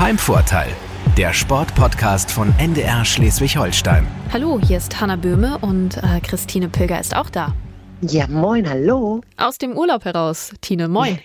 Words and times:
Heimvorteil, 0.00 0.70
der 1.18 1.34
Sportpodcast 1.34 2.30
von 2.30 2.54
NDR 2.56 3.04
Schleswig-Holstein. 3.04 4.06
Hallo, 4.32 4.58
hier 4.58 4.78
ist 4.78 4.98
Hanna 4.98 5.16
Böhme 5.16 5.58
und 5.58 5.98
äh, 5.98 6.20
Christine 6.22 6.70
Pilger 6.70 6.98
ist 6.98 7.14
auch 7.14 7.28
da. 7.28 7.54
Ja, 8.00 8.26
moin, 8.26 8.66
hallo. 8.66 9.20
Aus 9.36 9.58
dem 9.58 9.76
Urlaub 9.76 10.06
heraus, 10.06 10.52
Tine, 10.62 10.88
moin. 10.88 11.18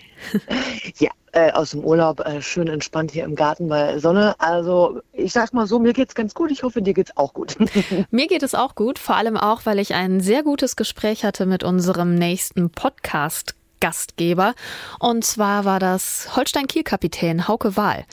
ja, 0.98 1.08
äh, 1.32 1.52
aus 1.52 1.70
dem 1.70 1.84
Urlaub 1.84 2.20
äh, 2.20 2.42
schön 2.42 2.68
entspannt 2.68 3.12
hier 3.12 3.24
im 3.24 3.34
Garten 3.34 3.66
bei 3.66 3.98
Sonne. 3.98 4.34
Also 4.40 5.00
ich 5.14 5.32
sag 5.32 5.54
mal 5.54 5.66
so, 5.66 5.78
mir 5.78 5.94
geht's 5.94 6.14
ganz 6.14 6.34
gut. 6.34 6.50
Ich 6.50 6.62
hoffe, 6.62 6.82
dir 6.82 6.92
geht's 6.92 7.16
auch 7.16 7.32
gut. 7.32 7.56
mir 8.10 8.26
geht 8.26 8.42
es 8.42 8.54
auch 8.54 8.74
gut, 8.74 8.98
vor 8.98 9.16
allem 9.16 9.38
auch, 9.38 9.62
weil 9.64 9.78
ich 9.78 9.94
ein 9.94 10.20
sehr 10.20 10.42
gutes 10.42 10.76
Gespräch 10.76 11.24
hatte 11.24 11.46
mit 11.46 11.64
unserem 11.64 12.14
nächsten 12.14 12.68
Podcast. 12.68 13.54
Gastgeber. 13.80 14.54
Und 14.98 15.24
zwar 15.24 15.64
war 15.64 15.78
das 15.78 16.34
Holstein-Kiel-Kapitän 16.34 17.46
Hauke 17.46 17.76
Wahl. 17.76 18.04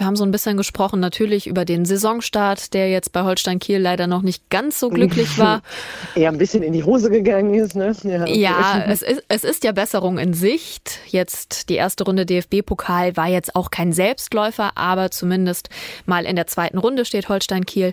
Wir 0.00 0.06
haben 0.06 0.16
so 0.16 0.24
ein 0.24 0.30
bisschen 0.30 0.56
gesprochen 0.56 0.98
natürlich 0.98 1.46
über 1.46 1.66
den 1.66 1.84
Saisonstart, 1.84 2.72
der 2.72 2.88
jetzt 2.88 3.12
bei 3.12 3.22
Holstein 3.22 3.58
Kiel 3.58 3.76
leider 3.76 4.06
noch 4.06 4.22
nicht 4.22 4.48
ganz 4.48 4.80
so 4.80 4.88
glücklich 4.88 5.38
war. 5.38 5.60
Eher 6.14 6.30
ein 6.30 6.38
bisschen 6.38 6.62
in 6.62 6.72
die 6.72 6.82
Hose 6.82 7.10
gegangen 7.10 7.52
ist, 7.52 7.76
ne? 7.76 7.94
Ja, 8.04 8.22
okay. 8.22 8.40
ja 8.40 8.84
es, 8.88 9.02
ist, 9.02 9.22
es 9.28 9.44
ist 9.44 9.62
ja 9.62 9.72
Besserung 9.72 10.16
in 10.16 10.32
Sicht. 10.32 11.00
Jetzt 11.08 11.68
die 11.68 11.74
erste 11.74 12.04
Runde 12.04 12.24
DFB-Pokal 12.24 13.18
war 13.18 13.28
jetzt 13.28 13.54
auch 13.54 13.70
kein 13.70 13.92
Selbstläufer, 13.92 14.70
aber 14.74 15.10
zumindest 15.10 15.68
mal 16.06 16.24
in 16.24 16.34
der 16.34 16.46
zweiten 16.46 16.78
Runde 16.78 17.04
steht 17.04 17.28
Holstein 17.28 17.66
Kiel. 17.66 17.92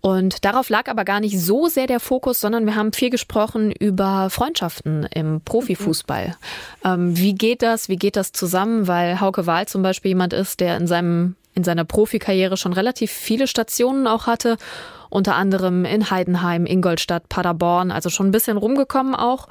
Und 0.00 0.46
darauf 0.46 0.70
lag 0.70 0.88
aber 0.88 1.04
gar 1.04 1.20
nicht 1.20 1.38
so 1.38 1.68
sehr 1.68 1.86
der 1.86 2.00
Fokus, 2.00 2.40
sondern 2.40 2.64
wir 2.64 2.76
haben 2.76 2.94
viel 2.94 3.10
gesprochen 3.10 3.72
über 3.72 4.30
Freundschaften 4.30 5.06
im 5.14 5.42
Profifußball. 5.42 6.28
Mhm. 6.82 6.90
Ähm, 6.90 7.18
wie 7.18 7.34
geht 7.34 7.60
das? 7.60 7.90
Wie 7.90 7.96
geht 7.96 8.16
das 8.16 8.32
zusammen? 8.32 8.88
Weil 8.88 9.20
Hauke 9.20 9.46
Wahl 9.46 9.68
zum 9.68 9.82
Beispiel 9.82 10.08
jemand 10.12 10.32
ist, 10.32 10.60
der 10.60 10.78
in 10.78 10.86
seinem 10.86 11.36
in 11.54 11.64
seiner 11.64 11.84
Profikarriere 11.84 12.56
schon 12.56 12.72
relativ 12.72 13.10
viele 13.10 13.46
Stationen 13.46 14.06
auch 14.06 14.26
hatte, 14.26 14.56
unter 15.10 15.34
anderem 15.34 15.84
in 15.84 16.10
Heidenheim, 16.10 16.66
Ingolstadt, 16.66 17.28
Paderborn, 17.28 17.90
also 17.90 18.08
schon 18.08 18.28
ein 18.28 18.32
bisschen 18.32 18.56
rumgekommen 18.56 19.14
auch. 19.14 19.48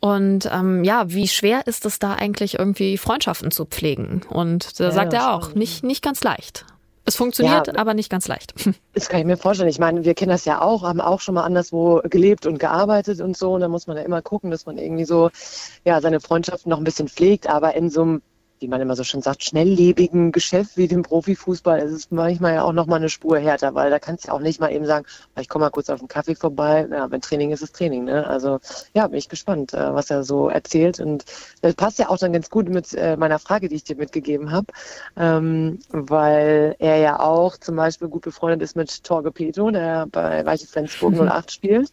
Und 0.00 0.50
ähm, 0.52 0.84
ja, 0.84 1.04
wie 1.08 1.28
schwer 1.28 1.66
ist 1.66 1.86
es 1.86 1.98
da 1.98 2.14
eigentlich 2.14 2.58
irgendwie 2.58 2.98
Freundschaften 2.98 3.50
zu 3.50 3.64
pflegen? 3.64 4.22
Und 4.28 4.78
da 4.78 4.84
ja, 4.84 4.90
sagt 4.90 5.12
er 5.14 5.34
auch, 5.34 5.54
nicht, 5.54 5.82
nicht 5.82 6.02
ganz 6.02 6.22
leicht. 6.22 6.66
Es 7.06 7.16
funktioniert, 7.16 7.66
ja, 7.66 7.76
aber 7.76 7.94
nicht 7.94 8.10
ganz 8.10 8.28
leicht. 8.28 8.54
Das 8.94 9.08
kann 9.08 9.20
ich 9.20 9.26
mir 9.26 9.36
vorstellen. 9.36 9.68
Ich 9.68 9.78
meine, 9.78 10.04
wir 10.04 10.14
kennen 10.14 10.30
das 10.30 10.44
ja 10.44 10.60
auch, 10.60 10.84
haben 10.84 11.00
auch 11.00 11.20
schon 11.20 11.34
mal 11.34 11.42
anderswo 11.42 12.00
gelebt 12.04 12.46
und 12.46 12.58
gearbeitet 12.58 13.20
und 13.20 13.36
so. 13.36 13.54
Und 13.54 13.60
da 13.60 13.68
muss 13.68 13.86
man 13.86 13.96
ja 13.96 14.04
immer 14.04 14.22
gucken, 14.22 14.50
dass 14.50 14.66
man 14.66 14.78
irgendwie 14.78 15.04
so 15.04 15.30
ja, 15.84 16.00
seine 16.00 16.20
Freundschaften 16.20 16.70
noch 16.70 16.78
ein 16.78 16.84
bisschen 16.84 17.08
pflegt. 17.08 17.48
Aber 17.48 17.74
in 17.74 17.90
so 17.90 18.02
einem 18.02 18.22
wie 18.64 18.68
man 18.68 18.80
immer 18.80 18.96
so 18.96 19.04
schön 19.04 19.20
sagt, 19.20 19.44
schnelllebigen 19.44 20.32
Geschäft 20.32 20.78
wie 20.78 20.88
dem 20.88 21.02
Profifußball 21.02 21.80
ist 21.80 21.92
es 21.92 22.10
manchmal 22.10 22.54
ja 22.54 22.62
auch 22.62 22.72
noch 22.72 22.86
mal 22.86 22.96
eine 22.96 23.10
Spur 23.10 23.38
härter, 23.38 23.74
weil 23.74 23.90
da 23.90 23.98
kannst 23.98 24.24
du 24.24 24.28
ja 24.28 24.34
auch 24.34 24.40
nicht 24.40 24.58
mal 24.58 24.72
eben 24.72 24.86
sagen, 24.86 25.04
ah, 25.34 25.42
ich 25.42 25.50
komme 25.50 25.66
mal 25.66 25.70
kurz 25.70 25.90
auf 25.90 25.98
den 25.98 26.08
Kaffee 26.08 26.34
vorbei. 26.34 26.88
Ja, 26.90 27.10
wenn 27.10 27.20
Training 27.20 27.50
ist, 27.50 27.60
ist 27.60 27.76
Training. 27.76 28.04
Ne? 28.04 28.26
Also 28.26 28.60
ja, 28.94 29.06
bin 29.06 29.18
ich 29.18 29.28
gespannt, 29.28 29.74
äh, 29.74 29.92
was 29.92 30.08
er 30.08 30.24
so 30.24 30.48
erzählt. 30.48 30.98
Und 30.98 31.26
das 31.60 31.74
passt 31.74 31.98
ja 31.98 32.08
auch 32.08 32.16
dann 32.16 32.32
ganz 32.32 32.48
gut 32.48 32.70
mit 32.70 32.94
äh, 32.94 33.18
meiner 33.18 33.38
Frage, 33.38 33.68
die 33.68 33.74
ich 33.74 33.84
dir 33.84 33.96
mitgegeben 33.96 34.50
habe, 34.50 34.68
ähm, 35.18 35.78
weil 35.90 36.74
er 36.78 36.96
ja 36.96 37.20
auch 37.20 37.58
zum 37.58 37.76
Beispiel 37.76 38.08
gut 38.08 38.22
befreundet 38.22 38.62
ist 38.62 38.76
mit 38.76 39.04
Torge 39.04 39.30
Peto, 39.30 39.70
der 39.70 40.06
bei 40.06 40.46
Weiche 40.46 40.66
Flensburg 40.66 41.14
08 41.20 41.52
spielt. 41.52 41.90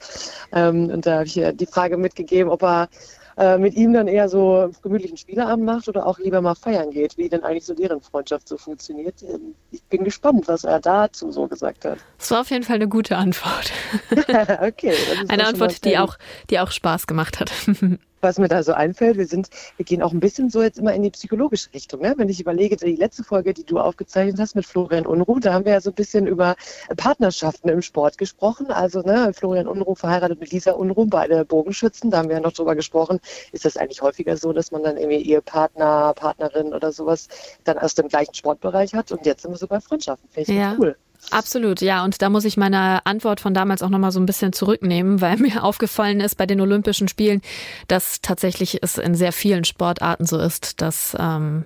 Ähm, 0.53 0.89
und 0.89 1.06
da 1.06 1.16
habe 1.16 1.25
ich 1.25 1.33
die 1.33 1.66
Frage 1.66 1.97
mitgegeben, 1.97 2.50
ob 2.50 2.63
er 2.63 2.88
äh, 3.37 3.57
mit 3.57 3.75
ihm 3.75 3.93
dann 3.93 4.07
eher 4.07 4.29
so 4.29 4.71
gemütlichen 4.81 5.17
Spieleabend 5.17 5.65
macht 5.65 5.87
oder 5.87 6.05
auch 6.05 6.19
lieber 6.19 6.41
mal 6.41 6.55
feiern 6.55 6.91
geht, 6.91 7.17
wie 7.17 7.29
denn 7.29 7.43
eigentlich 7.43 7.65
so 7.65 7.73
deren 7.73 8.01
Freundschaft 8.01 8.47
so 8.47 8.57
funktioniert. 8.57 9.23
Ähm, 9.23 9.55
ich 9.71 9.83
bin 9.83 10.03
gespannt, 10.03 10.47
was 10.47 10.63
er 10.63 10.79
dazu 10.79 11.31
so 11.31 11.47
gesagt 11.47 11.85
hat. 11.85 11.99
Das 12.17 12.31
war 12.31 12.41
auf 12.41 12.49
jeden 12.49 12.63
Fall 12.63 12.75
eine 12.75 12.88
gute 12.88 13.17
Antwort. 13.17 13.71
okay. 14.61 14.93
Eine 15.27 15.47
Antwort, 15.47 15.83
die 15.85 15.97
auch, 15.97 16.17
die 16.49 16.59
auch 16.59 16.72
Spaß 16.72 17.07
gemacht 17.07 17.39
hat. 17.39 17.51
was 18.21 18.37
mir 18.37 18.47
da 18.47 18.63
so 18.63 18.73
einfällt, 18.73 19.17
wir 19.17 19.27
sind, 19.27 19.49
wir 19.77 19.85
gehen 19.85 20.01
auch 20.01 20.11
ein 20.11 20.19
bisschen 20.19 20.49
so 20.49 20.61
jetzt 20.61 20.79
immer 20.79 20.93
in 20.93 21.03
die 21.03 21.11
psychologische 21.11 21.73
Richtung. 21.73 22.01
Ne? 22.01 22.13
Wenn 22.17 22.29
ich 22.29 22.39
überlege, 22.39 22.75
die 22.75 22.95
letzte 22.95 23.23
Folge, 23.23 23.53
die 23.53 23.65
du 23.65 23.79
aufgezeichnet 23.79 24.39
hast 24.39 24.55
mit 24.55 24.65
Florian 24.65 25.05
Unruh, 25.05 25.39
da 25.39 25.53
haben 25.53 25.65
wir 25.65 25.73
ja 25.73 25.81
so 25.81 25.91
ein 25.91 25.95
bisschen 25.95 26.27
über 26.27 26.55
Partnerschaften 26.97 27.69
im 27.69 27.81
Sport 27.81 28.17
gesprochen. 28.17 28.67
Also 28.67 29.01
ne, 29.01 29.31
Florian 29.33 29.67
Unruh 29.67 29.95
verheiratet 29.95 30.39
mit 30.39 30.51
Lisa 30.51 30.71
Unruh, 30.71 31.05
beide 31.05 31.45
Bogenschützen. 31.45 32.11
Da 32.11 32.19
haben 32.19 32.29
wir 32.29 32.35
ja 32.35 32.41
noch 32.41 32.53
drüber 32.53 32.75
gesprochen. 32.75 33.19
Ist 33.51 33.65
das 33.65 33.77
eigentlich 33.77 34.01
häufiger 34.01 34.38
so, 34.38 34.53
dass 34.53 34.71
man 34.71 34.83
dann 34.83 34.97
irgendwie 34.97 35.21
Ehepartner, 35.21 36.13
Partnerin 36.15 36.73
oder 36.73 36.91
sowas 36.91 37.27
dann 37.63 37.77
aus 37.77 37.95
dem 37.95 38.07
gleichen 38.07 38.33
Sportbereich 38.33 38.93
hat? 38.93 39.11
Und 39.11 39.25
jetzt 39.25 39.43
sind 39.43 39.51
wir 39.51 39.57
so 39.57 39.67
bei 39.67 39.79
Freundschaften. 39.79 40.29
Finde 40.29 40.51
ich 40.51 40.57
ja. 40.57 40.75
cool. 40.79 40.95
Absolut, 41.29 41.81
ja. 41.81 42.03
Und 42.03 42.21
da 42.21 42.29
muss 42.29 42.45
ich 42.45 42.57
meine 42.57 43.05
Antwort 43.05 43.39
von 43.39 43.53
damals 43.53 43.83
auch 43.83 43.89
nochmal 43.89 44.11
so 44.11 44.19
ein 44.19 44.25
bisschen 44.25 44.53
zurücknehmen, 44.53 45.21
weil 45.21 45.37
mir 45.37 45.63
aufgefallen 45.63 46.19
ist 46.19 46.35
bei 46.35 46.45
den 46.45 46.59
Olympischen 46.61 47.07
Spielen, 47.07 47.41
dass 47.87 48.21
tatsächlich 48.21 48.79
es 48.81 48.97
in 48.97 49.15
sehr 49.15 49.31
vielen 49.31 49.63
Sportarten 49.63 50.25
so 50.25 50.37
ist, 50.37 50.81
dass 50.81 51.15
ähm, 51.19 51.65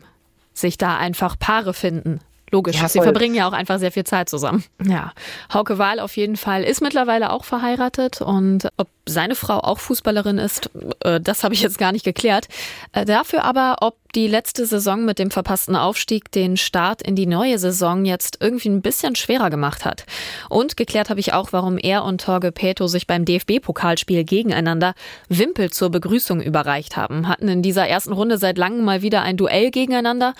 sich 0.53 0.77
da 0.77 0.97
einfach 0.97 1.39
Paare 1.39 1.73
finden. 1.73 2.19
Logisch, 2.55 2.77
ja, 2.77 2.87
sie 2.87 3.01
verbringen 3.01 3.35
ja 3.35 3.49
auch 3.49 3.51
einfach 3.51 3.79
sehr 3.79 3.91
viel 3.91 4.05
Zeit 4.05 4.29
zusammen. 4.29 4.63
Ja, 4.81 5.11
Hauke 5.53 5.77
Wahl 5.77 5.99
auf 5.99 6.15
jeden 6.15 6.37
Fall 6.37 6.63
ist 6.63 6.81
mittlerweile 6.81 7.33
auch 7.33 7.43
verheiratet 7.43 8.21
und 8.21 8.69
ob 8.77 8.87
seine 9.05 9.35
Frau 9.35 9.59
auch 9.59 9.79
Fußballerin 9.79 10.37
ist, 10.37 10.69
äh, 11.01 11.19
das 11.19 11.43
habe 11.43 11.53
ich 11.53 11.61
jetzt 11.61 11.77
gar 11.77 11.91
nicht 11.91 12.05
geklärt. 12.05 12.47
Äh, 12.93 13.03
dafür 13.05 13.43
aber, 13.43 13.77
ob 13.81 13.97
die 14.15 14.27
letzte 14.27 14.65
Saison 14.65 15.03
mit 15.03 15.19
dem 15.19 15.29
verpassten 15.29 15.75
Aufstieg 15.75 16.31
den 16.31 16.55
Start 16.55 17.01
in 17.01 17.15
die 17.15 17.27
neue 17.27 17.59
Saison 17.59 18.05
jetzt 18.05 18.37
irgendwie 18.39 18.69
ein 18.69 18.81
bisschen 18.81 19.15
schwerer 19.15 19.49
gemacht 19.49 19.83
hat. 19.83 20.05
Und 20.49 20.77
geklärt 20.77 21.09
habe 21.09 21.19
ich 21.19 21.33
auch, 21.33 21.51
warum 21.51 21.77
er 21.77 22.05
und 22.05 22.21
Torge 22.21 22.53
Peto 22.53 22.87
sich 22.87 23.07
beim 23.07 23.25
DFB-Pokalspiel 23.25 24.23
gegeneinander 24.23 24.95
Wimpel 25.27 25.69
zur 25.69 25.89
Begrüßung 25.89 26.41
überreicht 26.41 26.95
haben. 26.95 27.27
Hatten 27.27 27.49
in 27.49 27.61
dieser 27.61 27.87
ersten 27.87 28.13
Runde 28.13 28.37
seit 28.37 28.57
langem 28.57 28.85
mal 28.85 29.01
wieder 29.01 29.21
ein 29.21 29.37
Duell 29.37 29.69
gegeneinander. 29.69 30.33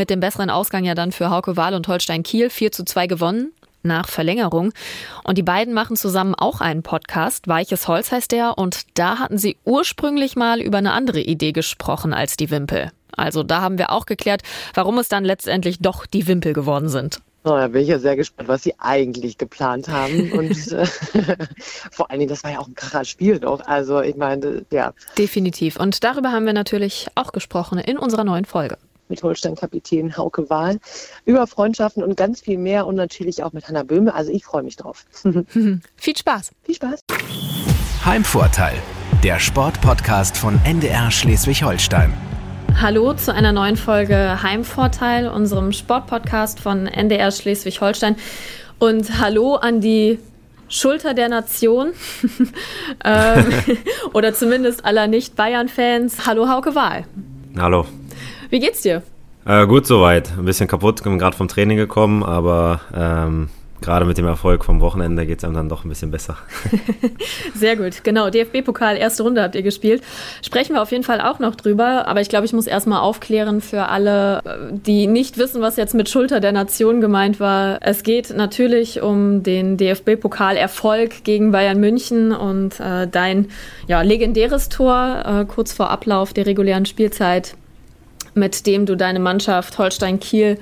Mit 0.00 0.08
dem 0.08 0.20
besseren 0.20 0.48
Ausgang 0.48 0.86
ja 0.86 0.94
dann 0.94 1.12
für 1.12 1.28
Hauke 1.28 1.58
Wahl 1.58 1.74
und 1.74 1.86
Holstein 1.86 2.22
Kiel 2.22 2.48
4 2.48 2.72
zu 2.72 2.86
2 2.86 3.06
gewonnen 3.06 3.52
nach 3.82 4.08
Verlängerung. 4.08 4.72
Und 5.24 5.36
die 5.36 5.42
beiden 5.42 5.74
machen 5.74 5.94
zusammen 5.94 6.34
auch 6.34 6.62
einen 6.62 6.82
Podcast. 6.82 7.48
Weiches 7.48 7.86
Holz 7.86 8.10
heißt 8.10 8.32
der. 8.32 8.56
Und 8.56 8.84
da 8.94 9.18
hatten 9.18 9.36
sie 9.36 9.58
ursprünglich 9.66 10.36
mal 10.36 10.62
über 10.62 10.78
eine 10.78 10.92
andere 10.92 11.20
Idee 11.20 11.52
gesprochen 11.52 12.14
als 12.14 12.38
die 12.38 12.50
Wimpel. 12.50 12.92
Also 13.14 13.42
da 13.42 13.60
haben 13.60 13.76
wir 13.76 13.90
auch 13.90 14.06
geklärt, 14.06 14.40
warum 14.72 14.98
es 14.98 15.10
dann 15.10 15.22
letztendlich 15.22 15.80
doch 15.80 16.06
die 16.06 16.26
Wimpel 16.26 16.54
geworden 16.54 16.88
sind. 16.88 17.20
Oh, 17.44 17.50
da 17.50 17.68
bin 17.68 17.82
ich 17.82 17.88
ja 17.88 17.98
sehr 17.98 18.16
gespannt, 18.16 18.48
was 18.48 18.62
sie 18.62 18.72
eigentlich 18.78 19.36
geplant 19.36 19.90
haben. 19.90 20.32
Und 20.32 20.50
äh, 20.72 20.86
vor 21.90 22.10
allen 22.10 22.20
Dingen, 22.20 22.30
das 22.30 22.42
war 22.42 22.52
ja 22.52 22.58
auch 22.60 22.68
ein 22.68 22.74
kracher 22.74 23.04
Spiel 23.04 23.38
doch. 23.38 23.60
Also 23.66 24.00
ich 24.00 24.16
meine, 24.16 24.64
ja. 24.70 24.94
Definitiv. 25.18 25.76
Und 25.76 26.02
darüber 26.04 26.32
haben 26.32 26.46
wir 26.46 26.54
natürlich 26.54 27.08
auch 27.16 27.32
gesprochen 27.32 27.78
in 27.78 27.98
unserer 27.98 28.24
neuen 28.24 28.46
Folge 28.46 28.78
mit 29.10 29.22
Holstein-Kapitän 29.22 30.16
Hauke 30.16 30.48
Wahl, 30.48 30.78
über 31.26 31.46
Freundschaften 31.46 32.02
und 32.02 32.16
ganz 32.16 32.40
viel 32.40 32.56
mehr 32.56 32.86
und 32.86 32.94
natürlich 32.94 33.42
auch 33.42 33.52
mit 33.52 33.68
Hanna 33.68 33.82
Böhme. 33.82 34.14
Also 34.14 34.32
ich 34.32 34.44
freue 34.44 34.62
mich 34.62 34.76
drauf. 34.76 35.04
viel 35.96 36.16
Spaß. 36.16 36.52
Viel 36.62 36.74
Spaß. 36.76 37.00
Heimvorteil, 38.04 38.76
der 39.22 39.38
Sportpodcast 39.38 40.38
von 40.38 40.58
NDR 40.64 41.10
Schleswig-Holstein. 41.10 42.14
Hallo 42.80 43.12
zu 43.12 43.34
einer 43.34 43.52
neuen 43.52 43.76
Folge 43.76 44.42
Heimvorteil, 44.42 45.28
unserem 45.28 45.72
Sportpodcast 45.72 46.60
von 46.60 46.86
NDR 46.86 47.30
Schleswig-Holstein. 47.30 48.16
Und 48.78 49.20
hallo 49.20 49.56
an 49.56 49.82
die 49.82 50.18
Schulter 50.70 51.12
der 51.12 51.28
Nation 51.28 51.90
ähm, 53.04 53.44
oder 54.14 54.32
zumindest 54.32 54.84
aller 54.84 55.08
Nicht-Bayern-Fans. 55.08 56.26
Hallo 56.26 56.48
Hauke 56.48 56.74
Wahl. 56.74 57.04
Hallo. 57.58 57.84
Wie 58.50 58.58
geht's 58.58 58.82
dir? 58.82 59.02
Äh, 59.46 59.66
gut 59.66 59.86
soweit. 59.86 60.32
Ein 60.36 60.44
bisschen 60.44 60.68
kaputt, 60.68 61.02
bin 61.02 61.18
gerade 61.18 61.36
vom 61.36 61.48
Training 61.48 61.76
gekommen, 61.76 62.22
aber 62.22 62.80
ähm, 62.94 63.48
gerade 63.80 64.04
mit 64.04 64.18
dem 64.18 64.26
Erfolg 64.26 64.64
vom 64.64 64.80
Wochenende 64.80 65.24
geht 65.24 65.38
es 65.38 65.44
einem 65.44 65.54
dann 65.54 65.68
doch 65.68 65.84
ein 65.84 65.88
bisschen 65.88 66.10
besser. 66.10 66.36
Sehr 67.54 67.76
gut, 67.76 68.02
genau. 68.04 68.28
DFB-Pokal, 68.28 68.96
erste 68.96 69.22
Runde 69.22 69.42
habt 69.42 69.54
ihr 69.54 69.62
gespielt. 69.62 70.02
Sprechen 70.42 70.74
wir 70.74 70.82
auf 70.82 70.90
jeden 70.90 71.04
Fall 71.04 71.20
auch 71.20 71.38
noch 71.38 71.54
drüber, 71.54 72.08
aber 72.08 72.20
ich 72.20 72.28
glaube, 72.28 72.44
ich 72.44 72.52
muss 72.52 72.66
erstmal 72.66 73.00
aufklären 73.00 73.60
für 73.60 73.88
alle, 73.88 74.42
die 74.72 75.06
nicht 75.06 75.38
wissen, 75.38 75.62
was 75.62 75.76
jetzt 75.76 75.94
mit 75.94 76.08
Schulter 76.08 76.40
der 76.40 76.52
Nation 76.52 77.00
gemeint 77.00 77.40
war. 77.40 77.78
Es 77.82 78.02
geht 78.02 78.34
natürlich 78.36 79.00
um 79.00 79.42
den 79.42 79.76
DFB-Pokal-Erfolg 79.76 81.24
gegen 81.24 81.52
Bayern 81.52 81.78
München 81.78 82.32
und 82.32 82.80
äh, 82.80 83.06
dein 83.06 83.48
ja, 83.86 84.02
legendäres 84.02 84.68
Tor 84.68 85.22
äh, 85.24 85.44
kurz 85.44 85.72
vor 85.72 85.90
Ablauf 85.90 86.32
der 86.32 86.46
regulären 86.46 86.84
Spielzeit 86.84 87.54
mit 88.34 88.66
dem 88.66 88.86
du 88.86 88.96
deine 88.96 89.18
Mannschaft 89.18 89.78
Holstein 89.78 90.20
Kiel 90.20 90.58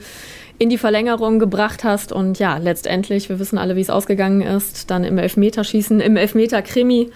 in 0.58 0.68
die 0.68 0.78
Verlängerung 0.78 1.38
gebracht 1.38 1.84
hast 1.84 2.12
und 2.12 2.38
ja, 2.38 2.56
letztendlich, 2.56 3.28
wir 3.28 3.38
wissen 3.38 3.58
alle, 3.58 3.76
wie 3.76 3.80
es 3.80 3.90
ausgegangen 3.90 4.40
ist, 4.40 4.90
dann 4.90 5.04
im 5.04 5.18
Elfmeterschießen, 5.18 6.00
im 6.00 6.16
Elfmeter-Krimi 6.16 7.10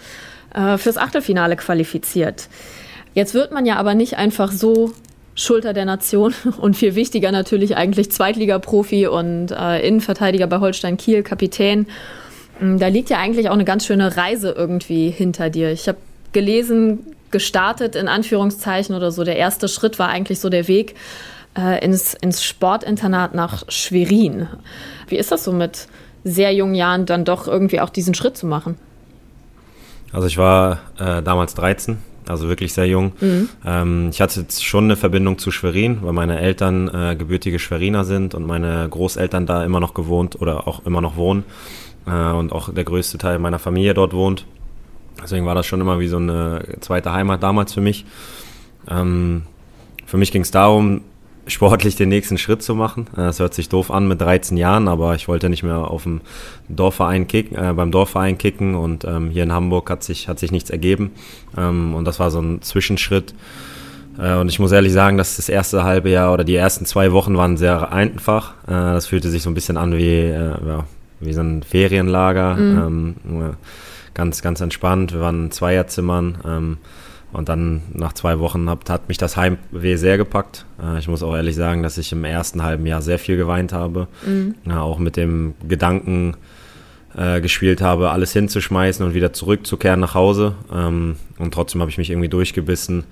äh, 0.54 0.78
fürs 0.78 0.96
Achtelfinale 0.96 1.56
qualifiziert. 1.56 2.49
Jetzt 3.14 3.34
wird 3.34 3.52
man 3.52 3.66
ja 3.66 3.76
aber 3.76 3.94
nicht 3.94 4.16
einfach 4.16 4.52
so 4.52 4.93
Schulter 5.34 5.72
der 5.72 5.84
Nation 5.84 6.34
und 6.60 6.76
viel 6.76 6.94
wichtiger 6.94 7.32
natürlich 7.32 7.76
eigentlich 7.76 8.12
Zweitliga-Profi 8.12 9.08
und 9.08 9.50
äh, 9.50 9.87
Innenverteidiger 9.87 10.46
bei 10.46 10.60
Holstein 10.60 10.96
Kiel, 10.96 11.22
Kapitän. 11.22 11.87
Mm, 12.60 12.78
da 12.78 12.87
liegt 12.88 13.10
ja 13.10 13.19
eigentlich 13.19 13.48
auch 13.48 13.55
eine 13.55 13.64
ganz 13.64 13.87
schöne 13.87 14.16
Reise 14.16 14.55
irgendwie 14.56 15.10
hinter 15.10 15.50
dir. 15.50 15.72
Ich 15.72 15.88
habe 15.88 15.98
gelesen, 16.32 17.14
gestartet 17.32 17.96
in 17.96 18.08
Anführungszeichen 18.08 18.94
oder 18.94 19.11
so. 19.11 19.25
Der 19.25 19.37
erste 19.37 19.69
Schritt 19.69 19.99
war 19.99 20.08
eigentlich 20.08 20.40
so 20.40 20.49
der 20.49 20.69
Weg 20.69 20.94
äh, 21.58 21.84
ins, 21.84 22.14
ins 22.14 22.44
Sportinternat 22.44 23.34
nach 23.34 23.64
Schwerin. 23.69 24.49
Wie 25.08 25.17
ist 25.17 25.32
das 25.32 25.44
so 25.44 25.52
mit 25.52 25.88
sehr 26.25 26.55
jungen 26.55 26.75
Jahren 26.75 27.06
dann 27.06 27.25
doch 27.25 27.49
irgendwie 27.49 27.81
auch 27.81 27.90
diesen 27.90 28.14
Schritt 28.14 28.37
zu 28.37 28.46
machen? 28.46 28.76
Also 30.12 30.26
ich 30.26 30.38
war 30.38 30.81
äh, 30.99 31.23
damals 31.23 31.55
13, 31.55 31.99
also 32.29 32.49
wirklich 32.49 32.75
sehr 32.75 32.87
jung. 32.87 33.12
Mhm. 33.20 33.49
Ähm, 33.64 34.08
ich 34.11 34.20
hatte 34.20 34.40
jetzt 34.40 34.64
schon 34.64 34.84
eine 34.84 34.96
Verbindung 34.96 35.38
zu 35.38 35.50
Schwerin, 35.50 35.99
weil 36.02 36.12
meine 36.12 36.38
Eltern 36.38 36.88
äh, 36.88 37.17
gebürtige 37.17 37.58
Schweriner 37.58 38.05
sind 38.05 38.34
und 38.34 38.46
meine 38.46 38.87
Großeltern 38.88 39.46
da 39.46 39.64
immer 39.64 39.81
noch 39.81 39.94
gewohnt 39.94 40.40
oder 40.40 40.69
auch 40.69 40.84
immer 40.84 41.00
noch 41.00 41.17
wohnen 41.17 41.44
äh, 42.06 42.31
und 42.31 42.52
auch 42.52 42.73
der 42.73 42.84
größte 42.84 43.19
Teil 43.19 43.38
meiner 43.38 43.58
Familie 43.58 43.94
dort 43.94 44.12
wohnt. 44.12 44.44
Deswegen 45.20 45.46
war 45.46 45.54
das 45.54 45.66
schon 45.66 45.80
immer 45.80 45.98
wie 45.98 46.08
so 46.08 46.16
eine 46.16 46.62
zweite 46.80 47.12
Heimat 47.12 47.42
damals 47.42 47.72
für 47.72 47.80
mich. 47.80 48.04
Ähm, 48.88 49.42
für 50.06 50.16
mich 50.16 50.32
ging 50.32 50.42
es 50.42 50.50
darum, 50.50 51.02
sportlich 51.46 51.96
den 51.96 52.08
nächsten 52.08 52.38
Schritt 52.38 52.62
zu 52.62 52.74
machen. 52.74 53.06
Äh, 53.14 53.22
das 53.22 53.40
hört 53.40 53.54
sich 53.54 53.68
doof 53.68 53.90
an 53.90 54.06
mit 54.08 54.20
13 54.20 54.56
Jahren, 54.56 54.88
aber 54.88 55.14
ich 55.14 55.28
wollte 55.28 55.48
nicht 55.48 55.62
mehr 55.62 55.90
auf 55.90 56.04
dem 56.04 56.20
Dorfverein 56.68 57.26
kicken, 57.26 57.56
äh, 57.56 57.72
beim 57.72 57.90
Dorfverein 57.90 58.38
kicken 58.38 58.74
und 58.74 59.04
ähm, 59.04 59.30
hier 59.30 59.42
in 59.42 59.52
Hamburg 59.52 59.90
hat 59.90 60.02
sich, 60.02 60.28
hat 60.28 60.38
sich 60.38 60.52
nichts 60.52 60.70
ergeben. 60.70 61.12
Ähm, 61.56 61.94
und 61.94 62.04
das 62.04 62.20
war 62.20 62.30
so 62.30 62.40
ein 62.40 62.62
Zwischenschritt. 62.62 63.34
Äh, 64.18 64.36
und 64.36 64.48
ich 64.48 64.58
muss 64.58 64.72
ehrlich 64.72 64.92
sagen, 64.92 65.16
dass 65.16 65.36
das 65.36 65.48
erste 65.48 65.84
halbe 65.84 66.10
Jahr 66.10 66.32
oder 66.32 66.44
die 66.44 66.56
ersten 66.56 66.86
zwei 66.86 67.12
Wochen 67.12 67.36
waren 67.36 67.56
sehr 67.56 67.92
einfach. 67.92 68.54
Äh, 68.66 68.70
das 68.70 69.06
fühlte 69.06 69.30
sich 69.30 69.42
so 69.42 69.50
ein 69.50 69.54
bisschen 69.54 69.76
an 69.76 69.96
wie, 69.96 70.10
äh, 70.10 70.50
ja, 70.66 70.84
wie 71.20 71.32
so 71.32 71.40
ein 71.40 71.62
Ferienlager. 71.62 72.54
Mhm. 72.54 73.16
Ähm, 73.28 73.54
ganz, 74.14 74.42
ganz 74.42 74.60
entspannt. 74.60 75.12
Wir 75.12 75.20
waren 75.20 75.44
in 75.44 75.50
Zweierzimmern. 75.50 76.38
Ähm, 76.44 76.78
und 77.32 77.48
dann 77.48 77.82
nach 77.94 78.12
zwei 78.12 78.38
Wochen 78.38 78.68
hat, 78.68 78.90
hat 78.90 79.08
mich 79.08 79.16
das 79.16 79.36
Heimweh 79.36 79.96
sehr 79.96 80.18
gepackt. 80.18 80.66
Äh, 80.82 80.98
ich 80.98 81.08
muss 81.08 81.22
auch 81.22 81.34
ehrlich 81.34 81.56
sagen, 81.56 81.82
dass 81.82 81.96
ich 81.98 82.12
im 82.12 82.24
ersten 82.24 82.62
halben 82.62 82.86
Jahr 82.86 83.00
sehr 83.00 83.18
viel 83.18 83.36
geweint 83.36 83.72
habe. 83.72 84.08
Mhm. 84.26 84.54
Ja, 84.66 84.82
auch 84.82 84.98
mit 84.98 85.16
dem 85.16 85.54
Gedanken 85.66 86.36
äh, 87.16 87.40
gespielt 87.40 87.80
habe, 87.80 88.10
alles 88.10 88.32
hinzuschmeißen 88.32 89.04
und 89.04 89.14
wieder 89.14 89.32
zurückzukehren 89.32 90.00
nach 90.00 90.14
Hause. 90.14 90.54
Ähm, 90.72 91.16
und 91.38 91.54
trotzdem 91.54 91.80
habe 91.80 91.90
ich 91.90 91.98
mich 91.98 92.10
irgendwie 92.10 92.28
durchgebissen. 92.28 93.04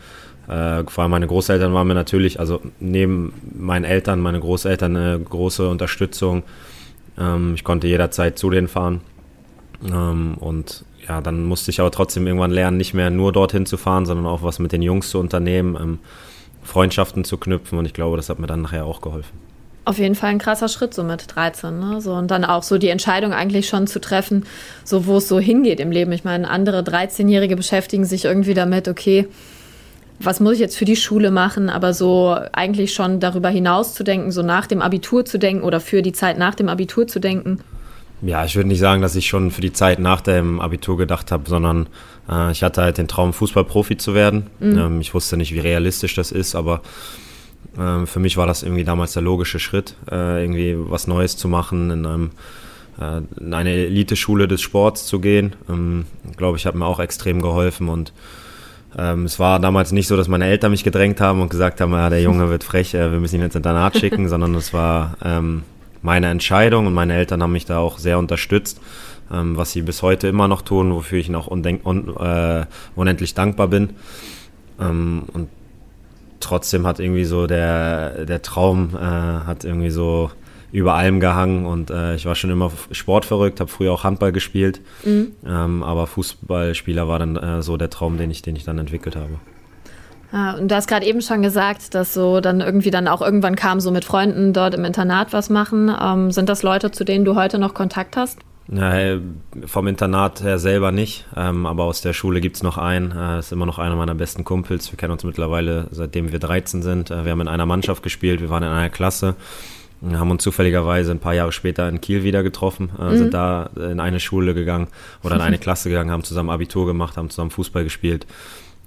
Äh, 0.49 0.85
vor 0.87 1.03
allem 1.03 1.11
meine 1.11 1.27
Großeltern 1.27 1.73
waren 1.73 1.87
mir 1.87 1.95
natürlich, 1.95 2.41
also 2.41 2.61
neben 2.79 3.33
meinen 3.59 3.85
Eltern, 3.85 4.21
meine 4.21 4.41
Großeltern 4.41 4.97
eine 4.97 5.19
große 5.19 5.67
Unterstützung. 5.67 6.43
Ähm, 7.19 7.55
ich 7.55 7.65
konnte 7.65 7.87
jederzeit 7.87 8.39
zu 8.39 8.51
denen 8.51 8.69
fahren. 8.69 9.01
Ähm, 9.83 10.35
und 10.39 10.85
ja, 11.11 11.21
dann 11.21 11.43
musste 11.43 11.73
ich 11.73 11.81
aber 11.81 11.91
trotzdem 11.91 12.25
irgendwann 12.25 12.53
lernen, 12.53 12.77
nicht 12.77 12.95
mehr 12.95 13.11
nur 13.11 13.33
dorthin 13.33 13.67
zu 13.67 13.77
fahren, 13.77 14.07
sondern 14.07 14.27
auch 14.27 14.45
was 14.45 14.61
mit 14.61 14.71
den 14.71 14.81
Jungs 14.81 15.11
zu 15.11 15.19
unternehmen, 15.19 15.75
ähm, 15.75 15.99
Freundschaften 16.63 17.25
zu 17.25 17.37
knüpfen 17.37 17.81
und 17.81 17.85
ich 17.85 17.95
glaube, 17.95 18.17
das 18.17 18.29
hat 18.29 18.39
mir 18.39 18.47
dann 18.47 18.63
nachher 18.63 18.87
auch 18.87 19.01
geholfen. 19.01 19.37
Auf 19.85 19.99
jeden 19.99 20.15
Fall 20.15 20.31
ein 20.31 20.39
krasser 20.39 20.69
Schritt 20.69 20.95
so 20.95 21.03
mit 21.03 21.35
13, 21.35 21.81
ne? 21.81 22.01
So 22.01 22.13
und 22.13 22.31
dann 22.31 22.45
auch 22.45 22.63
so 22.63 22.79
die 22.79 22.91
Entscheidung 22.91 23.33
eigentlich 23.33 23.67
schon 23.67 23.89
zu 23.89 24.01
treffen, 24.01 24.45
so 24.85 25.07
wo 25.07 25.17
es 25.17 25.27
so 25.27 25.41
hingeht 25.41 25.81
im 25.81 25.91
Leben. 25.91 26.13
Ich 26.13 26.23
meine, 26.23 26.49
andere 26.49 26.83
13-Jährige 26.83 27.57
beschäftigen 27.57 28.05
sich 28.05 28.25
irgendwie 28.27 28.55
damit, 28.55 28.87
okay, 28.87 29.27
was 30.21 30.39
muss 30.39 30.55
ich 30.55 30.61
jetzt 30.61 30.77
für 30.77 30.85
die 30.85 30.95
Schule 30.95 31.33
machen, 31.33 31.71
aber 31.71 31.93
so 31.93 32.37
eigentlich 32.53 32.95
schon 32.95 33.19
darüber 33.19 33.49
hinaus 33.49 33.95
zu 33.95 34.05
denken, 34.05 34.31
so 34.31 34.43
nach 34.43 34.69
dem 34.69 34.81
Abitur 34.81 35.25
zu 35.25 35.39
denken 35.39 35.65
oder 35.65 35.81
für 35.81 36.03
die 36.03 36.13
Zeit 36.13 36.39
nach 36.39 36.55
dem 36.55 36.69
Abitur 36.69 37.09
zu 37.09 37.19
denken. 37.19 37.59
Ja, 38.23 38.45
ich 38.45 38.55
würde 38.55 38.69
nicht 38.69 38.81
sagen, 38.81 39.01
dass 39.01 39.17
ich 39.17 39.27
schon 39.27 39.51
für 39.51 39.63
die 39.63 39.73
Zeit 39.73 39.99
nach 39.99 40.21
dem 40.21 40.61
Abitur 40.61 40.97
gedacht 40.99 41.33
habe, 41.33 41.49
sondern 41.49 41.89
äh, 42.29 42.53
ich 42.53 42.63
hatte 42.63 42.83
halt 42.83 42.99
den 42.99 43.09
Traum, 43.09 43.33
Fußballprofi 43.33 43.97
zu 43.97 44.15
werden. 44.15 44.47
Mhm. 44.61 44.79
Ähm, 44.79 45.01
ich 45.01 45.15
wusste 45.15 45.37
nicht, 45.37 45.55
wie 45.55 45.61
realistisch 45.61 46.15
das 46.15 46.33
ist, 46.33 46.55
aber 46.55 46.83
äh, 47.79 48.07
für 48.07 48.21
mich 48.21 48.37
war 48.37 48.47
das 48.47 48.63
irgendwie 48.63 48.85
damals 48.85 49.13
der 49.13 49.23
logische 49.23 49.59
Schritt, 49.59 49.97
äh, 50.11 50.43
irgendwie 50.43 50.77
was 50.79 51.07
Neues 51.07 51.37
zu 51.37 51.49
machen, 51.49 51.91
in, 51.91 52.07
einem, 52.07 52.31
äh, 53.01 53.23
in 53.41 53.55
eine 53.55 53.73
Eliteschule 53.73 54.49
des 54.49 54.61
Sports 54.61 55.07
zu 55.07 55.21
gehen. 55.21 55.57
Ähm, 55.69 56.05
ich 56.31 56.37
glaube, 56.37 56.59
ich 56.59 56.67
habe 56.67 56.79
mir 56.79 56.87
auch 56.87 57.01
extrem 57.01 57.41
geholfen 57.41 57.89
und 57.89 58.13
ähm, 58.99 59.25
es 59.25 59.39
war 59.39 59.61
damals 59.61 59.93
nicht 59.93 60.09
so, 60.09 60.17
dass 60.17 60.29
meine 60.29 60.47
Eltern 60.47 60.73
mich 60.73 60.85
gedrängt 60.85 61.21
haben 61.21 61.41
und 61.41 61.49
gesagt 61.49 61.81
haben, 61.81 61.93
ja, 61.93 62.11
der 62.11 62.23
Junge 62.23 62.49
wird 62.49 62.65
frech, 62.65 62.93
äh, 62.95 63.13
wir 63.13 63.21
müssen 63.21 63.37
ihn 63.37 63.43
ins 63.43 63.55
Internat 63.55 63.97
schicken, 63.97 64.29
sondern 64.29 64.55
es 64.57 64.73
war 64.73 65.17
ähm, 65.25 65.63
meine 66.03 66.29
Entscheidung 66.29 66.87
und 66.87 66.95
meine 66.95 67.15
Eltern 67.15 67.43
haben 67.43 67.53
mich 67.53 67.67
da 67.67 67.79
auch 67.79 67.99
sehr 67.99 68.19
unterstützt, 68.19 68.81
ähm, 69.33 69.57
was 69.57 69.73
sie 69.73 69.83
bis 69.83 70.03
heute 70.03 70.29
immer 70.29 70.49
noch 70.49 70.63
tun, 70.63 70.95
wofür 70.95 71.19
ich 71.19 71.27
ihnen 71.27 71.37
auch 71.37 71.49
un 71.49 71.65
äh, 71.65 72.67
unendlich 72.97 73.35
dankbar 73.35 73.69
bin. 73.69 73.91
Ähm, 74.81 75.25
und 75.33 75.49
trotzdem 76.41 76.87
hat 76.87 77.01
irgendwie 77.01 77.25
so 77.25 77.47
der, 77.47 78.25
der 78.25 78.43
Traum 78.43 78.91
äh, 78.95 78.99
hat 78.99 79.65
irgendwie 79.65 79.91
so 79.91 80.31
über 80.73 80.95
allem 80.95 81.21
gehangen 81.21 81.67
und 81.67 81.91
äh, 81.91 82.15
ich 82.15 82.27
war 82.27 82.35
schon 82.35 82.51
immer 82.51 82.71
sportverrückt, 82.93 83.61
habe 83.61 83.71
früher 83.71 83.93
auch 83.93 84.05
Handball 84.05 84.33
gespielt, 84.33 84.81
mhm. 85.05 85.33
ähm, 85.45 85.83
aber 85.83 86.07
Fußballspieler 86.07 87.09
war 87.09 87.19
dann 87.19 87.37
äh, 87.37 87.63
so 87.63 87.77
der 87.77 87.91
Traum, 87.91 88.19
den 88.19 88.31
ich, 88.31 88.43
den 88.43 88.55
ich 88.55 88.65
dann 88.65 88.79
entwickelt 88.79 89.17
habe. 89.17 89.41
Ja, 90.33 90.53
und 90.53 90.71
du 90.71 90.75
hast 90.75 90.87
gerade 90.87 91.07
eben 91.07 91.23
schon 91.23 91.43
gesagt, 91.43 91.95
dass 91.95 92.15
so 92.15 92.41
dann 92.41 92.61
irgendwie 92.61 92.91
dann 92.91 93.09
auch 93.09 93.21
irgendwann 93.21 93.57
kam, 93.57 93.81
so 93.81 93.91
mit 93.91 94.05
Freunden 94.05 94.53
dort 94.53 94.75
im 94.75 94.85
Internat 94.85 95.33
was 95.33 95.51
machen. 95.51 95.91
Ähm, 96.01 96.31
sind 96.31 96.49
das 96.49 96.63
Leute, 96.63 96.91
zu 96.93 97.05
denen 97.05 97.25
du 97.25 97.35
heute 97.35 97.59
noch 97.59 97.75
Kontakt 97.75 98.17
hast? 98.17 98.39
Ja, 98.73 99.19
vom 99.67 99.89
Internat 99.89 100.43
her 100.43 100.61
selber 100.61 100.93
nicht, 100.93 101.27
ähm, 101.37 101.67
aber 101.67 101.85
aus 101.85 102.03
der 102.03 102.13
Schule 102.13 102.41
gibt 102.41 102.55
es 102.55 102.63
noch 102.63 102.79
einen. 102.79 103.11
Äh, 103.11 103.41
ist 103.41 103.51
immer 103.51 103.67
noch 103.67 103.81
einer 103.81 103.97
meiner 103.97 104.15
besten 104.15 104.45
Kumpels. 104.45 104.93
Wir 104.93 104.97
kennen 104.97 105.13
uns 105.13 105.25
mittlerweile, 105.25 105.89
seitdem 105.91 106.31
wir 106.31 106.39
13 106.39 106.83
sind. 106.83 107.11
Äh, 107.11 107.25
wir 107.25 107.33
haben 107.33 107.41
in 107.41 107.49
einer 107.49 107.67
Mannschaft 107.67 108.05
gespielt, 108.05 108.41
wir 108.41 108.49
waren 108.49 108.63
in 108.63 108.69
einer 108.69 108.91
Klasse. 108.91 109.35
Wir 110.01 110.21
haben 110.21 110.31
uns 110.31 110.45
zufälligerweise 110.45 111.11
ein 111.11 111.19
paar 111.19 111.35
Jahre 111.35 111.53
später 111.53 111.89
in 111.89 112.01
Kiel 112.01 112.23
wieder 112.23 112.45
getroffen, 112.45 112.91
äh, 112.99 113.11
mhm. 113.11 113.19
sind 113.19 113.35
da 113.35 113.71
in 113.77 113.99
eine 113.99 114.21
Schule 114.21 114.55
gegangen 114.55 114.87
oder 115.25 115.35
in 115.35 115.41
eine 115.41 115.59
Klasse 115.59 115.89
gegangen, 115.89 116.13
haben 116.13 116.23
zusammen 116.23 116.51
Abitur 116.51 116.87
gemacht, 116.87 117.17
haben 117.17 117.29
zusammen 117.29 117.51
Fußball 117.51 117.83
gespielt. 117.83 118.25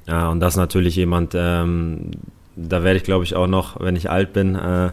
Ja, 0.07 0.29
und 0.29 0.39
das 0.39 0.53
ist 0.53 0.57
natürlich 0.57 0.95
jemand, 0.95 1.33
ähm, 1.35 2.11
da 2.55 2.83
werde 2.83 2.97
ich 2.97 3.03
glaube 3.03 3.23
ich 3.23 3.35
auch 3.35 3.47
noch, 3.47 3.79
wenn 3.79 3.95
ich 3.95 4.09
alt 4.09 4.33
bin, 4.33 4.55
äh, 4.55 4.91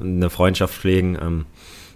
eine 0.00 0.30
Freundschaft 0.30 0.74
pflegen. 0.74 1.16
Ähm, 1.20 1.46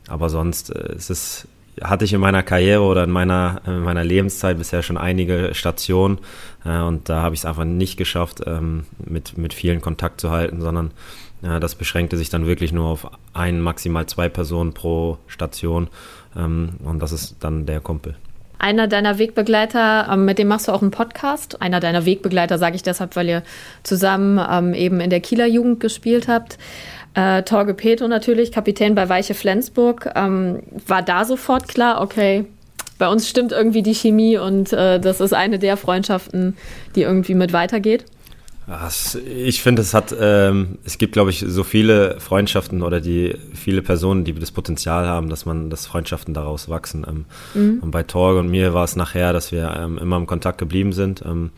aber 0.09 0.29
sonst 0.29 0.71
äh, 0.75 0.95
ist 0.97 1.49
hatte 1.83 2.05
ich 2.05 2.13
in 2.13 2.21
meiner 2.21 2.43
Karriere 2.43 2.83
oder 2.83 3.05
in 3.05 3.11
meiner, 3.11 3.61
in 3.67 3.81
meiner 3.81 4.05
Lebenszeit 4.05 4.59
bisher 4.59 4.83
schon 4.83 4.97
einige 4.97 5.55
Stationen 5.55 6.19
äh, 6.65 6.79
und 6.79 7.09
da 7.09 7.23
habe 7.23 7.35
ich 7.35 7.41
es 7.41 7.47
einfach 7.47 7.65
nicht 7.65 7.97
geschafft, 7.97 8.43
ähm, 8.47 8.85
mit, 9.05 9.37
mit 9.37 9.55
vielen 9.55 9.81
Kontakt 9.81 10.21
zu 10.21 10.31
halten, 10.31 10.61
sondern 10.61 10.93
äh, 11.43 11.59
das 11.61 11.75
beschränkte 11.75 12.17
sich 12.17 12.31
dann 12.31 12.47
wirklich 12.47 12.73
nur 12.73 12.87
auf 12.87 13.11
ein, 13.33 13.61
maximal 13.61 14.07
zwei 14.07 14.29
Personen 14.29 14.73
pro 14.73 15.19
Station 15.27 15.89
ähm, 16.37 16.75
und 16.85 17.01
das 17.01 17.13
ist 17.13 17.37
dann 17.41 17.67
der 17.67 17.81
Kumpel 17.81 18.15
einer 18.59 18.89
deiner 18.89 19.19
Wegbegleiter, 19.19 20.09
ähm, 20.13 20.25
mit 20.25 20.39
dem 20.39 20.49
machst 20.49 20.69
du 20.69 20.73
auch 20.73 20.83
einen 20.83 20.91
Podcast. 20.91 21.61
Einer 21.61 21.81
deiner 21.81 22.07
Wegbegleiter 22.07 22.59
sage 22.59 22.77
ich 22.77 22.83
deshalb, 22.83 23.17
weil 23.17 23.29
ihr 23.29 23.43
zusammen 23.83 24.41
ähm, 24.51 24.75
eben 24.75 25.01
in 25.01 25.11
der 25.11 25.21
Kieler 25.21 25.47
Jugend 25.47 25.81
gespielt 25.81 26.29
habt. 26.29 26.59
Äh, 27.15 27.43
Torge 27.43 27.75
Peto 27.75 28.09
natürlich, 28.09 28.53
Kapitän 28.53 28.95
bei 28.95 29.09
Weiche 29.09 29.35
Flensburg. 29.35 30.11
Ähm, 30.17 30.63
war 30.87 31.03
da 31.03 31.25
sofort 31.25 31.69
klar, 31.69 32.01
okay, 32.01 32.47
bei 32.99 33.09
uns 33.09 33.29
stimmt 33.29 33.53
irgendwie 33.53 33.83
die 33.83 33.95
Chemie 33.95 34.39
und 34.39 34.73
äh, 34.73 35.01
das 35.01 35.21
ist 35.21 35.35
eine 35.35 35.59
der 35.59 35.77
Freundschaften, 35.77 36.57
die 36.95 37.03
irgendwie 37.03 37.35
mit 37.35 37.53
weitergeht? 37.53 38.05
Ich 39.27 39.63
finde, 39.63 39.83
es 39.83 39.93
hat, 39.93 40.15
ähm, 40.19 40.79
es 40.85 40.97
gibt, 40.97 41.13
glaube 41.13 41.31
ich, 41.31 41.45
so 41.47 41.65
viele 41.65 42.19
Freundschaften 42.19 42.83
oder 42.83 43.01
die 43.01 43.37
viele 43.53 43.83
Personen, 43.83 44.25
die 44.25 44.33
das 44.33 44.53
Potenzial 44.53 45.07
haben, 45.07 45.29
dass 45.29 45.45
man, 45.45 45.69
dass 45.69 45.87
Freundschaften 45.87 46.33
daraus 46.33 46.69
wachsen. 46.71 47.05
Ähm, 47.07 47.25
mhm. 47.55 47.79
Und 47.81 47.91
bei 47.91 48.03
Torge 48.05 48.41
und 48.41 48.49
mir 48.49 48.73
war 48.73 48.85
es 48.85 48.97
nachher, 48.97 49.35
dass 49.35 49.53
wir 49.53 49.75
ähm, 49.79 49.99
immer 49.99 50.17
im 50.17 50.27
Kontakt 50.27 50.57
geblieben 50.59 50.93
sind. 50.93 51.23
Ähm, 51.27 51.51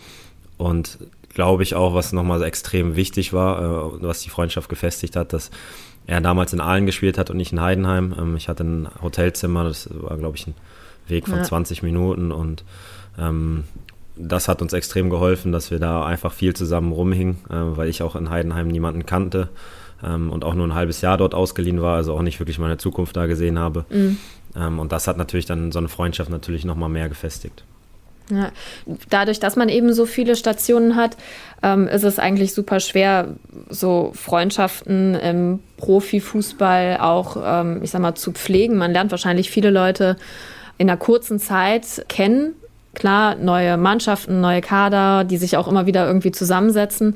und 0.56 0.98
glaube 1.32 1.62
ich 1.62 1.75
auch, 1.75 1.94
was 1.94 2.12
nochmal 2.12 2.42
extrem 2.42 2.96
wichtig 2.96 3.32
war, 3.32 3.60
äh, 3.60 4.02
was 4.02 4.22
die 4.22 4.30
Freundschaft 4.30 4.68
gefestigt 4.68 5.14
hat, 5.14 5.32
dass 5.32 5.50
er 6.06 6.20
damals 6.20 6.52
in 6.52 6.60
Aalen 6.60 6.86
gespielt 6.86 7.18
hat 7.18 7.30
und 7.30 7.36
nicht 7.36 7.52
in 7.52 7.60
Heidenheim. 7.60 8.14
Ähm, 8.18 8.36
ich 8.36 8.48
hatte 8.48 8.64
ein 8.64 8.88
Hotelzimmer, 9.00 9.62
das 9.62 9.88
war, 9.92 10.16
glaube 10.16 10.36
ich, 10.36 10.46
ein 10.46 10.54
Weg 11.06 11.28
von 11.28 11.38
ja. 11.38 11.44
20 11.44 11.82
Minuten 11.82 12.32
und 12.32 12.64
ähm, 13.18 13.64
das 14.16 14.49
hat 14.49 14.62
uns 14.62 14.73
extrem 14.73 15.11
geholfen, 15.11 15.52
dass 15.52 15.70
wir 15.70 15.78
da 15.78 16.04
einfach 16.04 16.32
viel 16.32 16.54
zusammen 16.54 16.92
rumhingen, 16.92 17.38
äh, 17.49 17.54
weil 17.76 17.88
ich 17.88 18.02
auch 18.02 18.16
in 18.16 18.30
Heidenheim 18.30 18.68
niemanden 18.68 19.06
kannte 19.06 19.49
ähm, 20.02 20.30
und 20.30 20.44
auch 20.44 20.54
nur 20.54 20.66
ein 20.66 20.75
halbes 20.75 21.00
Jahr 21.00 21.18
dort 21.18 21.35
ausgeliehen 21.35 21.82
war, 21.82 21.96
also 21.96 22.14
auch 22.14 22.23
nicht 22.23 22.40
wirklich 22.40 22.58
meine 22.58 22.78
Zukunft 22.78 23.16
da 23.16 23.26
gesehen 23.26 23.58
habe. 23.58 23.85
Mhm. 23.90 24.18
Ähm, 24.56 24.78
und 24.78 24.92
das 24.92 25.06
hat 25.06 25.16
natürlich 25.16 25.46
dann 25.46 25.73
so 25.73 25.78
eine 25.78 25.88
Freundschaft 25.88 26.30
natürlich 26.30 26.64
nochmal 26.64 26.88
mehr 26.88 27.08
gefestigt. 27.08 27.64
Ja. 28.30 28.50
Dadurch, 29.08 29.38
dass 29.38 29.54
man 29.54 29.68
eben 29.68 29.92
so 29.92 30.04
viele 30.04 30.35
Stationen 30.35 30.96
hat, 30.96 31.16
ähm, 31.62 31.87
ist 31.87 32.02
es 32.02 32.18
eigentlich 32.18 32.54
super 32.54 32.80
schwer, 32.80 33.28
so 33.68 34.11
Freundschaften 34.14 35.14
im 35.14 35.61
Profifußball 35.76 36.99
auch, 37.00 37.37
ähm, 37.42 37.82
ich 37.82 37.92
sag 37.92 38.00
mal, 38.00 38.16
zu 38.16 38.32
pflegen. 38.32 38.76
Man 38.76 38.92
lernt 38.92 39.12
wahrscheinlich 39.12 39.50
viele 39.50 39.70
Leute 39.70 40.16
in 40.76 40.90
einer 40.90 40.99
kurzen 40.99 41.38
Zeit 41.38 42.04
kennen. 42.08 42.54
Klar, 42.97 43.35
neue 43.35 43.76
Mannschaften, 43.76 44.41
neue 44.41 44.62
Kader, 44.62 45.25
die 45.25 45.37
sich 45.37 45.59
auch 45.59 45.69
immer 45.69 45.85
wieder 45.85 46.07
irgendwie 46.07 46.33
zusammensetzen. 46.33 47.15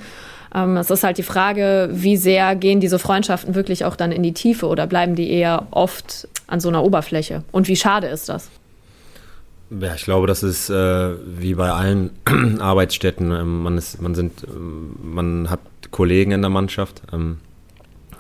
Ähm, 0.55 0.77
es 0.77 0.91
ist 0.91 1.03
halt 1.05 1.17
die 1.17 1.23
Frage, 1.23 1.89
wie 1.91 2.19
sehr 2.19 2.55
gehen 2.55 2.81
diese 2.81 2.99
Freundschaften 2.99 3.55
wirklich 3.55 3.87
auch 3.87 3.97
dann 3.97 4.13
in 4.13 4.23
die 4.23 4.35
Tiefe 4.35 4.67
oder 4.67 4.87
bleiben 4.87 5.15
die 5.15 5.31
eher 5.31 5.69
oft 5.71 6.29
an 6.47 6.61
so 6.61 6.69
einer 6.69 6.85
Oberfläche? 6.85 7.45
Und 7.51 7.67
wie 7.67 7.77
schade 7.77 8.09
ist 8.09 8.29
das? 8.29 8.51
Ja, 9.71 9.95
ich 9.95 10.05
glaube, 10.05 10.27
das 10.27 10.43
ist 10.43 10.69
äh, 10.69 11.15
wie 11.25 11.55
bei 11.55 11.71
allen 11.71 12.11
Arbeitsstätten. 12.61 13.31
Ähm, 13.31 13.63
man, 13.63 13.79
ist, 13.79 14.03
man, 14.03 14.15
sind, 14.15 14.45
ähm, 14.45 14.97
man 15.03 15.49
hat 15.49 15.61
Kollegen 15.91 16.33
in 16.33 16.43
der 16.43 16.51
Mannschaft. 16.51 17.01
Ähm, 17.11 17.39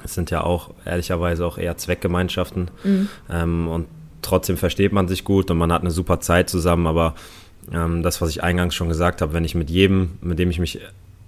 es 0.03 0.15
sind 0.15 0.31
ja 0.31 0.45
auch 0.45 0.71
ehrlicherweise 0.87 1.45
auch 1.45 1.59
eher 1.59 1.77
Zweckgemeinschaften. 1.77 2.71
Mhm. 2.85 3.09
Ähm, 3.31 3.69
und 3.69 3.87
trotzdem 4.23 4.57
versteht 4.57 4.95
man 4.95 5.09
sich 5.09 5.25
gut 5.25 5.51
und 5.51 5.59
man 5.59 5.71
hat 5.73 5.83
eine 5.83 5.91
super 5.91 6.21
Zeit 6.21 6.49
zusammen. 6.49 6.87
Aber 6.87 7.15
ähm, 7.73 8.03
das, 8.03 8.21
was 8.21 8.31
ich 8.31 8.43
eingangs 8.43 8.75
schon 8.75 8.89
gesagt 8.89 9.23
habe, 9.23 9.33
wenn 9.33 9.45
ich 9.45 9.55
mit 9.55 9.71
jedem, 9.71 10.19
mit 10.21 10.39
dem 10.39 10.51
ich 10.51 10.59
mich 10.59 10.81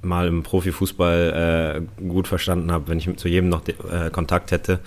mal 0.03 0.27
im 0.27 0.43
Profifußball 0.43 1.87
äh, 2.01 2.03
gut 2.03 2.27
verstanden 2.27 2.73
habe, 2.73 2.89
wenn 2.89 2.99
ich 2.99 3.17
zu 3.17 3.29
jedem 3.29 3.49
noch 3.49 3.63
äh, 3.69 4.11
Kontakt 4.11 4.51
hätte, 4.51 4.81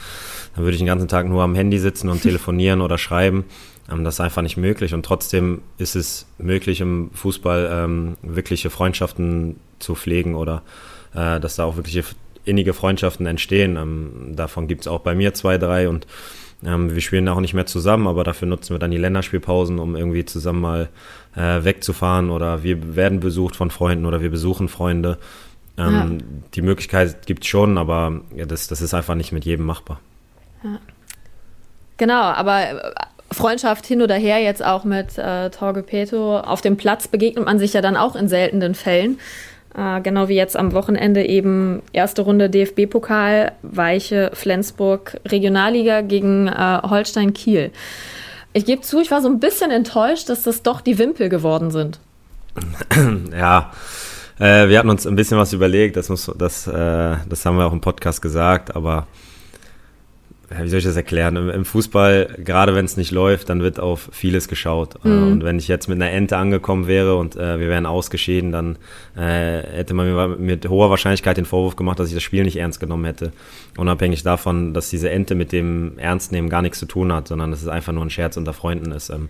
dann 0.56 0.64
würde 0.64 0.74
ich 0.74 0.80
den 0.80 0.88
ganzen 0.88 1.08
Tag 1.08 1.28
nur 1.28 1.44
am 1.44 1.56
Handy 1.56 1.80
sitzen 1.80 2.10
und 2.10 2.22
telefonieren 2.24 2.82
oder 2.82 2.98
schreiben. 2.98 3.46
Ähm, 3.92 4.04
das 4.04 4.16
ist 4.16 4.20
einfach 4.20 4.42
nicht 4.42 4.58
möglich 4.58 4.94
und 4.94 5.06
trotzdem 5.06 5.62
ist 5.78 5.96
es 5.96 6.28
möglich, 6.38 6.82
im 6.82 7.12
Fußball 7.14 7.70
ähm, 7.72 8.18
wirkliche 8.22 8.70
Freundschaften 8.70 9.58
zu 9.80 9.96
pflegen 9.96 10.36
oder 10.36 10.64
äh, 11.14 11.40
dass 11.40 11.56
da 11.56 11.64
auch 11.64 11.78
wirkliche 11.78 12.04
innige 12.44 12.74
Freundschaften 12.74 13.26
entstehen. 13.26 13.78
Ähm, 13.78 14.34
davon 14.36 14.68
gibt 14.68 14.82
es 14.82 14.88
auch 14.88 15.00
bei 15.00 15.16
mir 15.16 15.34
zwei, 15.34 15.58
drei 15.58 15.90
und 15.90 16.06
ähm, 16.64 16.94
wir 16.94 17.02
spielen 17.02 17.28
auch 17.28 17.40
nicht 17.40 17.54
mehr 17.54 17.66
zusammen, 17.66 18.08
aber 18.08 18.24
dafür 18.24 18.48
nutzen 18.48 18.74
wir 18.74 18.80
dann 18.80 18.92
die 18.92 18.98
Länderspielpausen, 18.98 19.80
um 19.80 19.96
irgendwie 19.96 20.26
zusammen 20.26 20.62
mal 20.62 20.90
äh, 21.36 21.64
wegzufahren 21.64 22.30
oder 22.30 22.64
wir 22.64 22.96
werden 22.96 23.20
besucht 23.20 23.56
von 23.56 23.72
Freunden 23.72 24.06
oder 24.06 24.22
wir 24.22 24.30
besuchen 24.30 24.68
Freunde. 24.68 25.18
Ähm, 25.78 25.94
ja. 25.94 26.26
Die 26.54 26.62
Möglichkeit 26.62 27.26
gibt 27.26 27.44
es 27.44 27.50
schon, 27.50 27.78
aber 27.78 28.22
ja, 28.36 28.46
das, 28.46 28.68
das 28.68 28.82
ist 28.82 28.94
einfach 28.94 29.16
nicht 29.16 29.32
mit 29.32 29.46
jedem 29.46 29.66
machbar. 29.66 30.00
Ja. 30.64 30.80
Genau, 31.98 32.22
aber 32.22 32.62
äh, 32.62 32.94
Freundschaft 33.32 33.86
hin 33.86 34.02
oder 34.02 34.16
her, 34.16 34.40
jetzt 34.40 34.64
auch 34.64 34.84
mit 34.84 35.18
äh, 35.18 35.50
Torge 35.50 35.84
Peto. 35.84 36.40
Auf 36.40 36.62
dem 36.62 36.78
Platz 36.78 37.08
begegnet 37.08 37.46
man 37.46 37.60
sich 37.60 37.74
ja 37.74 37.82
dann 37.82 37.98
auch 37.98 38.16
in 38.16 38.28
seltenen 38.28 38.76
Fällen. 38.76 39.20
Äh, 39.78 40.02
genau 40.02 40.30
wie 40.30 40.36
jetzt 40.36 40.56
am 40.56 40.74
Wochenende 40.74 41.26
eben 41.26 41.82
erste 41.92 42.22
Runde 42.22 42.50
DFB-Pokal, 42.50 43.52
Weiche, 43.62 44.32
Flensburg, 44.34 45.20
Regionalliga 45.26 46.02
gegen 46.02 46.48
äh, 46.48 46.82
Holstein 46.84 47.34
Kiel. 47.34 47.72
Ich 48.54 48.66
gebe 48.66 48.82
zu, 48.82 49.02
ich 49.02 49.12
war 49.12 49.22
so 49.22 49.28
ein 49.28 49.40
bisschen 49.40 49.72
enttäuscht, 49.72 50.30
dass 50.30 50.44
das 50.44 50.64
doch 50.64 50.80
die 50.80 50.98
Wimpel 50.98 51.30
geworden 51.30 51.72
sind. 51.72 52.00
Ja, 53.38 53.74
äh, 54.40 54.70
wir 54.70 54.80
hatten 54.80 54.90
uns 54.90 55.06
ein 55.06 55.18
bisschen 55.18 55.38
was 55.38 55.52
überlegt, 55.52 55.98
das, 55.98 56.08
muss, 56.08 56.32
das, 56.38 56.68
äh, 56.68 57.16
das 57.28 57.46
haben 57.46 57.58
wir 57.58 57.66
auch 57.66 57.74
im 57.74 57.82
Podcast 57.82 58.22
gesagt, 58.22 58.76
aber 58.76 59.08
wie 60.50 60.70
soll 60.70 60.80
ich 60.80 60.86
das 60.86 60.96
erklären? 60.96 61.50
Im, 61.50 61.66
Fußball, 61.66 62.36
gerade 62.38 62.76
wenn 62.76 62.86
es 62.86 62.98
nicht 62.98 63.12
läuft, 63.12 63.50
dann 63.50 63.62
wird 63.62 63.80
auf 63.80 64.10
vieles 64.12 64.48
geschaut. 64.48 64.96
Äh, 65.04 65.08
mhm. 65.08 65.32
Und 65.32 65.44
wenn 65.44 65.58
ich 65.58 65.68
jetzt 65.68 65.88
mit 65.88 66.00
einer 66.02 66.12
Ente 66.12 66.38
angekommen 66.38 66.88
wäre 66.88 67.16
und 67.16 67.36
äh, 67.36 67.60
wir 67.60 67.68
wären 67.68 67.86
ausgeschieden, 67.86 68.52
dann 68.52 68.78
äh, 69.16 69.62
hätte 69.62 69.94
man 69.94 70.08
mir 70.08 70.28
mit 70.28 70.70
hoher 70.70 70.90
Wahrscheinlichkeit 70.90 71.38
den 71.38 71.46
Vorwurf 71.46 71.76
gemacht, 71.76 72.00
dass 72.00 72.10
ich 72.10 72.14
das 72.14 72.24
Spiel 72.24 72.44
nicht 72.44 72.58
ernst 72.58 72.80
genommen 72.80 73.06
hätte. 73.06 73.32
Unabhängig 73.78 74.24
davon, 74.24 74.74
dass 74.74 74.90
diese 74.90 75.10
Ente 75.10 75.34
mit 75.34 75.52
dem 75.52 75.98
Ernstnehmen 75.98 76.50
gar 76.50 76.62
nichts 76.62 76.80
zu 76.80 76.86
tun 76.86 77.12
hat, 77.12 77.28
sondern 77.28 77.50
dass 77.52 77.62
es 77.62 77.68
einfach 77.68 77.94
nur 77.94 78.06
ein 78.06 78.12
Scherz 78.12 78.38
unter 78.38 78.54
Freunden 78.54 78.92
ist. 78.92 79.10
Ähm, 79.10 79.30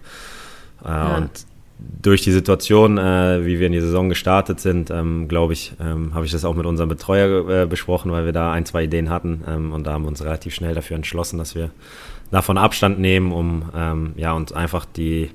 äh, 0.83 0.89
ja. 0.89 1.17
Und 1.17 1.31
durch 1.77 2.21
die 2.21 2.31
Situation, 2.31 2.97
äh, 2.97 3.45
wie 3.45 3.59
wir 3.59 3.67
in 3.67 3.73
die 3.73 3.81
Saison 3.81 4.09
gestartet 4.09 4.59
sind, 4.59 4.91
ähm, 4.91 5.27
glaube 5.27 5.53
ich, 5.53 5.73
ähm, 5.79 6.13
habe 6.13 6.25
ich 6.25 6.31
das 6.31 6.45
auch 6.45 6.55
mit 6.55 6.65
unserem 6.65 6.89
Betreuer 6.89 7.49
äh, 7.49 7.65
besprochen, 7.65 8.11
weil 8.11 8.25
wir 8.25 8.33
da 8.33 8.51
ein, 8.51 8.65
zwei 8.65 8.83
Ideen 8.83 9.09
hatten. 9.09 9.43
Ähm, 9.47 9.73
und 9.73 9.85
da 9.85 9.93
haben 9.93 10.03
wir 10.03 10.07
uns 10.07 10.23
relativ 10.23 10.53
schnell 10.53 10.73
dafür 10.73 10.95
entschlossen, 10.95 11.37
dass 11.37 11.55
wir 11.55 11.71
davon 12.31 12.57
Abstand 12.57 12.99
nehmen, 12.99 13.31
um 13.31 13.63
ähm, 13.75 14.13
ja, 14.15 14.33
uns 14.33 14.53
einfach 14.53 14.85
die, 14.85 15.31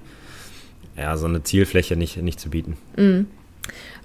ja, 0.96 1.16
so 1.16 1.26
eine 1.26 1.42
Zielfläche 1.42 1.96
nicht, 1.96 2.16
nicht 2.22 2.40
zu 2.40 2.50
bieten. 2.50 2.76
Mhm. 2.96 3.26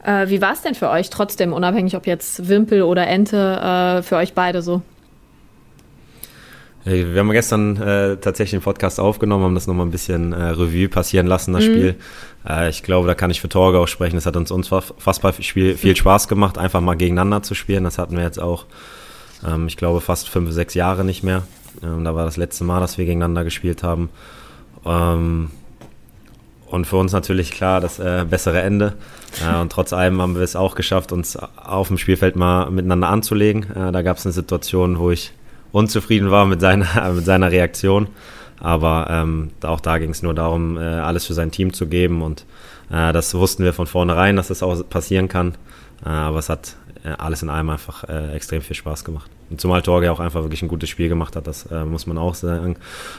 Äh, 0.03 0.29
wie 0.29 0.41
war 0.41 0.53
es 0.53 0.61
denn 0.61 0.75
für 0.75 0.89
euch 0.89 1.09
trotzdem, 1.09 1.53
unabhängig 1.53 1.95
ob 1.95 2.05
jetzt 2.05 2.47
Wimpel 2.47 2.83
oder 2.83 3.07
Ente, 3.07 3.37
äh, 3.37 4.03
für 4.03 4.17
euch 4.17 4.33
beide 4.33 4.61
so? 4.61 4.81
Wir 6.85 7.19
haben 7.19 7.31
gestern 7.31 7.81
äh, 7.81 8.17
tatsächlich 8.17 8.59
den 8.59 8.63
Podcast 8.63 8.99
aufgenommen, 8.99 9.43
haben 9.43 9.55
das 9.55 9.65
nochmal 9.65 9.87
ein 9.87 9.91
bisschen 9.91 10.33
äh, 10.33 10.43
Revue 10.49 10.87
passieren 10.87 11.25
lassen, 11.25 11.51
das 11.53 11.63
mhm. 11.63 11.67
Spiel. 11.67 11.95
Äh, 12.47 12.69
ich 12.69 12.83
glaube, 12.83 13.07
da 13.07 13.15
kann 13.15 13.31
ich 13.31 13.41
für 13.41 13.49
Torge 13.49 13.79
auch 13.79 13.87
sprechen. 13.87 14.17
Es 14.17 14.27
hat 14.27 14.37
uns 14.37 14.51
unfassbar 14.51 15.33
viel, 15.33 15.77
viel 15.77 15.95
Spaß 15.95 16.27
gemacht, 16.27 16.59
einfach 16.59 16.81
mal 16.81 16.93
gegeneinander 16.93 17.41
zu 17.41 17.55
spielen. 17.55 17.85
Das 17.85 17.97
hatten 17.97 18.15
wir 18.15 18.23
jetzt 18.23 18.39
auch, 18.39 18.65
ähm, 19.43 19.65
ich 19.65 19.77
glaube, 19.77 19.99
fast 19.99 20.29
fünf, 20.29 20.51
sechs 20.51 20.75
Jahre 20.75 21.03
nicht 21.03 21.23
mehr. 21.23 21.41
Ähm, 21.83 22.03
da 22.03 22.13
war 22.13 22.23
das 22.23 22.37
letzte 22.37 22.63
Mal, 22.63 22.81
dass 22.81 22.99
wir 22.99 23.05
gegeneinander 23.05 23.43
gespielt 23.43 23.81
haben. 23.81 24.09
Ähm, 24.85 25.49
und 26.67 26.85
für 26.85 26.97
uns 26.97 27.13
natürlich 27.13 27.49
klar 27.49 27.81
das 27.81 27.97
äh, 27.97 28.25
bessere 28.29 28.61
Ende. 28.61 28.93
Äh, 29.43 29.59
und 29.59 29.71
trotz 29.71 29.91
allem 29.91 30.21
haben 30.21 30.35
wir 30.35 30.43
es 30.43 30.55
auch 30.55 30.75
geschafft, 30.75 31.11
uns 31.11 31.35
auf 31.35 31.87
dem 31.87 31.97
Spielfeld 31.97 32.35
mal 32.35 32.69
miteinander 32.69 33.09
anzulegen. 33.09 33.71
Äh, 33.75 33.91
da 33.91 34.03
gab 34.03 34.17
es 34.17 34.25
eine 34.27 34.33
Situation, 34.33 34.99
wo 34.99 35.09
ich 35.09 35.33
unzufrieden 35.75 36.31
war 36.31 36.45
mit 36.45 36.61
seiner, 36.61 37.11
mit 37.13 37.25
seiner 37.25 37.51
Reaktion. 37.51 38.07
Aber 38.59 39.07
ähm, 39.09 39.51
auch 39.63 39.81
da 39.81 39.97
ging 39.97 40.11
es 40.11 40.23
nur 40.23 40.33
darum, 40.33 40.77
äh, 40.77 40.81
alles 40.81 41.25
für 41.25 41.33
sein 41.33 41.51
Team 41.51 41.73
zu 41.73 41.87
geben. 41.87 42.21
Und 42.21 42.45
äh, 42.89 43.11
das 43.11 43.33
wussten 43.35 43.63
wir 43.63 43.73
von 43.73 43.85
vornherein, 43.85 44.37
dass 44.37 44.47
das 44.47 44.63
auch 44.63 44.89
passieren 44.89 45.27
kann. 45.27 45.55
Äh, 46.05 46.09
aber 46.09 46.39
es 46.39 46.47
hat 46.47 46.77
äh, 47.03 47.09
alles 47.17 47.43
in 47.43 47.49
allem 47.49 47.69
einfach 47.69 48.05
äh, 48.05 48.33
extrem 48.33 48.61
viel 48.61 48.75
Spaß 48.75 49.03
gemacht. 49.03 49.29
Und 49.49 49.59
zumal 49.59 49.81
Torge 49.81 50.09
auch 50.11 50.21
einfach 50.21 50.41
wirklich 50.41 50.63
ein 50.63 50.69
gutes 50.69 50.89
Spiel 50.89 51.09
gemacht 51.09 51.35
hat, 51.35 51.45
das 51.45 51.65
äh, 51.65 51.83
muss 51.83 52.07
man 52.07 52.17
auch 52.17 52.33
sagen. 52.33 52.77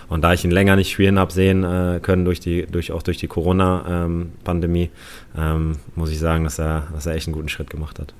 Und 0.09 0.23
da 0.23 0.33
ich 0.33 0.43
ihn 0.43 0.51
länger 0.51 0.75
nicht 0.75 0.91
spielen 0.91 1.19
habe 1.19 1.33
sehen 1.33 1.63
können, 2.03 2.25
durch 2.25 2.41
die, 2.41 2.67
durch, 2.67 2.91
auch 2.91 3.03
durch 3.03 3.19
die 3.19 3.29
Corona-Pandemie, 3.29 4.91
ähm, 5.39 5.77
muss 5.95 6.11
ich 6.11 6.19
sagen, 6.19 6.45
dass 6.45 6.59
er, 6.59 6.89
dass 6.95 7.07
er 7.07 7.15
echt 7.15 7.29
einen 7.29 7.35
guten 7.35 7.51
Schritt 7.51 7.71
gemacht 7.71 8.01
hat. 8.01 8.15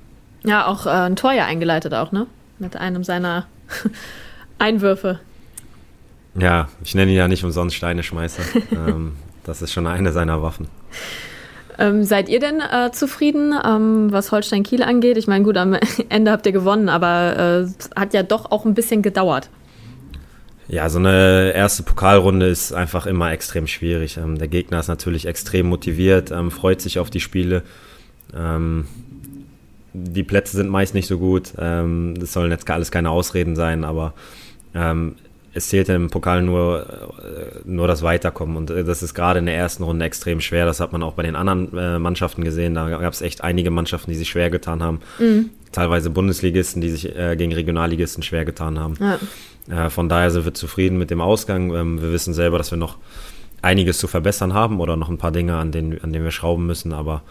Ja, 0.45 0.67
auch 0.67 0.87
ein 0.87 1.17
Tor 1.17 1.33
ja 1.33 1.47
eingeleitet 1.47 1.95
auch, 1.95 2.13
ne? 2.13 2.27
Mit 2.59 2.77
einem 2.77 3.03
seiner 3.03 3.47
Einwürfe. 4.59 5.21
Ja, 6.39 6.69
ich 6.85 6.95
nenne 6.95 7.11
ihn 7.11 7.17
ja 7.17 7.29
nicht 7.29 7.45
umsonst 7.45 7.77
Steineschmeißer. 7.77 8.43
ähm, 8.73 9.13
das 9.45 9.63
ist 9.63 9.73
schon 9.73 9.87
eine 9.87 10.13
seiner 10.13 10.43
Waffen. 10.43 10.69
Ähm, 11.79 12.05
seid 12.05 12.29
ihr 12.29 12.41
denn 12.41 12.61
äh, 12.61 12.91
zufrieden, 12.91 13.55
ähm, 13.65 14.11
was 14.11 14.33
Holstein 14.33 14.63
Kiel 14.63 14.83
angeht? 14.83 15.19
Ich 15.19 15.27
meine, 15.27 15.45
gut, 15.45 15.57
am 15.57 15.77
Ende 16.09 16.31
habt 16.31 16.47
ihr 16.47 16.53
gewonnen, 16.53 16.89
aber 16.89 17.67
äh, 17.67 17.99
hat 17.99 18.15
ja 18.15 18.23
doch 18.23 18.51
auch 18.51 18.65
ein 18.65 18.75
bisschen 18.75 19.03
gedauert. 19.03 19.51
Ja, 20.69 20.89
so 20.89 20.99
eine 20.99 21.53
erste 21.55 21.85
Pokalrunde 21.85 22.47
ist 22.47 22.73
einfach 22.73 23.07
immer 23.07 23.31
extrem 23.31 23.67
schwierig. 23.67 24.17
Ähm, 24.17 24.39
der 24.39 24.49
Gegner 24.49 24.81
ist 24.81 24.89
natürlich 24.89 25.27
extrem 25.27 25.67
motiviert, 25.67 26.31
ähm, 26.33 26.51
freut 26.51 26.81
sich 26.81 26.99
auf 26.99 27.11
die 27.11 27.21
Spiele. 27.21 27.63
Ähm, 28.35 28.87
die 29.93 30.25
Plätze 30.25 30.57
sind 30.57 30.69
meist 30.69 30.95
nicht 30.95 31.07
so 31.07 31.19
gut. 31.19 31.53
Ähm, 31.59 32.15
das 32.19 32.33
sollen 32.33 32.51
jetzt 32.51 32.69
alles 32.69 32.91
keine 32.91 33.11
Ausreden 33.11 33.55
sein, 33.55 33.85
aber 33.85 34.15
ähm, 34.77 35.17
es 35.55 35.69
zählt 35.69 35.89
im 35.89 36.11
Pokal 36.11 36.43
nur, 36.43 36.87
äh, 37.19 37.61
nur 37.65 37.89
das 37.89 38.03
Weiterkommen. 38.03 38.57
Und 38.57 38.71
äh, 38.71 38.85
das 38.85 39.03
ist 39.03 39.15
gerade 39.15 39.39
in 39.39 39.47
der 39.47 39.57
ersten 39.57 39.83
Runde 39.83 40.05
extrem 40.05 40.41
schwer. 40.41 40.67
Das 40.67 40.81
hat 40.81 40.93
man 40.93 41.03
auch 41.03 41.15
bei 41.15 41.23
den 41.23 41.35
anderen 41.35 41.77
äh, 41.77 41.99
Mannschaften 41.99 42.45
gesehen. 42.45 42.75
Da 42.75 42.89
gab 42.91 43.13
es 43.13 43.23
echt 43.23 43.43
einige 43.43 43.71
Mannschaften, 43.71 44.11
die 44.11 44.17
sich 44.19 44.29
schwer 44.29 44.51
getan 44.51 44.83
haben. 44.83 45.01
Mhm. 45.19 45.51
Teilweise 45.73 46.11
Bundesligisten, 46.11 46.81
die 46.81 46.91
sich 46.91 47.03
gegen 47.03 47.53
Regionalligisten 47.53 48.23
schwer 48.23 48.47
getan 48.47 48.79
haben. 48.79 48.95
Ja. 49.69 49.91
Von 49.91 50.09
daher 50.09 50.31
sind 50.31 50.47
wir 50.47 50.55
zufrieden 50.55 50.97
mit 50.97 51.11
dem 51.11 51.21
Ausgang. 51.21 51.75
Ähm, 51.75 52.01
wir 52.01 52.13
wissen 52.13 52.33
selber, 52.33 52.57
dass 52.57 52.71
wir 52.71 52.79
noch 52.79 52.97
einiges 53.63 53.99
zu 53.99 54.07
verbessern 54.07 54.55
haben 54.55 54.81
oder 54.81 54.97
noch 54.97 55.09
ein 55.09 55.19
paar 55.19 55.33
Dinge, 55.33 55.57
an 55.57 55.73
denen, 55.73 56.01
an 56.03 56.13
denen 56.13 56.25
wir 56.25 56.31
schrauben 56.31 56.67
müssen. 56.67 56.93
Aber 56.93 57.23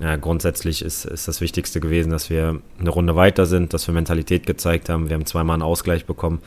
ja, 0.00 0.16
grundsätzlich 0.16 0.82
ist, 0.82 1.04
ist 1.04 1.28
das 1.28 1.40
Wichtigste 1.40 1.80
gewesen, 1.80 2.10
dass 2.10 2.30
wir 2.30 2.60
eine 2.80 2.90
Runde 2.90 3.14
weiter 3.14 3.46
sind, 3.46 3.72
dass 3.72 3.86
wir 3.86 3.94
Mentalität 3.94 4.44
gezeigt 4.44 4.88
haben. 4.88 5.08
Wir 5.08 5.14
haben 5.14 5.26
zweimal 5.26 5.54
einen 5.54 5.62
Ausgleich 5.62 6.04
bekommen, 6.04 6.40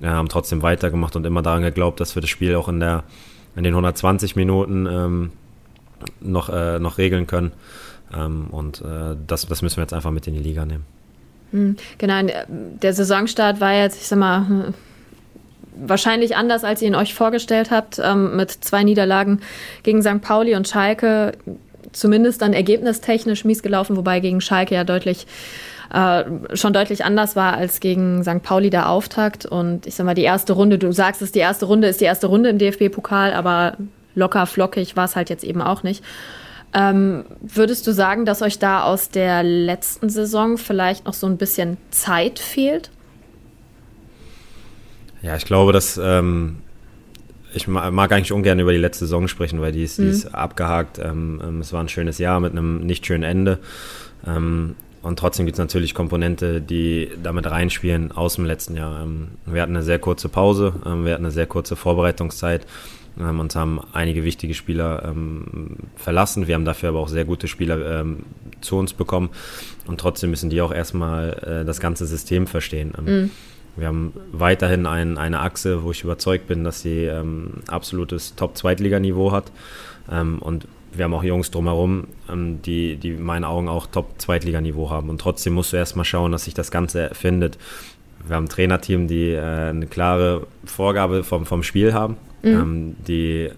wir 0.00 0.10
haben 0.10 0.28
trotzdem 0.28 0.62
weitergemacht 0.62 1.16
und 1.16 1.26
immer 1.26 1.42
daran 1.42 1.62
geglaubt, 1.62 2.00
dass 2.00 2.14
wir 2.14 2.20
das 2.20 2.30
Spiel 2.30 2.54
auch 2.54 2.68
in, 2.68 2.80
der, 2.80 3.04
in 3.56 3.64
den 3.64 3.72
120 3.72 4.36
Minuten 4.36 4.86
ähm, 4.86 5.32
noch, 6.20 6.48
äh, 6.48 6.78
noch 6.78 6.98
regeln 6.98 7.26
können. 7.26 7.52
Ähm, 8.14 8.46
und 8.50 8.80
äh, 8.80 9.16
das, 9.26 9.46
das 9.46 9.62
müssen 9.62 9.76
wir 9.76 9.82
jetzt 9.82 9.94
einfach 9.94 10.10
mit 10.10 10.26
in 10.26 10.34
die 10.34 10.40
Liga 10.40 10.64
nehmen. 10.64 10.84
Hm, 11.50 11.76
genau, 11.96 12.26
der 12.48 12.92
Saisonstart 12.92 13.60
war 13.60 13.74
jetzt, 13.74 14.00
ich 14.00 14.08
sag 14.08 14.18
mal, 14.18 14.72
wahrscheinlich 15.80 16.36
anders, 16.36 16.64
als 16.64 16.82
ihr 16.82 16.88
ihn 16.88 16.94
euch 16.94 17.14
vorgestellt 17.14 17.70
habt, 17.70 18.00
ähm, 18.02 18.36
mit 18.36 18.50
zwei 18.50 18.84
Niederlagen 18.84 19.40
gegen 19.82 20.02
St. 20.02 20.20
Pauli 20.20 20.54
und 20.54 20.68
Schalke 20.68 21.32
zumindest 21.92 22.42
dann 22.42 22.52
ergebnistechnisch 22.52 23.44
mies 23.44 23.62
gelaufen, 23.62 23.96
wobei 23.96 24.20
gegen 24.20 24.40
Schalke 24.40 24.74
ja 24.74 24.84
deutlich 24.84 25.26
äh, 25.92 26.24
schon 26.54 26.72
deutlich 26.72 27.04
anders 27.04 27.36
war 27.36 27.54
als 27.54 27.80
gegen 27.80 28.22
St. 28.22 28.42
Pauli 28.42 28.70
der 28.70 28.88
Auftakt. 28.88 29.46
Und 29.46 29.86
ich 29.86 29.94
sag 29.94 30.06
mal, 30.06 30.14
die 30.14 30.22
erste 30.22 30.52
Runde, 30.52 30.78
du 30.78 30.92
sagst 30.92 31.22
es, 31.22 31.32
die 31.32 31.38
erste 31.38 31.66
Runde 31.66 31.88
ist 31.88 32.00
die 32.00 32.04
erste 32.04 32.26
Runde 32.26 32.50
im 32.50 32.58
DFB-Pokal, 32.58 33.32
aber 33.32 33.76
locker 34.14 34.46
flockig 34.46 34.96
war 34.96 35.04
es 35.04 35.16
halt 35.16 35.30
jetzt 35.30 35.44
eben 35.44 35.62
auch 35.62 35.82
nicht. 35.82 36.04
Ähm, 36.74 37.24
würdest 37.40 37.86
du 37.86 37.92
sagen, 37.92 38.26
dass 38.26 38.42
euch 38.42 38.58
da 38.58 38.82
aus 38.82 39.08
der 39.08 39.42
letzten 39.42 40.10
Saison 40.10 40.58
vielleicht 40.58 41.06
noch 41.06 41.14
so 41.14 41.26
ein 41.26 41.38
bisschen 41.38 41.78
Zeit 41.90 42.38
fehlt? 42.38 42.90
Ja, 45.22 45.34
ich 45.36 45.46
glaube, 45.46 45.72
dass 45.72 45.98
ähm, 46.02 46.58
ich 47.54 47.66
mag 47.66 48.12
eigentlich 48.12 48.32
ungern 48.32 48.58
über 48.58 48.72
die 48.72 48.78
letzte 48.78 49.06
Saison 49.06 49.28
sprechen, 49.28 49.60
weil 49.60 49.72
die 49.72 49.82
ist, 49.82 49.98
mhm. 49.98 50.04
die 50.04 50.10
ist 50.10 50.34
abgehakt. 50.34 50.98
Ähm, 50.98 51.40
ähm, 51.42 51.60
es 51.60 51.72
war 51.72 51.82
ein 51.82 51.88
schönes 51.88 52.18
Jahr 52.18 52.40
mit 52.40 52.52
einem 52.52 52.84
nicht 52.84 53.06
schönen 53.06 53.24
Ende. 53.24 53.58
Ähm, 54.26 54.74
und 55.02 55.18
trotzdem 55.18 55.46
gibt 55.46 55.54
es 55.54 55.58
natürlich 55.58 55.94
Komponente, 55.94 56.60
die 56.60 57.10
damit 57.22 57.50
reinspielen 57.50 58.12
aus 58.12 58.34
dem 58.34 58.44
letzten 58.44 58.76
Jahr. 58.76 59.02
Ähm, 59.02 59.28
wir 59.46 59.62
hatten 59.62 59.76
eine 59.76 59.84
sehr 59.84 59.98
kurze 59.98 60.28
Pause, 60.28 60.74
ähm, 60.86 61.04
wir 61.04 61.14
hatten 61.14 61.24
eine 61.24 61.32
sehr 61.32 61.46
kurze 61.46 61.76
Vorbereitungszeit. 61.76 62.66
Ähm, 63.18 63.40
uns 63.40 63.56
haben 63.56 63.80
einige 63.92 64.24
wichtige 64.24 64.54
Spieler 64.54 65.14
verlassen. 65.96 66.46
Wir 66.46 66.54
haben 66.54 66.64
dafür 66.64 66.90
aber 66.90 67.00
auch 67.00 67.08
sehr 67.08 67.24
gute 67.24 67.48
Spieler 67.48 68.04
zu 68.60 68.76
uns 68.76 68.92
bekommen. 68.92 69.30
Und 69.86 70.00
trotzdem 70.00 70.30
müssen 70.30 70.50
die 70.50 70.60
auch 70.60 70.72
erstmal 70.72 71.62
äh, 71.62 71.64
das 71.64 71.80
ganze 71.80 72.06
System 72.06 72.46
verstehen. 72.46 72.92
Mhm. 73.00 73.30
Wir 73.76 73.86
haben 73.86 74.12
weiterhin 74.32 74.86
ein, 74.86 75.18
eine 75.18 75.40
Achse, 75.40 75.84
wo 75.84 75.92
ich 75.92 76.02
überzeugt 76.02 76.48
bin, 76.48 76.64
dass 76.64 76.82
sie 76.82 77.04
ähm, 77.04 77.62
absolutes 77.68 78.34
Top-Zweitliganiveau 78.34 79.30
hat. 79.30 79.52
Ähm, 80.10 80.40
und 80.40 80.66
wir 80.92 81.04
haben 81.04 81.14
auch 81.14 81.22
Jungs 81.22 81.50
drumherum, 81.50 82.08
ähm, 82.30 82.60
die, 82.62 82.96
die 82.96 83.10
in 83.10 83.22
meinen 83.22 83.44
Augen 83.44 83.68
auch 83.68 83.86
Top-Zweitliganiveau 83.86 84.90
haben. 84.90 85.10
Und 85.10 85.20
trotzdem 85.20 85.54
musst 85.54 85.72
du 85.72 85.76
erstmal 85.76 86.04
schauen, 86.04 86.32
dass 86.32 86.44
sich 86.44 86.54
das 86.54 86.70
Ganze 86.70 87.10
findet. 87.12 87.58
Wir 88.26 88.36
haben 88.36 88.44
ein 88.44 88.48
Trainerteam, 88.48 89.06
die 89.06 89.32
äh, 89.32 89.40
eine 89.40 89.86
klare 89.86 90.46
Vorgabe 90.64 91.24
vom, 91.24 91.46
vom 91.46 91.62
Spiel 91.62 91.94
haben, 91.94 92.16
mhm. 92.42 92.50
ähm, 92.50 92.96
die 93.06 93.50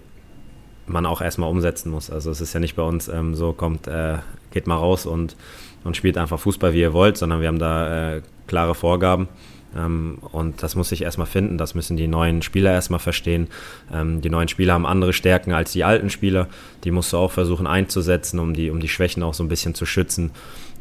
man 0.87 1.05
auch 1.05 1.21
erstmal 1.21 1.49
umsetzen 1.49 1.89
muss. 1.89 2.09
Also 2.09 2.31
es 2.31 2.41
ist 2.41 2.53
ja 2.53 2.59
nicht 2.59 2.75
bei 2.75 2.83
uns 2.83 3.07
ähm, 3.07 3.35
so, 3.35 3.53
kommt, 3.53 3.87
äh, 3.87 4.17
geht 4.51 4.67
mal 4.67 4.75
raus 4.75 5.05
und, 5.05 5.35
und 5.83 5.95
spielt 5.95 6.17
einfach 6.17 6.39
Fußball, 6.39 6.73
wie 6.73 6.81
ihr 6.81 6.93
wollt, 6.93 7.17
sondern 7.17 7.41
wir 7.41 7.47
haben 7.47 7.59
da 7.59 8.15
äh, 8.15 8.21
klare 8.47 8.75
Vorgaben. 8.75 9.27
Ähm, 9.75 10.17
und 10.31 10.63
das 10.63 10.75
muss 10.75 10.89
sich 10.89 11.01
erstmal 11.03 11.27
finden, 11.27 11.57
das 11.57 11.75
müssen 11.75 11.97
die 11.97 12.07
neuen 12.07 12.41
Spieler 12.41 12.71
erstmal 12.71 12.99
verstehen. 12.99 13.47
Ähm, 13.93 14.21
die 14.21 14.29
neuen 14.29 14.47
Spieler 14.47 14.73
haben 14.73 14.85
andere 14.85 15.13
Stärken 15.13 15.53
als 15.53 15.71
die 15.71 15.83
alten 15.83 16.09
Spieler. 16.09 16.47
Die 16.83 16.91
musst 16.91 17.13
du 17.13 17.17
auch 17.17 17.31
versuchen 17.31 17.67
einzusetzen, 17.67 18.39
um 18.39 18.53
die, 18.53 18.69
um 18.69 18.79
die 18.79 18.89
Schwächen 18.89 19.23
auch 19.23 19.33
so 19.33 19.43
ein 19.43 19.49
bisschen 19.49 19.75
zu 19.75 19.85
schützen. 19.85 20.31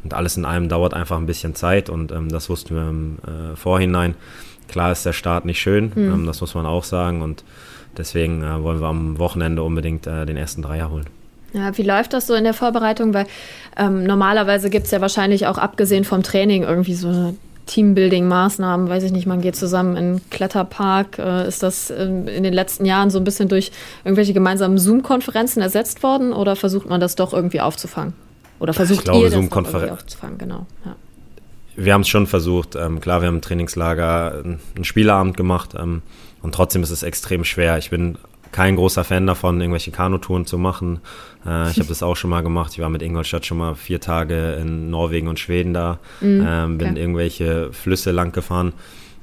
Und 0.02 0.14
alles 0.14 0.37
in 0.37 0.44
allem 0.44 0.68
dauert 0.68 0.94
einfach 0.94 1.18
ein 1.18 1.26
bisschen 1.26 1.54
Zeit 1.54 1.90
und 1.90 2.11
ähm, 2.11 2.30
das 2.30 2.49
wussten 2.49 2.75
wir 2.75 2.88
im 2.88 3.18
äh, 3.26 3.56
Vorhinein. 3.56 4.14
Klar 4.68 4.92
ist 4.92 5.04
der 5.04 5.12
Start 5.12 5.44
nicht 5.44 5.61
schön, 5.61 5.92
mhm. 5.94 6.26
das 6.26 6.40
muss 6.40 6.54
man 6.54 6.64
auch 6.64 6.85
sagen. 6.85 7.23
Und 7.23 7.44
deswegen 7.97 8.42
äh, 8.42 8.62
wollen 8.62 8.80
wir 8.80 8.87
am 8.87 9.18
Wochenende 9.18 9.62
unbedingt 9.62 10.06
äh, 10.06 10.25
den 10.25 10.37
ersten 10.37 10.62
Dreier 10.62 10.90
holen. 10.90 11.06
Ja, 11.52 11.76
wie 11.76 11.82
läuft 11.82 12.12
das 12.12 12.28
so 12.28 12.35
in 12.35 12.44
der 12.44 12.54
Vorbereitung? 12.54 13.12
Weil 13.12 13.26
ähm, 13.76 14.04
normalerweise 14.04 14.70
gibt 14.70 14.87
es 14.87 14.92
ja 14.92 15.00
wahrscheinlich 15.00 15.47
auch 15.49 15.59
abgesehen 15.59 16.04
vom 16.04 16.23
Training 16.23 16.62
irgendwie 16.62 16.94
so 16.94 17.35
Teambuilding-Maßnahmen, 17.71 18.89
weiß 18.89 19.05
ich 19.05 19.12
nicht, 19.12 19.27
man 19.27 19.41
geht 19.41 19.57
zusammen 19.57 19.97
in 19.97 20.05
einen 20.05 20.31
Kletterpark. 20.31 21.19
Äh, 21.19 21.47
ist 21.47 21.62
das 21.62 21.91
ähm, 21.91 22.27
in 22.27 22.43
den 22.43 22.53
letzten 22.53 22.85
Jahren 22.85 23.11
so 23.11 23.19
ein 23.19 23.25
bisschen 23.25 23.49
durch 23.49 23.71
irgendwelche 24.05 24.33
gemeinsamen 24.33 24.77
Zoom-Konferenzen 24.77 25.62
ersetzt 25.62 26.03
worden 26.03 26.33
oder 26.33 26.57
versucht 26.57 26.89
man 26.89 27.00
das 27.00 27.15
doch 27.15 27.33
irgendwie 27.33 27.61
aufzufangen? 27.61 28.15
Oder 28.59 28.75
versucht 28.75 29.05
glaube, 29.05 29.21
ihr 29.21 29.31
das 29.31 29.49
doch 29.49 29.73
irgendwie 29.73 29.91
aufzufangen, 29.91 30.39
genau. 30.39 30.67
Ja. 30.85 30.97
Wir 31.77 31.95
haben 31.95 32.03
es 32.03 32.09
schon 32.09 32.27
versucht. 32.27 32.75
Ähm, 32.75 33.00
klar, 33.00 33.23
wir 33.23 33.29
haben 33.29 33.37
im 33.37 33.41
Trainingslager 33.41 34.43
einen 34.45 34.85
Spielabend 34.85 35.37
gemacht 35.37 35.75
ähm, 35.79 36.03
und 36.43 36.55
trotzdem 36.55 36.83
ist 36.83 36.91
es 36.91 37.03
extrem 37.03 37.45
schwer. 37.45 37.79
Ich 37.79 37.91
bin 37.91 38.19
kein 38.52 38.76
großer 38.76 39.04
Fan 39.04 39.26
davon, 39.26 39.61
irgendwelche 39.61 39.90
Kanutouren 39.90 40.47
zu 40.47 40.59
machen. 40.59 41.01
Äh, 41.46 41.70
ich 41.70 41.79
habe 41.79 41.88
das 41.88 42.03
auch 42.03 42.16
schon 42.16 42.31
mal 42.31 42.42
gemacht. 42.42 42.72
Ich 42.72 42.81
war 42.81 42.88
mit 42.88 43.03
Ingolstadt 43.03 43.46
schon 43.46 43.59
mal 43.59 43.75
vier 43.75 44.01
Tage 44.01 44.55
in 44.61 44.90
Norwegen 44.90 45.29
und 45.29 45.38
Schweden 45.38 45.75
da, 45.75 45.98
mhm, 46.20 46.46
ähm, 46.48 46.79
bin 46.79 46.90
okay. 46.90 47.01
irgendwelche 47.01 47.72
Flüsse 47.72 48.11
lang 48.11 48.33
gefahren 48.33 48.72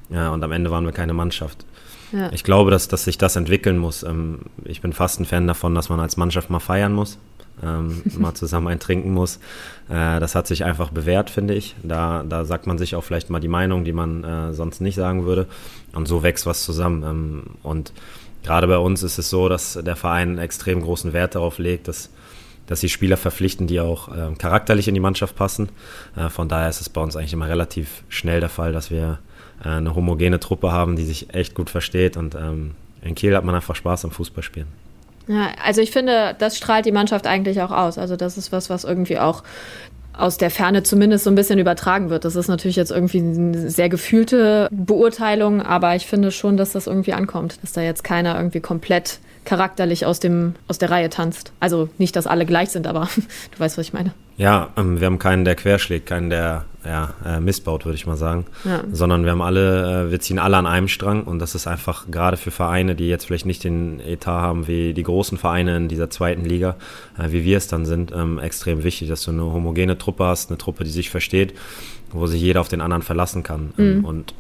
ja, 0.10 0.30
und 0.30 0.44
am 0.44 0.52
Ende 0.52 0.72
waren 0.72 0.86
wir 0.86 0.94
keine 0.94 1.14
Mannschaft. 1.14 1.66
Ja. 2.12 2.32
Ich 2.32 2.44
glaube, 2.44 2.72
dass, 2.72 2.88
dass 2.88 3.04
sich 3.04 3.18
das 3.18 3.36
entwickeln 3.36 3.78
muss. 3.78 4.04
Ähm, 4.04 4.40
ich 4.64 4.82
bin 4.82 4.94
fast 4.94 5.20
ein 5.20 5.26
Fan 5.26 5.48
davon, 5.48 5.76
dass 5.76 5.90
man 5.90 6.00
als 6.00 6.16
Mannschaft 6.18 6.50
mal 6.50 6.60
feiern 6.60 6.94
muss, 6.94 7.18
ähm, 7.62 8.02
mal 8.18 8.34
zusammen 8.34 8.68
ein 8.68 8.80
trinken 8.80 9.12
muss. 9.12 9.38
Äh, 9.90 10.20
das 10.20 10.34
hat 10.34 10.48
sich 10.48 10.64
einfach 10.64 10.90
bewährt, 10.90 11.30
finde 11.30 11.54
ich. 11.54 11.76
Da, 11.84 12.24
da 12.28 12.46
sagt 12.46 12.66
man 12.68 12.78
sich 12.78 12.96
auch 12.96 13.04
vielleicht 13.04 13.30
mal 13.30 13.40
die 13.40 13.50
Meinung, 13.50 13.84
die 13.84 13.94
man 13.94 14.24
äh, 14.24 14.54
sonst 14.54 14.80
nicht 14.80 14.96
sagen 14.96 15.26
würde. 15.26 15.48
Und 15.94 16.08
so 16.08 16.24
wächst 16.24 16.46
was 16.46 16.64
zusammen. 16.64 17.04
Ähm, 17.04 17.44
und 17.64 17.92
gerade 18.48 18.68
bei 18.68 18.78
uns 18.78 19.04
ist 19.04 19.18
es 19.18 19.30
so, 19.30 19.50
dass 19.50 19.74
der 19.74 19.98
Verein 19.98 20.30
einen 20.30 20.38
extrem 20.38 20.82
großen 20.82 21.12
Wert 21.12 21.36
darauf 21.36 21.60
legt, 21.60 21.90
dass, 21.90 22.10
dass 22.66 22.80
die 22.80 22.88
Spieler 22.88 23.18
verpflichten, 23.18 23.68
die 23.68 23.82
auch 23.82 24.08
äh, 24.08 24.34
charakterlich 24.38 24.88
in 24.88 24.94
die 24.94 25.02
Mannschaft 25.02 25.36
passen. 25.36 25.70
Äh, 26.16 26.30
von 26.30 26.48
daher 26.48 26.70
ist 26.70 26.80
es 26.80 26.88
bei 26.88 27.02
uns 27.02 27.18
eigentlich 27.18 27.34
immer 27.34 27.50
relativ 27.50 28.04
schnell 28.08 28.40
der 28.40 28.50
Fall, 28.50 28.72
dass 28.72 28.90
wir 28.90 29.20
äh, 29.64 29.70
eine 29.70 29.94
homogene 29.94 30.40
Truppe 30.40 30.72
haben, 30.72 30.96
die 30.96 31.04
sich 31.04 31.34
echt 31.34 31.56
gut 31.56 31.70
versteht. 31.70 32.16
Und 32.16 32.36
ähm, 32.36 32.76
in 33.02 33.16
Kiel 33.16 33.36
hat 33.36 33.44
man 33.44 33.54
einfach 33.54 33.76
Spaß 33.76 34.06
am 34.06 34.12
Fußballspielen. 34.12 34.70
Ja, 35.28 35.50
also 35.62 35.82
ich 35.82 35.92
finde, 35.92 36.34
das 36.40 36.56
strahlt 36.56 36.86
die 36.86 36.94
Mannschaft 36.94 37.28
eigentlich 37.28 37.62
auch 37.62 37.72
aus. 37.72 37.98
Also 37.98 38.16
das 38.16 38.38
ist 38.38 38.54
was, 38.54 38.70
was 38.70 38.86
irgendwie 38.86 39.20
auch 39.20 39.44
aus 40.18 40.38
der 40.38 40.50
Ferne 40.50 40.84
zumindest 40.84 41.24
so 41.24 41.30
ein 41.30 41.36
bisschen 41.36 41.60
übertragen 41.60 42.10
wird. 42.10 42.26
Das 42.26 42.36
ist 42.36 42.48
natürlich 42.48 42.76
jetzt 42.76 42.92
irgendwie 42.92 43.20
eine 43.20 43.70
sehr 43.70 43.90
gefühlte 43.90 44.68
Beurteilung, 44.72 45.62
aber 45.62 45.96
ich 45.96 46.08
finde 46.08 46.32
schon, 46.32 46.58
dass 46.58 46.72
das 46.72 46.88
irgendwie 46.88 47.14
ankommt, 47.14 47.60
dass 47.62 47.74
da 47.74 47.82
jetzt 47.82 48.04
keiner 48.04 48.36
irgendwie 48.36 48.60
komplett 48.60 49.20
charakterlich 49.46 50.06
aus, 50.06 50.20
dem, 50.20 50.56
aus 50.68 50.78
der 50.78 50.92
Reihe 50.92 51.10
tanzt. 51.10 51.54
Also 51.60 51.90
nicht, 51.98 52.16
dass 52.16 52.28
alle 52.28 52.46
gleich 52.46 52.70
sind, 52.70 52.88
aber 52.88 53.10
du 53.52 53.60
weißt, 53.60 53.78
was 53.78 53.88
ich 53.88 53.94
meine. 53.94 54.12
Ja, 54.38 54.70
ähm, 54.78 55.00
wir 55.00 55.08
haben 55.08 55.20
keinen, 55.20 55.46
der 55.46 55.56
querschlägt, 55.56 56.06
keinen, 56.06 56.30
der 56.30 56.66
ja, 56.86 57.14
äh, 57.26 57.40
missbaut, 57.40 57.86
würde 57.86 57.96
ich 57.96 58.06
mal 58.06 58.16
sagen. 58.16 58.46
Ja. 58.64 58.84
Sondern 58.92 59.24
wir 59.26 59.32
haben 59.32 59.42
alle, 59.42 60.06
äh, 60.06 60.12
wir 60.12 60.20
ziehen 60.20 60.40
alle 60.40 60.58
an 60.58 60.68
einem 60.68 60.88
Strang 60.88 61.24
und 61.24 61.40
das 61.40 61.56
ist 61.56 61.68
einfach 61.68 62.06
gerade 62.10 62.38
für 62.38 62.52
Vereine, 62.52 62.96
die 62.96 63.08
jetzt 63.08 63.26
vielleicht 63.26 63.48
nicht 63.48 63.64
den 63.64 64.00
Etat 64.00 64.42
haben 64.42 64.68
wie 64.68 64.94
die 64.94 65.04
großen 65.04 65.38
Vereine 65.38 65.76
in 65.76 65.88
dieser 65.90 66.10
zweiten 66.10 66.46
Liga, 66.46 66.76
äh, 67.18 67.32
wie 67.32 67.44
wir 67.44 67.58
es 67.58 67.68
dann 67.68 67.86
sind, 67.86 68.14
ähm, 68.16 68.38
extrem 68.40 68.84
wichtig, 68.84 69.10
dass 69.10 69.24
du 69.24 69.32
eine 69.32 69.44
homogene 69.44 69.98
Truppe 69.98 70.26
hast, 70.26 70.50
eine 70.50 70.58
Truppe, 70.58 70.84
die 70.84 70.92
sich 70.92 71.10
versteht, 71.10 71.54
wo 72.12 72.28
sich 72.28 72.42
jeder 72.42 72.62
auf 72.62 72.70
den 72.70 72.80
anderen 72.80 73.04
verlassen 73.04 73.42
kann. 73.42 73.74
Ähm, 73.78 73.98
mhm. 73.98 74.06
Und 74.06 74.34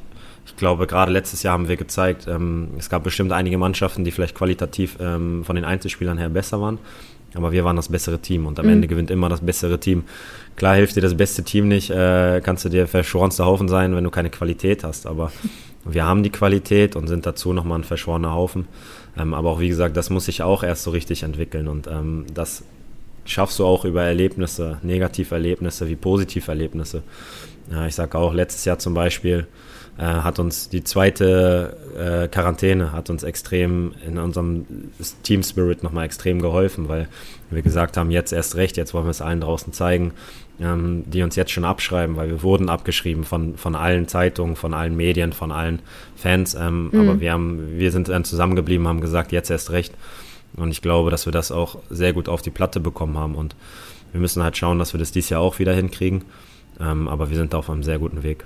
ich 0.46 0.56
glaube, 0.56 0.88
gerade 0.88 1.12
letztes 1.12 1.44
Jahr 1.44 1.54
haben 1.54 1.68
wir 1.68 1.76
gezeigt, 1.76 2.28
ähm, 2.28 2.70
es 2.78 2.90
gab 2.90 3.04
bestimmt 3.04 3.34
einige 3.34 3.58
Mannschaften, 3.58 4.06
die 4.06 4.12
vielleicht 4.12 4.36
qualitativ 4.36 4.98
ähm, 5.02 5.44
von 5.44 5.56
den 5.56 5.66
Einzelspielern 5.66 6.18
her 6.18 6.30
besser 6.30 6.62
waren. 6.62 6.78
Aber 7.34 7.52
wir 7.52 7.64
waren 7.66 7.76
das 7.76 7.90
bessere 7.90 8.20
Team 8.20 8.46
und 8.46 8.60
am 8.60 8.66
mhm. 8.66 8.74
Ende 8.74 8.88
gewinnt 8.88 9.12
immer 9.12 9.30
das 9.30 9.42
bessere 9.42 9.80
Team. 9.80 10.04
Klar 10.56 10.76
hilft 10.76 10.96
dir 10.96 11.02
das 11.02 11.16
beste 11.16 11.44
Team 11.44 11.68
nicht, 11.68 11.90
äh, 11.90 12.42
kannst 12.42 12.66
du 12.66 12.70
dir 12.70 12.88
verschworenster 12.88 13.46
Haufen 13.46 13.68
sein, 13.68 13.96
wenn 13.96 14.04
du 14.04 14.10
keine 14.10 14.30
Qualität 14.30 14.84
hast. 14.84 15.06
Aber 15.06 15.32
wir 15.86 16.06
haben 16.06 16.24
die 16.24 16.32
Qualität 16.32 16.96
und 16.96 17.08
sind 17.08 17.26
dazu 17.26 17.54
nochmal 17.54 17.80
ein 17.80 17.84
verschworener 17.84 18.34
Haufen. 18.34 18.68
Ähm, 19.18 19.34
aber 19.34 19.52
auch 19.52 19.60
wie 19.60 19.70
gesagt, 19.70 19.98
das 19.98 20.10
muss 20.10 20.26
sich 20.26 20.42
auch 20.42 20.64
erst 20.64 20.84
so 20.84 20.92
richtig 20.92 21.24
entwickeln 21.24 21.68
und 21.68 21.88
ähm, 21.88 22.26
das 22.34 22.64
schaffst 23.26 23.60
du 23.60 23.66
auch 23.66 23.84
über 23.86 24.04
Erlebnisse, 24.04 24.78
Negativerlebnisse 24.84 25.88
wie 25.88 25.96
Positiverlebnisse. 25.96 27.04
Ja, 27.72 27.86
ich 27.86 27.96
sage 27.96 28.18
auch 28.18 28.34
letztes 28.34 28.64
Jahr 28.66 28.80
zum 28.80 28.94
Beispiel, 28.94 29.48
hat 30.04 30.40
uns 30.40 30.70
die 30.70 30.84
zweite 30.84 31.76
äh, 31.98 32.28
Quarantäne 32.28 32.92
hat 32.92 33.10
uns 33.10 33.24
extrem 33.24 33.94
in 34.06 34.20
unserem 34.20 34.66
Team 35.24 35.42
Spirit 35.42 35.82
nochmal 35.82 36.06
extrem 36.06 36.42
geholfen, 36.42 36.88
weil 36.88 37.08
wir 37.50 37.62
gesagt 37.64 37.98
haben, 37.98 38.12
jetzt 38.12 38.32
erst 38.32 38.56
recht, 38.56 38.78
jetzt 38.78 38.94
wollen 38.94 39.06
wir 39.06 39.12
es 39.12 39.22
allen 39.22 39.42
draußen 39.42 39.74
zeigen, 39.74 40.12
ähm, 40.60 41.04
die 41.08 41.24
uns 41.24 41.36
jetzt 41.36 41.52
schon 41.52 41.66
abschreiben, 41.66 42.16
weil 42.16 42.30
wir 42.30 42.44
wurden 42.44 42.70
abgeschrieben 42.70 43.24
von, 43.24 43.58
von 43.58 43.76
allen 43.76 44.08
Zeitungen, 44.08 44.56
von 44.56 44.74
allen 44.74 44.96
Medien, 44.96 45.34
von 45.34 45.52
allen 45.52 45.80
Fans, 46.16 46.54
ähm, 46.56 46.90
mhm. 46.92 47.00
aber 47.00 47.20
wir 47.20 47.32
haben, 47.32 47.78
wir 47.78 47.92
sind 47.92 48.10
dann 48.10 48.24
zusammengeblieben, 48.24 48.88
haben 48.88 49.02
gesagt, 49.02 49.32
jetzt 49.32 49.50
erst 49.50 49.72
recht. 49.72 49.94
Und 50.56 50.72
ich 50.72 50.82
glaube, 50.82 51.12
dass 51.12 51.26
wir 51.26 51.34
das 51.34 51.52
auch 51.52 51.78
sehr 51.90 52.14
gut 52.14 52.30
auf 52.30 52.42
die 52.42 52.50
Platte 52.50 52.80
bekommen 52.80 53.18
haben. 53.18 53.36
Und 53.36 53.56
wir 54.12 54.22
müssen 54.22 54.44
halt 54.44 54.58
schauen, 54.58 54.80
dass 54.80 54.94
wir 54.94 55.00
das 55.00 55.12
dieses 55.12 55.30
Jahr 55.30 55.42
auch 55.42 55.60
wieder 55.60 55.74
hinkriegen. 55.74 56.24
Ähm, 56.80 57.08
aber 57.08 57.30
wir 57.30 57.38
sind 57.38 57.54
auf 57.54 57.70
einem 57.70 57.84
sehr 57.84 58.00
guten 58.00 58.24
Weg. 58.24 58.46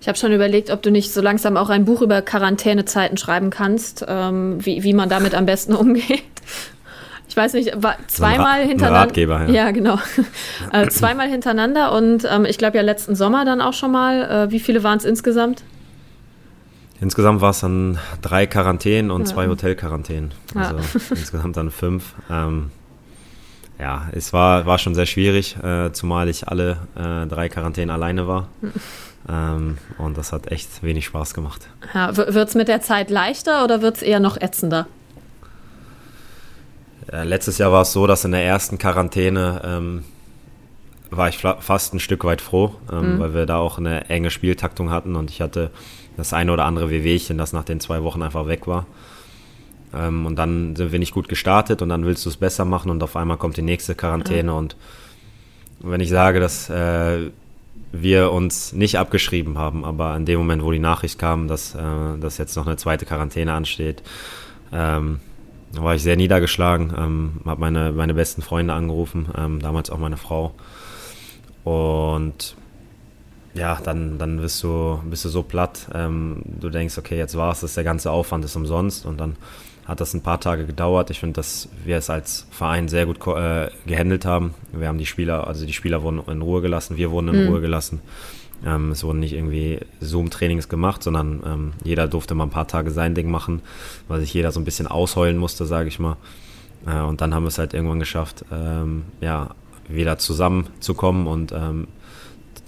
Ich 0.00 0.06
habe 0.06 0.16
schon 0.16 0.32
überlegt, 0.32 0.70
ob 0.70 0.82
du 0.82 0.90
nicht 0.90 1.12
so 1.12 1.20
langsam 1.20 1.56
auch 1.56 1.70
ein 1.70 1.84
Buch 1.84 2.02
über 2.02 2.22
Quarantänezeiten 2.22 3.16
schreiben 3.16 3.50
kannst, 3.50 4.04
ähm, 4.06 4.64
wie, 4.64 4.84
wie 4.84 4.92
man 4.92 5.08
damit 5.08 5.34
am 5.34 5.44
besten 5.44 5.74
umgeht. 5.74 6.22
Ich 7.28 7.36
weiß 7.36 7.52
nicht, 7.52 7.72
zweimal 8.06 8.60
ein 8.60 8.68
hintereinander. 8.68 9.00
Ratgeber, 9.00 9.42
ja. 9.48 9.66
ja 9.66 9.70
genau. 9.70 9.98
äh, 10.72 10.88
zweimal 10.88 11.28
hintereinander 11.28 11.92
und 11.92 12.26
ähm, 12.30 12.46
ich 12.46 12.58
glaube 12.58 12.76
ja 12.78 12.82
letzten 12.82 13.14
Sommer 13.16 13.44
dann 13.44 13.60
auch 13.60 13.74
schon 13.74 13.92
mal. 13.92 14.46
Äh, 14.46 14.50
wie 14.50 14.60
viele 14.60 14.82
waren 14.82 14.98
es 14.98 15.04
insgesamt? 15.04 15.62
Insgesamt 17.00 17.40
war 17.40 17.50
es 17.50 17.60
dann 17.60 17.98
drei 18.22 18.46
Quarantänen 18.46 19.10
und 19.10 19.22
ja. 19.22 19.26
zwei 19.26 19.48
Hotelquarantänen. 19.48 20.32
Also 20.54 20.76
ja. 20.76 20.82
insgesamt 21.10 21.56
dann 21.56 21.70
fünf. 21.70 22.14
Ähm, 22.30 22.70
ja, 23.80 24.08
es 24.12 24.32
war, 24.32 24.66
war 24.66 24.78
schon 24.78 24.94
sehr 24.94 25.06
schwierig, 25.06 25.56
äh, 25.62 25.92
zumal 25.92 26.28
ich 26.28 26.48
alle 26.48 26.78
äh, 26.96 27.26
drei 27.26 27.48
Quarantäne 27.48 27.92
alleine 27.92 28.26
war. 28.26 28.48
ähm, 29.28 29.78
und 29.98 30.18
das 30.18 30.32
hat 30.32 30.50
echt 30.50 30.82
wenig 30.82 31.06
Spaß 31.06 31.34
gemacht. 31.34 31.68
Ja, 31.94 32.16
wird 32.16 32.48
es 32.48 32.54
mit 32.54 32.68
der 32.68 32.80
Zeit 32.80 33.10
leichter 33.10 33.64
oder 33.64 33.80
wird 33.80 33.96
es 33.96 34.02
eher 34.02 34.20
noch 34.20 34.36
ätzender? 34.36 34.86
Äh, 37.12 37.24
letztes 37.24 37.58
Jahr 37.58 37.72
war 37.72 37.82
es 37.82 37.92
so, 37.92 38.06
dass 38.06 38.24
in 38.24 38.32
der 38.32 38.44
ersten 38.44 38.78
Quarantäne 38.78 39.62
ähm, 39.64 40.04
war 41.10 41.28
ich 41.28 41.38
fast 41.38 41.94
ein 41.94 42.00
Stück 42.00 42.24
weit 42.24 42.40
froh, 42.40 42.74
ähm, 42.92 43.14
mhm. 43.14 43.18
weil 43.20 43.34
wir 43.34 43.46
da 43.46 43.58
auch 43.58 43.78
eine 43.78 44.10
enge 44.10 44.30
Spieltaktung 44.30 44.90
hatten 44.90 45.16
und 45.16 45.30
ich 45.30 45.40
hatte 45.40 45.70
das 46.16 46.32
eine 46.32 46.52
oder 46.52 46.64
andere 46.64 46.90
Wehwehchen, 46.90 47.38
das 47.38 47.52
nach 47.52 47.64
den 47.64 47.80
zwei 47.80 48.02
Wochen 48.02 48.22
einfach 48.22 48.46
weg 48.46 48.66
war. 48.66 48.86
Ähm, 49.94 50.26
und 50.26 50.36
dann 50.36 50.76
sind 50.76 50.92
wir 50.92 50.98
nicht 50.98 51.14
gut 51.14 51.28
gestartet 51.28 51.82
und 51.82 51.88
dann 51.88 52.04
willst 52.04 52.24
du 52.24 52.30
es 52.30 52.36
besser 52.36 52.64
machen 52.64 52.90
und 52.90 53.02
auf 53.02 53.16
einmal 53.16 53.36
kommt 53.36 53.56
die 53.56 53.62
nächste 53.62 53.94
Quarantäne. 53.94 54.52
Mhm. 54.52 54.56
Und 54.56 54.76
wenn 55.80 56.00
ich 56.00 56.10
sage, 56.10 56.40
dass 56.40 56.68
äh, 56.70 57.30
wir 57.92 58.32
uns 58.32 58.72
nicht 58.72 58.98
abgeschrieben 58.98 59.56
haben, 59.56 59.84
aber 59.84 60.14
in 60.16 60.26
dem 60.26 60.38
Moment, 60.38 60.62
wo 60.62 60.70
die 60.70 60.78
Nachricht 60.78 61.18
kam, 61.18 61.48
dass, 61.48 61.74
äh, 61.74 62.18
dass 62.20 62.38
jetzt 62.38 62.56
noch 62.56 62.66
eine 62.66 62.76
zweite 62.76 63.06
Quarantäne 63.06 63.52
ansteht, 63.52 64.02
ähm, 64.72 65.20
war 65.72 65.94
ich 65.94 66.02
sehr 66.02 66.16
niedergeschlagen, 66.16 66.92
ähm, 66.96 67.32
habe 67.44 67.60
meine, 67.60 67.92
meine 67.92 68.14
besten 68.14 68.42
Freunde 68.42 68.74
angerufen, 68.74 69.28
ähm, 69.36 69.60
damals 69.60 69.90
auch 69.90 69.98
meine 69.98 70.16
Frau. 70.16 70.54
Und 71.64 72.56
ja, 73.54 73.78
dann, 73.82 74.18
dann 74.18 74.40
bist, 74.40 74.62
du, 74.62 75.00
bist 75.04 75.24
du 75.24 75.28
so 75.28 75.42
platt. 75.42 75.88
Ähm, 75.92 76.42
du 76.44 76.70
denkst, 76.70 76.96
okay, 76.96 77.18
jetzt 77.18 77.36
war 77.36 77.52
es, 77.52 77.74
der 77.74 77.84
ganze 77.84 78.10
Aufwand 78.10 78.44
ist 78.44 78.56
umsonst. 78.56 79.04
Und 79.04 79.18
dann 79.18 79.36
hat 79.88 80.00
das 80.00 80.12
ein 80.12 80.20
paar 80.20 80.38
Tage 80.38 80.66
gedauert. 80.66 81.10
Ich 81.10 81.18
finde, 81.18 81.32
dass 81.32 81.70
wir 81.84 81.96
es 81.96 82.10
als 82.10 82.46
Verein 82.50 82.88
sehr 82.88 83.06
gut 83.06 83.26
äh, 83.26 83.70
gehandelt 83.86 84.26
haben. 84.26 84.54
Wir 84.72 84.86
haben 84.86 84.98
die 84.98 85.06
Spieler, 85.06 85.46
also 85.46 85.64
die 85.64 85.72
Spieler 85.72 86.02
wurden 86.02 86.20
in 86.28 86.42
Ruhe 86.42 86.60
gelassen, 86.60 86.98
wir 86.98 87.10
wurden 87.10 87.28
in 87.28 87.44
mhm. 87.44 87.48
Ruhe 87.48 87.60
gelassen. 87.62 88.02
Ähm, 88.66 88.90
es 88.90 89.02
wurden 89.02 89.20
nicht 89.20 89.32
irgendwie 89.32 89.80
Zoom-Trainings 90.00 90.68
gemacht, 90.68 91.02
sondern 91.02 91.42
ähm, 91.46 91.72
jeder 91.84 92.06
durfte 92.06 92.34
mal 92.34 92.44
ein 92.44 92.50
paar 92.50 92.68
Tage 92.68 92.90
sein 92.90 93.14
Ding 93.14 93.30
machen, 93.30 93.62
weil 94.08 94.20
sich 94.20 94.34
jeder 94.34 94.52
so 94.52 94.60
ein 94.60 94.64
bisschen 94.64 94.86
ausheulen 94.86 95.38
musste, 95.38 95.64
sage 95.64 95.88
ich 95.88 95.98
mal. 95.98 96.16
Äh, 96.86 97.00
und 97.00 97.22
dann 97.22 97.34
haben 97.34 97.44
wir 97.44 97.48
es 97.48 97.58
halt 97.58 97.72
irgendwann 97.72 98.00
geschafft, 98.00 98.44
ähm, 98.52 99.04
ja, 99.22 99.54
wieder 99.88 100.18
zusammenzukommen 100.18 101.26
und 101.26 101.52
ähm, 101.52 101.88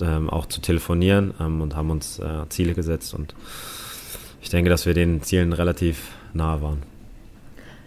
ähm, 0.01 0.31
auch 0.31 0.47
zu 0.47 0.63
telefonieren 0.63 1.35
ähm, 1.39 1.61
und 1.61 1.77
haben 1.77 1.91
uns 1.91 2.19
äh, 2.19 2.49
Ziele 2.49 2.73
gesetzt. 2.73 3.13
Und 3.13 3.35
ich 4.41 4.49
denke, 4.49 4.71
dass 4.71 4.87
wir 4.87 4.95
den 4.95 5.23
Zielen 5.23 5.53
relativ 5.53 6.13
nahe 6.33 6.63
waren. 6.63 6.83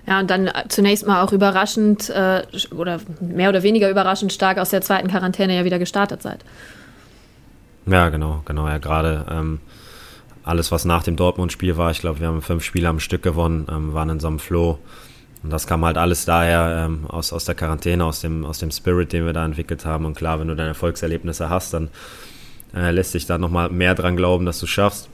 Ja, 0.06 0.20
und 0.20 0.30
dann 0.30 0.48
äh, 0.48 0.66
zunächst 0.68 1.08
mal 1.08 1.24
auch 1.24 1.32
überraschend 1.32 2.10
äh, 2.10 2.44
oder 2.76 3.00
mehr 3.22 3.50
oder 3.50 3.64
weniger 3.64 3.90
überraschend 3.90 4.34
stark 4.34 4.58
aus 4.58 4.70
der 4.70 4.82
zweiten 4.82 5.08
Quarantäne 5.08 5.56
ja 5.56 5.64
wieder 5.64 5.80
gestartet 5.80 6.22
seid. 6.22 6.44
Ja, 7.86 8.10
genau, 8.10 8.42
genau. 8.46 8.68
Ja, 8.68 8.78
gerade 8.78 9.26
ähm, 9.30 9.60
alles, 10.44 10.72
was 10.72 10.86
nach 10.86 11.04
dem 11.04 11.16
Dortmund-Spiel 11.16 11.78
war, 11.78 11.92
ich 11.92 12.00
glaube, 12.00 12.20
wir 12.20 12.28
haben 12.28 12.42
fünf 12.42 12.64
Spiele 12.64 12.90
am 12.90 13.00
Stück 13.00 13.24
gewonnen, 13.24 13.68
ähm, 13.70 13.94
waren 13.94 14.10
in 14.10 14.20
so 14.20 14.28
einem 14.28 14.40
Flow. 14.40 14.80
Und 15.42 15.52
das 15.52 15.68
kam 15.68 15.84
halt 15.84 15.98
alles 15.98 16.26
daher 16.26 16.86
ähm, 16.86 17.06
aus, 17.08 17.34
aus 17.34 17.46
der 17.46 17.56
Quarantäne, 17.56 18.04
aus 18.06 18.22
dem, 18.22 18.46
aus 18.46 18.60
dem 18.60 18.72
Spirit, 18.72 19.12
den 19.12 19.26
wir 19.26 19.34
da 19.34 19.44
entwickelt 19.44 19.86
haben. 19.86 20.06
Und 20.06 20.16
klar, 20.16 20.40
wenn 20.40 20.48
du 20.48 20.56
deine 20.56 20.70
Erfolgserlebnisse 20.70 21.50
hast, 21.50 21.74
dann 21.74 21.90
äh, 22.74 22.92
lässt 22.92 23.12
sich 23.12 23.26
da 23.26 23.38
nochmal 23.38 23.70
mehr 23.70 23.96
dran 23.96 24.16
glauben, 24.16 24.46
dass 24.46 24.60
du 24.60 24.68
schaffst. 24.68 25.10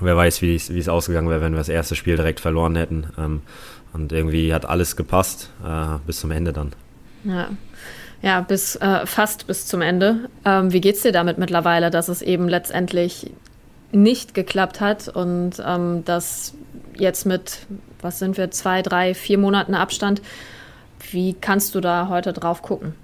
Wer 0.00 0.16
weiß, 0.16 0.42
wie 0.42 0.56
es 0.56 0.88
ausgegangen 0.88 1.30
wäre, 1.30 1.40
wenn 1.40 1.52
wir 1.52 1.58
das 1.58 1.70
erste 1.70 1.94
Spiel 1.94 2.16
direkt 2.16 2.40
verloren 2.40 2.76
hätten. 2.76 3.06
Ähm, 3.18 3.42
und 3.96 4.12
irgendwie 4.12 4.52
hat 4.52 4.66
alles 4.66 4.94
gepasst 4.96 5.50
äh, 5.64 5.98
bis 6.06 6.20
zum 6.20 6.30
Ende 6.30 6.52
dann. 6.52 6.72
Ja. 7.24 7.48
Ja, 8.22 8.40
bis 8.40 8.76
äh, 8.76 9.06
fast 9.06 9.46
bis 9.46 9.66
zum 9.66 9.82
Ende. 9.82 10.30
Ähm, 10.44 10.72
wie 10.72 10.80
geht's 10.80 11.02
dir 11.02 11.12
damit 11.12 11.38
mittlerweile, 11.38 11.90
dass 11.90 12.08
es 12.08 12.22
eben 12.22 12.48
letztendlich 12.48 13.30
nicht 13.92 14.34
geklappt 14.34 14.80
hat 14.80 15.08
und 15.08 15.62
ähm, 15.64 16.04
dass 16.04 16.54
jetzt 16.96 17.26
mit, 17.26 17.66
was 18.00 18.18
sind 18.18 18.36
wir, 18.36 18.50
zwei, 18.50 18.82
drei, 18.82 19.14
vier 19.14 19.38
Monaten 19.38 19.74
Abstand, 19.74 20.22
wie 21.10 21.34
kannst 21.34 21.74
du 21.74 21.80
da 21.80 22.08
heute 22.08 22.32
drauf 22.32 22.62
gucken? 22.62 22.94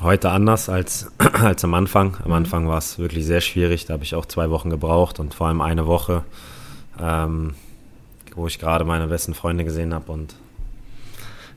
Heute 0.00 0.30
anders 0.30 0.68
als, 0.68 1.12
als 1.18 1.64
am 1.64 1.74
Anfang. 1.74 2.16
Am 2.22 2.28
mhm. 2.28 2.32
Anfang 2.32 2.68
war 2.68 2.78
es 2.78 2.98
wirklich 2.98 3.26
sehr 3.26 3.40
schwierig. 3.40 3.86
Da 3.86 3.94
habe 3.94 4.04
ich 4.04 4.14
auch 4.14 4.26
zwei 4.26 4.50
Wochen 4.50 4.70
gebraucht 4.70 5.20
und 5.20 5.34
vor 5.34 5.48
allem 5.48 5.60
eine 5.60 5.86
Woche. 5.86 6.24
Ähm, 7.00 7.54
wo 8.36 8.46
ich 8.46 8.58
gerade 8.58 8.84
meine 8.84 9.06
besten 9.06 9.34
Freunde 9.34 9.64
gesehen 9.64 9.94
habe 9.94 10.10
und 10.12 10.34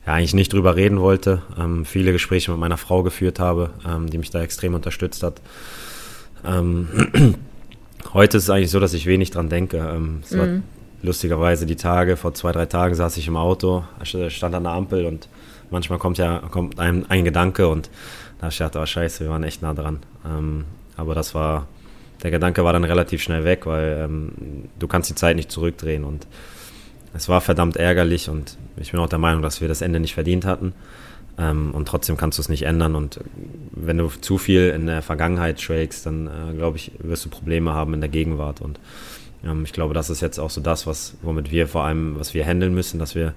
ja, 0.06 0.14
eigentlich 0.14 0.34
nicht 0.34 0.54
drüber 0.54 0.76
reden 0.76 1.00
wollte. 1.00 1.42
Ähm, 1.58 1.86
viele 1.86 2.12
Gespräche 2.12 2.52
mit 2.52 2.60
meiner 2.60 2.78
Frau 2.78 3.04
geführt 3.04 3.40
habe, 3.40 3.72
ähm, 3.88 4.10
die 4.10 4.18
mich 4.18 4.30
da 4.30 4.42
extrem 4.42 4.74
unterstützt 4.74 5.24
hat. 5.24 5.42
Ähm, 6.46 6.88
heute 8.14 8.38
ist 8.38 8.44
es 8.44 8.50
eigentlich 8.50 8.72
so, 8.72 8.80
dass 8.80 8.94
ich 8.94 9.06
wenig 9.06 9.32
dran 9.32 9.50
denke. 9.50 9.78
Ähm, 9.78 10.20
es 10.24 10.32
mhm. 10.32 10.40
war 10.40 10.48
lustigerweise 11.02 11.66
die 11.66 11.76
Tage, 11.76 12.18
vor 12.18 12.34
zwei, 12.34 12.52
drei 12.52 12.66
Tagen 12.66 12.96
saß 12.96 13.18
ich 13.18 13.28
im 13.28 13.38
Auto, 13.38 13.84
stand 14.04 14.56
an 14.56 14.64
der 14.64 14.74
Ampel 14.74 15.06
und 15.06 15.28
manchmal 15.70 16.00
kommt 16.00 16.18
ja 16.18 16.40
kommt 16.40 16.80
einem 16.80 17.06
ein 17.10 17.24
Gedanke 17.24 17.68
und 17.68 17.90
da 18.40 18.50
ich 18.50 18.58
dachte, 18.58 18.80
oh 18.80 18.86
scheiße, 18.86 19.24
wir 19.24 19.32
waren 19.32 19.44
echt 19.44 19.62
nah 19.62 19.74
dran. 19.74 20.00
Ähm, 20.26 20.66
aber 20.98 21.16
das 21.16 21.34
war, 21.36 21.68
der 22.24 22.32
Gedanke 22.32 22.64
war 22.64 22.74
dann 22.74 22.84
relativ 22.84 23.22
schnell 23.22 23.44
weg, 23.44 23.66
weil 23.66 24.02
ähm, 24.06 24.32
du 24.78 24.88
kannst 24.88 25.10
die 25.10 25.16
Zeit 25.16 25.36
nicht 25.36 25.52
zurückdrehen 25.52 26.04
und 26.04 26.28
es 27.16 27.30
war 27.30 27.42
verdammt 27.42 27.78
ärgerlich 27.78 28.30
und 28.30 28.58
ich 28.78 28.92
bin 28.92 29.00
auch 29.00 29.10
der 29.10 29.20
Meinung, 29.20 29.42
dass 29.42 29.62
wir 29.62 29.68
das 29.68 29.82
Ende 29.82 30.00
nicht 30.00 30.14
verdient 30.14 30.46
hatten. 30.46 30.74
Ähm, 31.38 31.72
und 31.74 31.88
trotzdem 31.88 32.18
kannst 32.18 32.38
du 32.38 32.42
es 32.42 32.50
nicht 32.50 32.64
ändern. 32.64 32.96
Und 32.96 33.20
wenn 33.72 33.98
du 33.98 34.08
zu 34.08 34.38
viel 34.38 34.70
in 34.70 34.86
der 34.86 35.02
Vergangenheit 35.02 35.62
schwelgst, 35.62 36.06
dann 36.06 36.28
äh, 36.28 36.54
glaube 36.56 36.78
ich, 36.78 36.92
wirst 37.00 37.26
du 37.26 37.30
Probleme 37.30 37.74
haben 37.74 37.94
in 37.94 38.02
der 38.02 38.10
Gegenwart. 38.10 38.62
Und 38.62 38.80
ähm, 39.46 39.64
ich 39.64 39.74
glaube, 39.74 39.94
das 39.94 40.10
ist 40.10 40.22
jetzt 40.22 40.40
auch 40.40 40.50
so 40.50 40.62
das, 40.62 40.88
was, 40.88 41.16
womit 41.22 41.52
wir 41.52 41.68
vor 41.68 41.84
allem, 41.84 42.20
was 42.20 42.34
wir 42.34 42.46
handeln 42.46 42.74
müssen, 42.74 43.00
dass 43.00 43.16
wir 43.16 43.34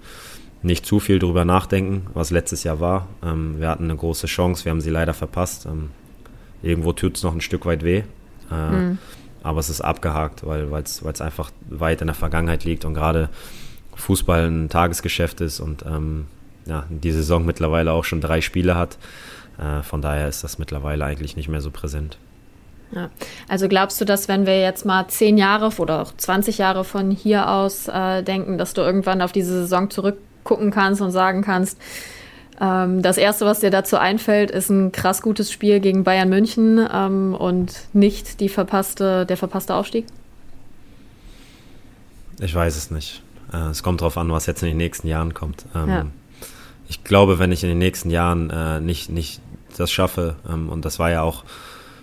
nicht 0.62 0.84
zu 0.84 0.98
viel 0.98 1.20
darüber 1.20 1.44
nachdenken, 1.44 2.06
was 2.14 2.30
letztes 2.30 2.64
Jahr 2.64 2.80
war. 2.80 3.06
Ähm, 3.22 3.60
wir 3.60 3.68
hatten 3.68 3.84
eine 3.84 3.96
große 3.96 4.26
Chance, 4.26 4.64
wir 4.64 4.70
haben 4.70 4.80
sie 4.80 4.90
leider 4.90 5.14
verpasst. 5.14 5.66
Ähm, 5.66 5.90
irgendwo 6.62 6.92
tut 6.92 7.16
es 7.16 7.22
noch 7.22 7.34
ein 7.34 7.40
Stück 7.40 7.64
weit 7.66 7.84
weh. 7.84 8.02
Äh, 8.50 8.70
mhm. 8.70 8.98
Aber 9.42 9.60
es 9.60 9.70
ist 9.70 9.80
abgehakt, 9.80 10.44
weil 10.44 10.68
es 10.82 11.20
einfach 11.20 11.52
weit 11.68 12.00
in 12.00 12.08
der 12.08 12.14
Vergangenheit 12.14 12.64
liegt 12.64 12.84
und 12.84 12.94
gerade 12.94 13.28
Fußball 13.98 14.48
ein 14.48 14.68
Tagesgeschäft 14.68 15.40
ist 15.40 15.60
und 15.60 15.84
ähm, 15.86 16.26
ja, 16.66 16.84
die 16.88 17.12
Saison 17.12 17.44
mittlerweile 17.44 17.92
auch 17.92 18.04
schon 18.04 18.20
drei 18.20 18.40
Spiele 18.40 18.76
hat. 18.76 18.98
Äh, 19.58 19.82
von 19.82 20.02
daher 20.02 20.28
ist 20.28 20.44
das 20.44 20.58
mittlerweile 20.58 21.04
eigentlich 21.04 21.36
nicht 21.36 21.48
mehr 21.48 21.60
so 21.60 21.70
präsent. 21.70 22.18
Ja. 22.94 23.10
Also 23.48 23.68
glaubst 23.68 24.00
du, 24.00 24.04
dass 24.04 24.28
wenn 24.28 24.46
wir 24.46 24.60
jetzt 24.60 24.86
mal 24.86 25.08
zehn 25.08 25.36
Jahre 25.36 25.70
oder 25.78 26.02
auch 26.02 26.12
20 26.16 26.58
Jahre 26.58 26.84
von 26.84 27.10
hier 27.10 27.50
aus 27.50 27.88
äh, 27.88 28.22
denken, 28.22 28.56
dass 28.56 28.72
du 28.72 28.80
irgendwann 28.80 29.20
auf 29.20 29.32
diese 29.32 29.52
Saison 29.52 29.90
zurückgucken 29.90 30.70
kannst 30.70 31.02
und 31.02 31.10
sagen 31.10 31.42
kannst, 31.42 31.78
ähm, 32.60 33.02
das 33.02 33.18
Erste, 33.18 33.44
was 33.44 33.60
dir 33.60 33.70
dazu 33.70 33.96
einfällt, 33.98 34.50
ist 34.50 34.70
ein 34.70 34.92
krass 34.92 35.22
gutes 35.22 35.52
Spiel 35.52 35.80
gegen 35.80 36.04
Bayern 36.04 36.28
München 36.28 36.86
ähm, 36.92 37.34
und 37.34 37.88
nicht 37.92 38.40
die 38.40 38.48
verpasste, 38.48 39.26
der 39.26 39.36
verpasste 39.36 39.74
Aufstieg? 39.74 40.06
Ich 42.40 42.54
weiß 42.54 42.76
es 42.76 42.90
nicht. 42.90 43.22
Äh, 43.52 43.70
es 43.70 43.82
kommt 43.82 44.00
darauf 44.00 44.18
an, 44.18 44.30
was 44.30 44.46
jetzt 44.46 44.62
in 44.62 44.68
den 44.68 44.76
nächsten 44.76 45.08
Jahren 45.08 45.34
kommt. 45.34 45.64
Ähm, 45.74 45.88
ja. 45.88 46.06
Ich 46.88 47.04
glaube, 47.04 47.38
wenn 47.38 47.52
ich 47.52 47.62
in 47.62 47.68
den 47.68 47.78
nächsten 47.78 48.10
Jahren 48.10 48.50
äh, 48.50 48.80
nicht, 48.80 49.10
nicht 49.10 49.40
das 49.76 49.92
schaffe, 49.92 50.36
ähm, 50.48 50.68
und 50.68 50.84
das 50.84 50.98
war 50.98 51.10
ja 51.10 51.22
auch 51.22 51.44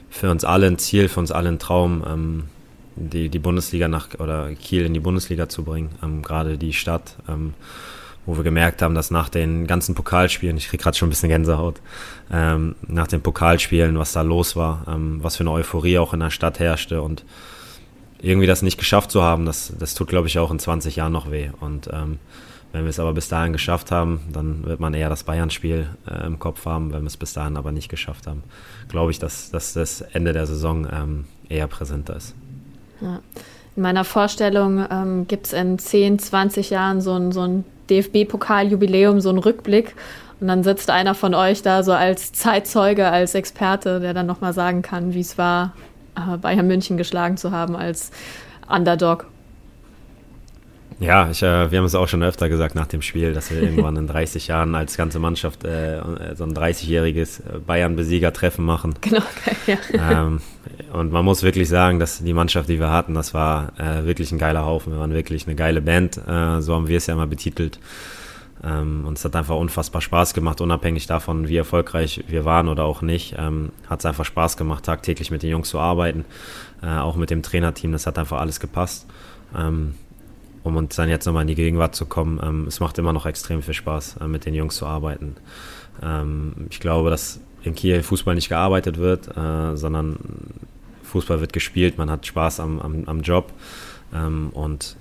für 0.10 0.29
uns 0.31 0.45
alle 0.45 0.67
ein 0.67 0.77
Ziel, 0.77 1.10
für 1.10 1.19
uns 1.19 1.31
alle 1.31 1.49
ein 1.49 1.60
Traum, 1.60 2.03
ähm, 2.08 2.43
die, 2.95 3.29
die 3.29 3.39
Bundesliga 3.39 3.88
nach 3.88 4.08
oder 4.19 4.53
Kiel 4.53 4.86
in 4.86 4.93
die 4.93 4.99
Bundesliga 4.99 5.49
zu 5.49 5.63
bringen, 5.63 5.89
ähm, 6.01 6.21
gerade 6.21 6.58
die 6.58 6.71
Stadt, 6.71 7.17
ähm, 7.27 7.53
wo 8.25 8.38
wir 8.38 8.43
gemerkt 8.43 8.81
haben, 8.81 8.95
dass 8.95 9.12
nach 9.12 9.29
den 9.29 9.67
ganzen 9.67 9.93
Pokalspielen, 9.93 10.58
ich 10.58 10.69
kriege 10.69 10.81
gerade 10.81 10.97
schon 10.97 11.08
ein 11.08 11.12
bisschen 11.12 11.29
Gänsehaut, 11.29 11.81
ähm, 12.31 12.75
nach 12.88 13.08
den 13.08 13.21
Pokalspielen, 13.21 13.99
was 13.99 14.13
da 14.13 14.21
los 14.21 14.55
war, 14.55 14.84
was 14.88 15.36
für 15.36 15.43
eine 15.43 15.51
Euphorie 15.51 15.99
auch 15.99 16.13
in 16.13 16.21
der 16.21 16.31
Stadt 16.31 16.58
herrschte 16.58 17.03
und 17.03 17.23
irgendwie 18.21 18.47
das 18.47 18.62
nicht 18.62 18.78
geschafft 18.78 19.12
zu 19.12 19.21
haben, 19.21 19.45
das, 19.45 19.73
das 19.78 19.93
tut, 19.93 20.08
glaube 20.08 20.28
ich, 20.28 20.39
auch 20.39 20.51
in 20.51 20.60
20 20.60 20.95
Jahren 20.95 21.12
noch 21.12 21.32
weh. 21.32 21.49
Und 21.60 21.89
ähm, 21.91 22.19
wenn 22.71 22.84
wir 22.84 22.89
es 22.89 22.99
aber 22.99 23.13
bis 23.13 23.30
dahin 23.30 23.54
geschafft 23.54 23.91
haben, 23.91 24.21
dann 24.34 24.65
wird 24.65 24.80
man 24.80 24.93
eher 24.93 25.10
das 25.10 25.23
Bayern-Spiel 25.23 25.88
äh, 26.10 26.25
im 26.25 26.39
Kopf 26.39 26.65
haben. 26.65 26.91
Wenn 26.91 27.01
wir 27.01 27.08
es 27.08 27.17
bis 27.17 27.34
dahin 27.34 27.56
aber 27.56 27.71
nicht 27.71 27.89
geschafft 27.89 28.28
haben, 28.28 28.43
glaube 28.89 29.12
ich, 29.12 29.19
dass, 29.19 29.49
dass 29.51 29.73
das 29.73 30.01
Ende 30.01 30.34
der 30.34 30.45
Saison 30.45 30.88
ähm, 30.91 31.25
eher 31.47 31.67
präsenter 31.67 32.15
ist. 32.15 32.36
Ja. 33.01 33.21
In 33.75 33.82
meiner 33.82 34.04
Vorstellung 34.04 34.86
ähm, 34.89 35.28
gibt 35.28 35.47
es 35.47 35.54
in 35.54 35.78
10, 35.78 36.19
20 36.19 36.69
Jahren 36.69 37.01
so 37.01 37.13
ein, 37.13 37.32
so 37.32 37.41
ein 37.41 37.65
DFB-Pokal-Jubiläum, 37.89 39.19
so 39.19 39.30
einen 39.30 39.39
Rückblick. 39.39 39.95
Und 40.39 40.47
dann 40.47 40.63
sitzt 40.63 40.89
einer 40.89 41.15
von 41.15 41.34
euch 41.34 41.62
da 41.62 41.84
so 41.84 41.93
als 41.93 42.34
Zeitzeuge, 42.34 43.08
als 43.08 43.36
Experte, 43.36 43.99
der 43.99 44.13
dann 44.13 44.25
nochmal 44.25 44.54
sagen 44.54 44.82
kann, 44.82 45.13
wie 45.13 45.21
es 45.21 45.38
war, 45.38 45.73
Bayern 46.41 46.67
München 46.67 46.97
geschlagen 46.97 47.38
zu 47.38 47.51
haben 47.51 47.75
als 47.75 48.12
Underdog. 48.69 49.28
Ja, 50.99 51.30
ich, 51.30 51.43
äh, 51.43 51.71
wir 51.71 51.78
haben 51.78 51.86
es 51.86 51.95
auch 51.95 52.08
schon 52.08 52.23
öfter 52.23 52.47
gesagt 52.47 52.73
nach 52.73 52.88
dem 52.88 53.01
Spiel, 53.01 53.34
dass 53.34 53.51
wir 53.51 53.62
irgendwann 53.62 53.97
in 53.97 54.08
30 54.08 54.47
Jahren 54.47 54.75
als 54.75 54.95
ganze 54.95 55.19
Mannschaft 55.19 55.65
äh, 55.65 56.01
so 56.36 56.45
ein 56.45 56.54
30-jähriges 56.54 57.41
Bayern-Besieger-Treffen 57.65 58.63
machen. 58.63 58.95
Genau, 59.01 59.21
okay, 59.38 59.78
ja. 59.93 60.28
Ähm, 60.28 60.41
und 60.93 61.12
man 61.12 61.25
muss 61.25 61.43
wirklich 61.43 61.67
sagen, 61.67 61.99
dass 61.99 62.23
die 62.23 62.34
Mannschaft, 62.34 62.69
die 62.69 62.80
wir 62.80 62.91
hatten, 62.91 63.13
das 63.13 63.34
war 63.34 63.73
äh, 63.78 64.06
wirklich 64.06 64.32
ein 64.32 64.38
geiler 64.38 64.65
Haufen. 64.65 64.93
Wir 64.93 64.99
waren 64.99 65.13
wirklich 65.13 65.45
eine 65.47 65.56
geile 65.56 65.82
Band, 65.82 66.17
äh, 66.17 66.62
so 66.62 66.73
haben 66.73 66.88
wir 66.88 66.97
es 66.97 67.08
ja 67.08 67.13
immer 67.13 67.28
betitelt. 67.28 67.78
Ähm, 68.63 69.06
und 69.06 69.18
es 69.18 69.26
hat 69.26 69.36
einfach 69.36 69.56
unfassbar 69.56 70.02
Spaß 70.02 70.34
gemacht, 70.34 70.62
unabhängig 70.62 71.08
davon, 71.08 71.48
wie 71.48 71.58
erfolgreich 71.58 72.24
wir 72.28 72.46
waren 72.46 72.68
oder 72.68 72.86
auch 72.86 73.02
nicht. 73.02 73.36
Ähm, 73.38 73.72
hat 73.89 74.00
es 74.00 74.06
einfach 74.06 74.26
Spaß 74.26 74.58
gemacht, 74.58 74.86
tagtäglich 74.86 75.32
mit 75.32 75.44
den 75.44 75.50
Jungs 75.50 75.70
zu 75.70 75.80
arbeiten, 75.80 76.26
äh, 76.82 76.98
auch 76.98 77.15
mit 77.15 77.30
dem 77.30 77.44
Trainerteam. 77.44 77.91
Das 77.91 78.08
hat 78.08 78.18
einfach 78.18 78.39
alles 78.39 78.60
gepasst. 78.60 79.08
Ähm, 79.56 79.96
um 80.63 80.76
uns 80.78 80.96
dann 80.96 81.10
jetzt 81.10 81.26
nochmal 81.26 81.44
in 81.44 81.48
die 81.48 81.56
Gegenwart 81.56 81.96
zu 81.96 82.08
kommen. 82.08 82.39
Ähm, 82.44 82.65
es 82.68 82.80
macht 82.80 82.98
immer 82.98 83.13
noch 83.13 83.28
extrem 83.28 83.62
viel 83.62 83.76
Spaß, 83.76 84.18
äh, 84.22 84.28
mit 84.28 84.46
den 84.46 84.56
Jungs 84.56 84.76
zu 84.76 84.88
arbeiten. 84.88 85.36
Ähm, 86.02 86.68
ich 86.72 86.80
glaube, 86.80 87.12
dass 87.12 87.39
in 87.62 87.76
Kiel 87.76 88.02
Fußball 88.02 88.34
nicht 88.34 88.50
gearbeitet 88.50 88.98
wird, 88.98 89.28
äh, 89.38 89.76
sondern 89.78 90.18
Fußball 91.04 91.39
wird 91.39 91.54
gespielt, 91.54 91.98
man 91.98 92.10
hat 92.10 92.26
Spaß 92.26 92.60
am, 92.60 92.80
am, 92.80 93.04
am 93.06 93.22
Job. 93.22 93.54
Ähm, 94.13 94.50
und 94.54 94.98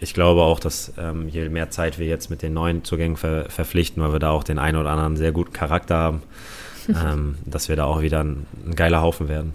ich 0.00 0.14
glaube 0.14 0.42
auch, 0.42 0.60
dass 0.60 0.92
ähm, 0.98 1.28
je 1.28 1.48
mehr 1.48 1.70
Zeit 1.70 1.98
wir 1.98 2.06
jetzt 2.06 2.30
mit 2.30 2.42
den 2.42 2.52
neuen 2.52 2.84
Zugängen 2.84 3.16
ver 3.16 3.46
verpflichten, 3.48 4.02
weil 4.02 4.12
wir 4.12 4.18
da 4.18 4.30
auch 4.30 4.44
den 4.44 4.58
einen 4.58 4.78
oder 4.78 4.90
anderen 4.90 5.16
sehr 5.16 5.32
guten 5.32 5.52
Charakter 5.52 5.96
haben, 5.96 6.22
ähm, 6.88 7.36
dass 7.46 7.68
wir 7.68 7.76
da 7.76 7.84
auch 7.84 8.02
wieder 8.02 8.22
ein, 8.22 8.46
ein 8.66 8.74
geiler 8.74 9.02
Haufen 9.02 9.28
werden. 9.28 9.54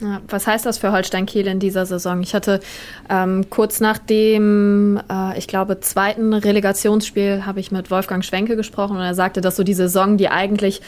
Ja, 0.00 0.22
was 0.28 0.46
heißt 0.46 0.64
das 0.64 0.78
für 0.78 0.92
Holstein 0.92 1.26
Kiel 1.26 1.46
in 1.46 1.58
dieser 1.58 1.84
Saison? 1.84 2.22
Ich 2.22 2.34
hatte 2.34 2.60
ähm, 3.10 3.50
kurz 3.50 3.80
nach 3.80 3.98
dem, 3.98 4.98
äh, 5.10 5.38
ich 5.38 5.46
glaube, 5.46 5.80
zweiten 5.80 6.32
Relegationsspiel 6.32 7.44
habe 7.44 7.60
ich 7.60 7.70
mit 7.70 7.90
Wolfgang 7.90 8.24
Schwenke 8.24 8.56
gesprochen 8.56 8.96
und 8.96 9.02
er 9.02 9.14
sagte, 9.14 9.42
dass 9.42 9.56
so 9.56 9.62
die 9.62 9.74
Saison, 9.74 10.16
die 10.16 10.28
eigentlich 10.28 10.80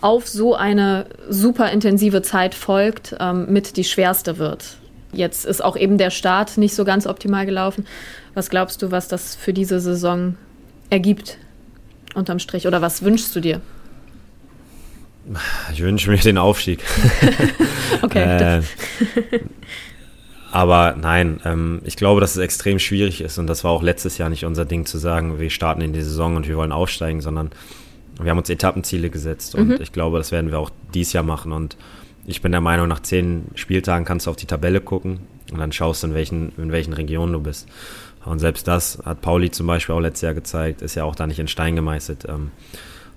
auf 0.00 0.28
so 0.28 0.54
eine 0.54 1.06
super 1.28 1.70
intensive 1.72 2.22
Zeit 2.22 2.54
folgt, 2.54 3.16
ähm, 3.18 3.52
mit 3.52 3.76
die 3.76 3.84
schwerste 3.84 4.38
wird. 4.38 4.76
Jetzt 5.12 5.44
ist 5.44 5.62
auch 5.62 5.76
eben 5.76 5.98
der 5.98 6.10
Start 6.10 6.56
nicht 6.56 6.74
so 6.74 6.84
ganz 6.84 7.06
optimal 7.06 7.46
gelaufen. 7.46 7.86
Was 8.34 8.48
glaubst 8.48 8.80
du, 8.82 8.90
was 8.90 9.08
das 9.08 9.34
für 9.34 9.52
diese 9.52 9.78
Saison 9.80 10.36
ergibt 10.90 11.38
unterm 12.14 12.38
Strich? 12.38 12.66
Oder 12.66 12.80
was 12.80 13.02
wünschst 13.02 13.34
du 13.36 13.40
dir? 13.40 13.60
Ich 15.72 15.82
wünsche 15.82 16.10
mir 16.10 16.16
den 16.16 16.38
Aufstieg. 16.38 16.80
okay. 18.02 18.58
äh, 18.58 18.62
aber 20.50 20.96
nein, 21.00 21.40
ähm, 21.44 21.80
ich 21.84 21.96
glaube, 21.96 22.20
dass 22.20 22.32
es 22.32 22.38
extrem 22.38 22.78
schwierig 22.78 23.20
ist 23.20 23.38
und 23.38 23.46
das 23.46 23.64
war 23.64 23.70
auch 23.70 23.82
letztes 23.82 24.18
Jahr 24.18 24.28
nicht 24.28 24.44
unser 24.44 24.64
Ding 24.64 24.84
zu 24.84 24.98
sagen, 24.98 25.38
wir 25.38 25.50
starten 25.50 25.80
in 25.80 25.92
die 25.92 26.02
Saison 26.02 26.36
und 26.36 26.48
wir 26.48 26.56
wollen 26.56 26.72
aufsteigen, 26.72 27.20
sondern 27.20 27.50
wir 28.20 28.30
haben 28.30 28.38
uns 28.38 28.50
Etappenziele 28.50 29.10
gesetzt 29.10 29.54
und 29.54 29.68
mhm. 29.68 29.78
ich 29.80 29.92
glaube, 29.92 30.18
das 30.18 30.32
werden 30.32 30.50
wir 30.50 30.58
auch 30.58 30.70
dieses 30.92 31.12
Jahr 31.12 31.24
machen 31.24 31.52
und 31.52 31.76
ich 32.26 32.42
bin 32.42 32.52
der 32.52 32.60
Meinung, 32.60 32.88
nach 32.88 33.00
zehn 33.00 33.46
Spieltagen 33.54 34.04
kannst 34.04 34.26
du 34.26 34.30
auf 34.30 34.36
die 34.36 34.46
Tabelle 34.46 34.80
gucken 34.80 35.20
und 35.50 35.58
dann 35.58 35.72
schaust 35.72 36.02
du, 36.02 36.08
in 36.08 36.14
welchen, 36.14 36.52
in 36.56 36.72
welchen 36.72 36.92
Regionen 36.92 37.32
du 37.32 37.40
bist. 37.40 37.68
Und 38.24 38.38
selbst 38.38 38.68
das 38.68 38.98
hat 39.04 39.20
Pauli 39.20 39.50
zum 39.50 39.66
Beispiel 39.66 39.94
auch 39.94 40.00
letztes 40.00 40.22
Jahr 40.22 40.34
gezeigt, 40.34 40.82
ist 40.82 40.94
ja 40.94 41.04
auch 41.04 41.16
da 41.16 41.26
nicht 41.26 41.40
in 41.40 41.48
Stein 41.48 41.74
gemeißelt. 41.74 42.26
Ähm, 42.28 42.52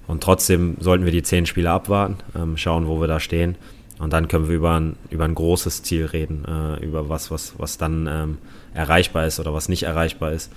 und 0.07 0.23
trotzdem 0.23 0.77
sollten 0.79 1.05
wir 1.05 1.11
die 1.11 1.23
zehn 1.23 1.45
Spiele 1.45 1.71
abwarten, 1.71 2.17
ähm, 2.35 2.57
schauen, 2.57 2.87
wo 2.87 2.99
wir 2.99 3.07
da 3.07 3.19
stehen. 3.19 3.55
Und 3.99 4.11
dann 4.13 4.27
können 4.27 4.49
wir 4.49 4.55
über 4.55 4.79
ein, 4.79 4.97
über 5.09 5.25
ein 5.25 5.35
großes 5.35 5.83
Ziel 5.83 6.05
reden, 6.05 6.43
äh, 6.45 6.83
über 6.83 7.07
was, 7.07 7.31
was, 7.31 7.53
was 7.57 7.77
dann 7.77 8.07
ähm, 8.11 8.37
erreichbar 8.73 9.25
ist 9.25 9.39
oder 9.39 9.53
was 9.53 9.69
nicht 9.69 9.83
erreichbar 9.83 10.31
ist. 10.31 10.51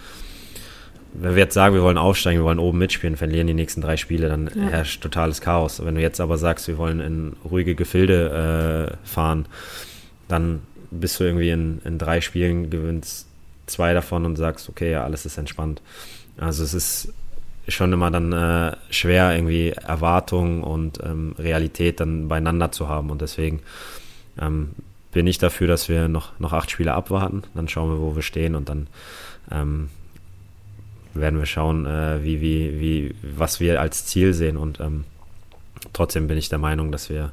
Wenn 1.15 1.35
wir 1.35 1.43
jetzt 1.43 1.55
sagen, 1.55 1.75
wir 1.75 1.83
wollen 1.83 1.99
aufsteigen, 1.99 2.41
wir 2.41 2.45
wollen 2.45 2.59
oben 2.59 2.79
mitspielen, 2.79 3.17
verlieren 3.17 3.47
die 3.47 3.55
nächsten 3.55 3.81
drei 3.81 3.97
Spiele, 3.97 4.29
dann 4.29 4.51
ja. 4.55 4.69
herrscht 4.69 5.03
totales 5.03 5.41
Chaos. 5.41 5.85
Wenn 5.85 5.95
du 5.95 6.01
jetzt 6.01 6.21
aber 6.21 6.39
sagst, 6.39 6.69
wir 6.69 6.79
wollen 6.79 7.01
in 7.01 7.37
ruhige 7.51 7.75
Gefilde 7.75 8.93
äh, 8.93 9.07
fahren, 9.07 9.47
dann 10.29 10.61
bist 10.91 11.19
du 11.19 11.25
irgendwie 11.25 11.51
in, 11.51 11.81
in 11.85 11.99
drei 11.99 12.21
Spielen, 12.21 12.71
gewinnst 12.71 13.27
zwei 13.67 13.95
davon 13.95 14.25
und 14.25 14.37
sagst, 14.37 14.69
okay, 14.69 14.93
ja, 14.93 15.05
alles 15.05 15.27
ist 15.27 15.39
entspannt. 15.39 15.83
Also 16.39 16.63
es 16.63 16.75
ist 16.75 17.13
schon 17.69 17.93
immer 17.93 18.11
dann 18.11 18.33
äh, 18.33 18.77
schwer, 18.91 19.35
irgendwie 19.35 19.71
Erwartung 19.71 20.63
und 20.63 20.99
ähm, 21.05 21.35
Realität 21.39 22.01
dann 22.01 22.29
beieinander 22.29 22.73
zu 22.73 22.89
haben. 22.89 23.11
Und 23.11 23.21
deswegen 23.21 23.61
ähm, 24.41 24.71
bin 25.13 25.27
ich 25.27 25.39
dafür, 25.39 25.67
dass 25.67 25.89
wir 25.89 26.09
noch, 26.09 26.39
noch 26.39 26.53
acht 26.53 26.71
Spiele 26.71 26.95
abwarten. 26.95 27.43
Dann 27.55 27.69
schauen 27.69 27.91
wir, 27.91 28.01
wo 28.01 28.15
wir 28.15 28.23
stehen 28.23 28.55
und 28.55 28.69
dann 28.69 28.87
ähm, 29.51 29.89
werden 31.21 31.39
wir 31.39 31.47
schauen, 31.47 31.87
äh, 31.87 32.23
wie, 32.23 32.41
wie, 32.41 32.81
wie, 32.81 33.15
was 33.23 33.61
wir 33.61 33.81
als 33.81 34.07
Ziel 34.07 34.35
sehen. 34.35 34.57
Und 34.57 34.81
ähm, 34.81 35.05
trotzdem 35.93 36.29
bin 36.29 36.39
ich 36.39 36.49
der 36.49 36.59
Meinung, 36.59 36.93
dass 36.93 37.11
wir 37.11 37.33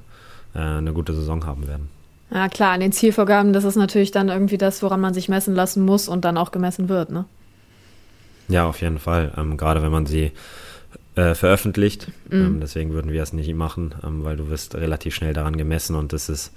äh, 0.54 0.60
eine 0.60 0.94
gute 0.94 1.14
Saison 1.14 1.46
haben 1.46 1.68
werden. 1.68 1.90
Ja, 2.32 2.50
klar, 2.50 2.72
an 2.72 2.80
den 2.80 2.92
Zielvorgaben, 2.92 3.54
das 3.54 3.64
ist 3.64 3.76
natürlich 3.76 4.12
dann 4.12 4.30
irgendwie 4.30 4.58
das, 4.58 4.82
woran 4.82 5.00
man 5.00 5.14
sich 5.14 5.30
messen 5.30 5.54
lassen 5.54 5.86
muss 5.86 6.08
und 6.08 6.26
dann 6.26 6.38
auch 6.38 6.52
gemessen 6.52 6.90
wird, 6.90 7.12
ne? 7.12 7.26
Ja, 8.48 8.68
auf 8.68 8.82
jeden 8.82 9.00
Fall. 9.00 9.32
Ähm, 9.38 9.58
gerade 9.58 9.82
wenn 9.82 9.92
man 9.92 10.06
sie 10.06 10.32
äh, 11.16 11.34
veröffentlicht. 11.34 12.10
Mhm. 12.30 12.42
Ähm, 12.42 12.60
deswegen 12.60 12.92
würden 12.92 13.12
wir 13.12 13.24
es 13.24 13.34
nicht 13.34 13.54
machen, 13.54 13.96
ähm, 14.04 14.24
weil 14.24 14.38
du 14.38 14.50
wirst 14.50 14.76
relativ 14.76 15.16
schnell 15.16 15.34
daran 15.34 15.58
gemessen 15.58 15.96
und 15.96 16.14
das 16.14 16.30
ist, 16.30 16.52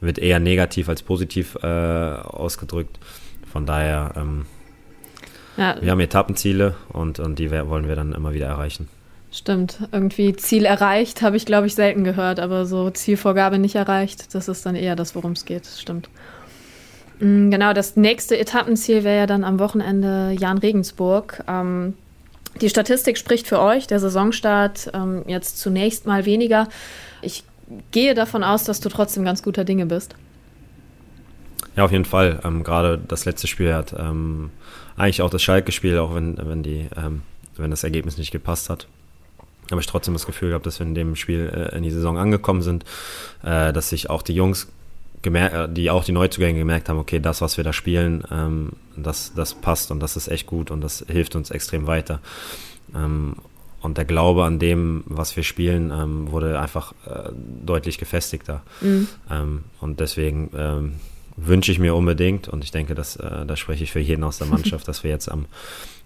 wird 0.00 0.18
eher 0.18 0.40
negativ 0.40 0.88
als 0.88 1.02
positiv 1.02 1.56
äh, 1.62 1.66
ausgedrückt. 1.66 2.98
Von 3.50 3.66
daher, 3.66 4.12
ähm, 4.16 4.46
ja. 5.56 5.76
wir 5.80 5.90
haben 5.90 6.00
Etappenziele 6.00 6.74
und, 6.88 7.18
und 7.18 7.38
die 7.38 7.50
wollen 7.50 7.88
wir 7.88 7.96
dann 7.96 8.12
immer 8.12 8.32
wieder 8.32 8.46
erreichen. 8.46 8.88
Stimmt, 9.32 9.80
irgendwie 9.92 10.34
Ziel 10.36 10.64
erreicht 10.64 11.20
habe 11.20 11.36
ich, 11.36 11.44
glaube 11.44 11.66
ich, 11.66 11.74
selten 11.74 12.04
gehört, 12.04 12.40
aber 12.40 12.64
so 12.64 12.90
Zielvorgabe 12.90 13.58
nicht 13.58 13.74
erreicht, 13.74 14.34
das 14.34 14.48
ist 14.48 14.64
dann 14.64 14.74
eher 14.74 14.96
das, 14.96 15.14
worum 15.14 15.32
es 15.32 15.44
geht. 15.44 15.66
stimmt. 15.66 16.08
Mm, 17.18 17.50
genau, 17.50 17.72
das 17.72 17.96
nächste 17.96 18.38
Etappenziel 18.38 19.04
wäre 19.04 19.18
ja 19.18 19.26
dann 19.26 19.44
am 19.44 19.58
Wochenende 19.58 20.34
Jan 20.38 20.58
Regensburg. 20.58 21.42
Ähm, 21.48 21.94
die 22.60 22.70
Statistik 22.70 23.18
spricht 23.18 23.46
für 23.46 23.60
euch, 23.60 23.86
der 23.86 24.00
Saisonstart 24.00 24.90
ähm, 24.94 25.24
jetzt 25.26 25.58
zunächst 25.58 26.06
mal 26.06 26.24
weniger. 26.24 26.68
Ich 27.20 27.44
gehe 27.90 28.14
davon 28.14 28.42
aus, 28.44 28.64
dass 28.64 28.80
du 28.80 28.88
trotzdem 28.88 29.24
ganz 29.24 29.42
guter 29.42 29.64
Dinge 29.64 29.86
bist. 29.86 30.14
Ja, 31.76 31.84
auf 31.84 31.92
jeden 31.92 32.04
Fall. 32.04 32.40
Ähm, 32.44 32.64
Gerade 32.64 32.98
das 32.98 33.24
letzte 33.24 33.46
Spiel 33.46 33.74
hat 33.74 33.94
ähm, 33.98 34.50
eigentlich 34.96 35.22
auch 35.22 35.30
das 35.30 35.42
Schalke-Spiel, 35.42 35.98
auch 35.98 36.14
wenn, 36.14 36.38
wenn, 36.38 36.62
die, 36.62 36.88
ähm, 36.96 37.22
wenn 37.56 37.70
das 37.70 37.84
Ergebnis 37.84 38.18
nicht 38.18 38.30
gepasst 38.30 38.70
hat, 38.70 38.86
habe 39.70 39.80
ich 39.80 39.86
trotzdem 39.86 40.14
das 40.14 40.26
Gefühl 40.26 40.50
gehabt, 40.50 40.66
dass 40.66 40.78
wir 40.78 40.86
in 40.86 40.94
dem 40.94 41.16
Spiel 41.16 41.52
äh, 41.52 41.76
in 41.76 41.82
die 41.82 41.90
Saison 41.90 42.18
angekommen 42.18 42.62
sind, 42.62 42.84
äh, 43.42 43.72
dass 43.72 43.90
sich 43.90 44.10
auch 44.10 44.22
die 44.22 44.34
Jungs 44.34 44.68
äh, 45.22 45.68
die 45.68 45.90
auch 45.90 46.04
die 46.04 46.12
Neuzugänge 46.12 46.58
gemerkt 46.58 46.88
haben, 46.88 46.98
okay, 46.98 47.18
das, 47.18 47.40
was 47.40 47.56
wir 47.56 47.64
da 47.64 47.72
spielen, 47.72 48.22
ähm, 48.30 48.72
das, 48.96 49.32
das 49.34 49.54
passt 49.54 49.90
und 49.90 49.98
das 50.00 50.16
ist 50.16 50.28
echt 50.28 50.46
gut 50.46 50.70
und 50.70 50.80
das 50.80 51.04
hilft 51.08 51.34
uns 51.34 51.50
extrem 51.50 51.86
weiter. 51.86 52.20
Ähm, 52.94 53.34
und 53.82 53.98
der 53.98 54.04
Glaube 54.04 54.44
an 54.44 54.58
dem, 54.58 55.04
was 55.06 55.36
wir 55.36 55.42
spielen, 55.42 55.90
ähm, 55.90 56.30
wurde 56.30 56.60
einfach 56.60 56.92
äh, 57.06 57.30
deutlich 57.64 57.98
gefestigter. 57.98 58.62
Mhm. 58.80 59.08
Ähm, 59.30 59.64
und 59.80 60.00
deswegen 60.00 60.50
ähm, 60.56 60.94
wünsche 61.36 61.70
ich 61.70 61.78
mir 61.78 61.94
unbedingt, 61.94 62.48
und 62.48 62.64
ich 62.64 62.70
denke, 62.70 62.94
dass, 62.94 63.16
äh, 63.16 63.46
da 63.46 63.56
spreche 63.56 63.84
ich 63.84 63.92
für 63.92 64.00
jeden 64.00 64.24
aus 64.24 64.38
der 64.38 64.46
Mannschaft, 64.46 64.88
dass 64.88 65.04
wir 65.04 65.10
jetzt 65.10 65.30
am, 65.30 65.46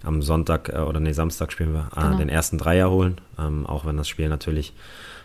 am 0.03 0.23
Sonntag 0.23 0.69
äh, 0.69 0.79
oder 0.79 1.01
nee, 1.01 1.13
Samstag 1.13 1.53
spielen 1.53 1.73
wir, 1.73 1.89
äh, 1.97 2.01
genau. 2.01 2.19
den 2.19 2.29
ersten 2.29 2.59
Dreier 2.59 2.91
holen, 2.91 3.21
ähm, 3.39 3.67
auch 3.67 3.87
wenn 3.87 3.97
das 3.97 4.09
Spiel 4.09 4.29
natürlich 4.29 4.73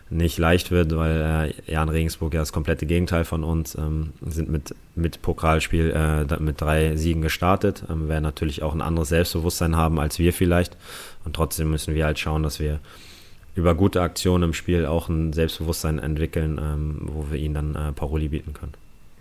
nicht 0.10 0.38
leicht 0.38 0.70
wird, 0.70 0.96
weil 0.96 1.54
äh, 1.68 1.72
Jan 1.72 1.89
Regensburg 1.89 2.34
ja 2.34 2.39
das 2.39 2.54
komplette 2.54 2.86
Gegenteil 2.86 3.26
von 3.26 3.44
uns 3.44 3.76
ähm, 3.76 4.13
sind 4.22 4.50
mit, 4.50 4.76
mit 4.94 5.22
Pokalspiel 5.24 5.89
äh, 5.89 6.39
mit 6.39 6.62
drei 6.62 6.96
Siegen 6.96 7.24
gestartet, 7.24 7.84
ähm, 7.89 8.08
werden 8.08 8.24
natürlich 8.24 8.62
auch 8.62 8.74
ein 8.74 8.82
anderes 8.82 9.10
Selbstbewusstsein 9.10 9.76
haben 9.76 10.00
als 10.00 10.20
wir 10.20 10.32
vielleicht 10.32 10.78
und 11.24 11.36
trotzdem 11.36 11.72
müssen 11.72 11.96
wir 11.96 12.06
halt 12.06 12.20
schauen, 12.20 12.44
dass 12.44 12.60
wir 12.60 12.80
über 13.56 13.74
gute 13.74 14.02
Aktionen 14.02 14.44
im 14.44 14.54
Spiel 14.54 14.86
auch 14.86 15.10
ein 15.10 15.34
Selbstbewusstsein 15.34 15.98
entwickeln, 15.98 16.60
ähm, 16.62 16.98
wo 17.02 17.32
wir 17.32 17.39
ihnen 17.39 17.56
dann 17.56 17.76
äh, 17.76 17.91
Paroli 17.91 18.28
bieten 18.28 18.54
können. 18.54 18.74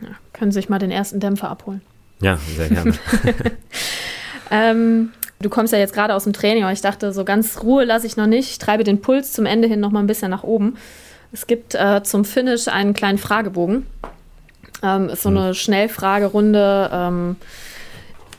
Ja, 0.05 0.15
können 0.33 0.53
Sie 0.53 0.57
sich 0.57 0.69
mal 0.69 0.79
den 0.79 0.91
ersten 0.91 1.21
Dämpfer 1.21 1.51
abholen. 1.51 1.83
Ja, 2.21 2.39
sehr 2.57 2.69
gerne. 2.69 2.95
ähm, 4.51 5.11
Du 5.45 5.51
kommst 5.51 5.75
ja 5.75 5.79
jetzt 5.79 5.93
gerade 5.93 6.15
aus 6.15 6.25
dem 6.25 6.33
Training, 6.33 6.63
aber 6.63 6.73
ich 6.73 6.81
dachte, 6.81 7.13
so 7.13 7.23
ganz 7.23 7.63
Ruhe 7.63 7.85
lasse 7.85 8.07
ich 8.07 8.17
noch 8.17 8.27
nicht. 8.27 8.49
Ich 8.51 8.59
treibe 8.59 8.83
den 8.83 9.03
Puls 9.03 9.33
zum 9.33 9.45
Ende 9.45 9.69
hin 9.69 9.79
noch 9.79 9.91
mal 9.91 10.01
ein 10.01 10.07
bisschen 10.07 10.31
nach 10.31 10.43
oben. 10.43 10.79
Es 11.33 11.47
gibt 11.47 11.75
äh, 11.75 12.03
zum 12.03 12.25
Finish 12.25 12.67
einen 12.69 12.95
kleinen 12.95 13.19
Fragebogen. 13.19 13.85
Ähm, 14.83 15.11
ist 15.11 15.23
so 15.23 15.29
eine 15.29 15.49
mhm. 15.49 15.55
Schnellfragerunde, 15.55 16.91
ähm, 16.91 17.37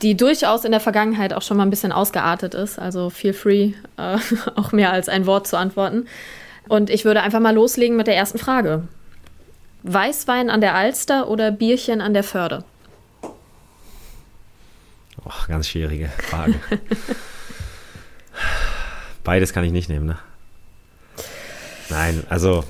die 0.02 0.16
durchaus 0.16 0.64
in 0.64 0.72
der 0.72 0.80
Vergangenheit 0.80 1.32
auch 1.32 1.42
schon 1.42 1.58
mal 1.58 1.62
ein 1.62 1.70
bisschen 1.70 1.92
ausgeartet 1.92 2.54
ist. 2.54 2.76
Also 2.76 3.08
feel 3.08 3.34
free, 3.34 3.74
äh, 3.98 4.18
auch 4.56 4.72
mehr 4.72 4.90
als 4.90 5.08
ein 5.08 5.26
Wort 5.26 5.46
zu 5.46 5.56
antworten. 5.56 6.06
Und 6.66 6.90
ich 6.90 7.04
würde 7.04 7.22
einfach 7.22 7.38
mal 7.38 7.54
loslegen 7.54 7.96
mit 7.96 8.08
der 8.08 8.16
ersten 8.16 8.38
Frage. 8.38 8.82
Weißwein 9.86 10.50
an 10.50 10.60
der 10.60 10.74
Alster 10.74 11.28
oder 11.28 11.50
Bierchen 11.50 12.00
an 12.00 12.12
der 12.12 12.24
Förde? 12.24 12.64
Oh, 15.24 15.46
ganz 15.48 15.68
schwierige 15.68 16.08
Frage. 16.08 16.54
Beides 19.24 19.52
kann 19.52 19.64
ich 19.64 19.72
nicht 19.72 19.88
nehmen, 19.88 20.06
ne? 20.06 20.18
Nein, 21.88 22.24
also 22.28 22.64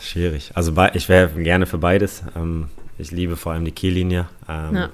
schwierig. 0.00 0.52
Also 0.54 0.74
ich 0.94 1.08
wäre 1.08 1.28
gerne 1.42 1.66
für 1.66 1.78
beides. 1.78 2.22
Ähm, 2.34 2.68
ich 2.98 3.10
liebe 3.10 3.36
vor 3.36 3.52
allem 3.52 3.64
die 3.64 3.72
Kiellinie. 3.72 4.26
Ähm, 4.48 4.74
ja. 4.74 4.90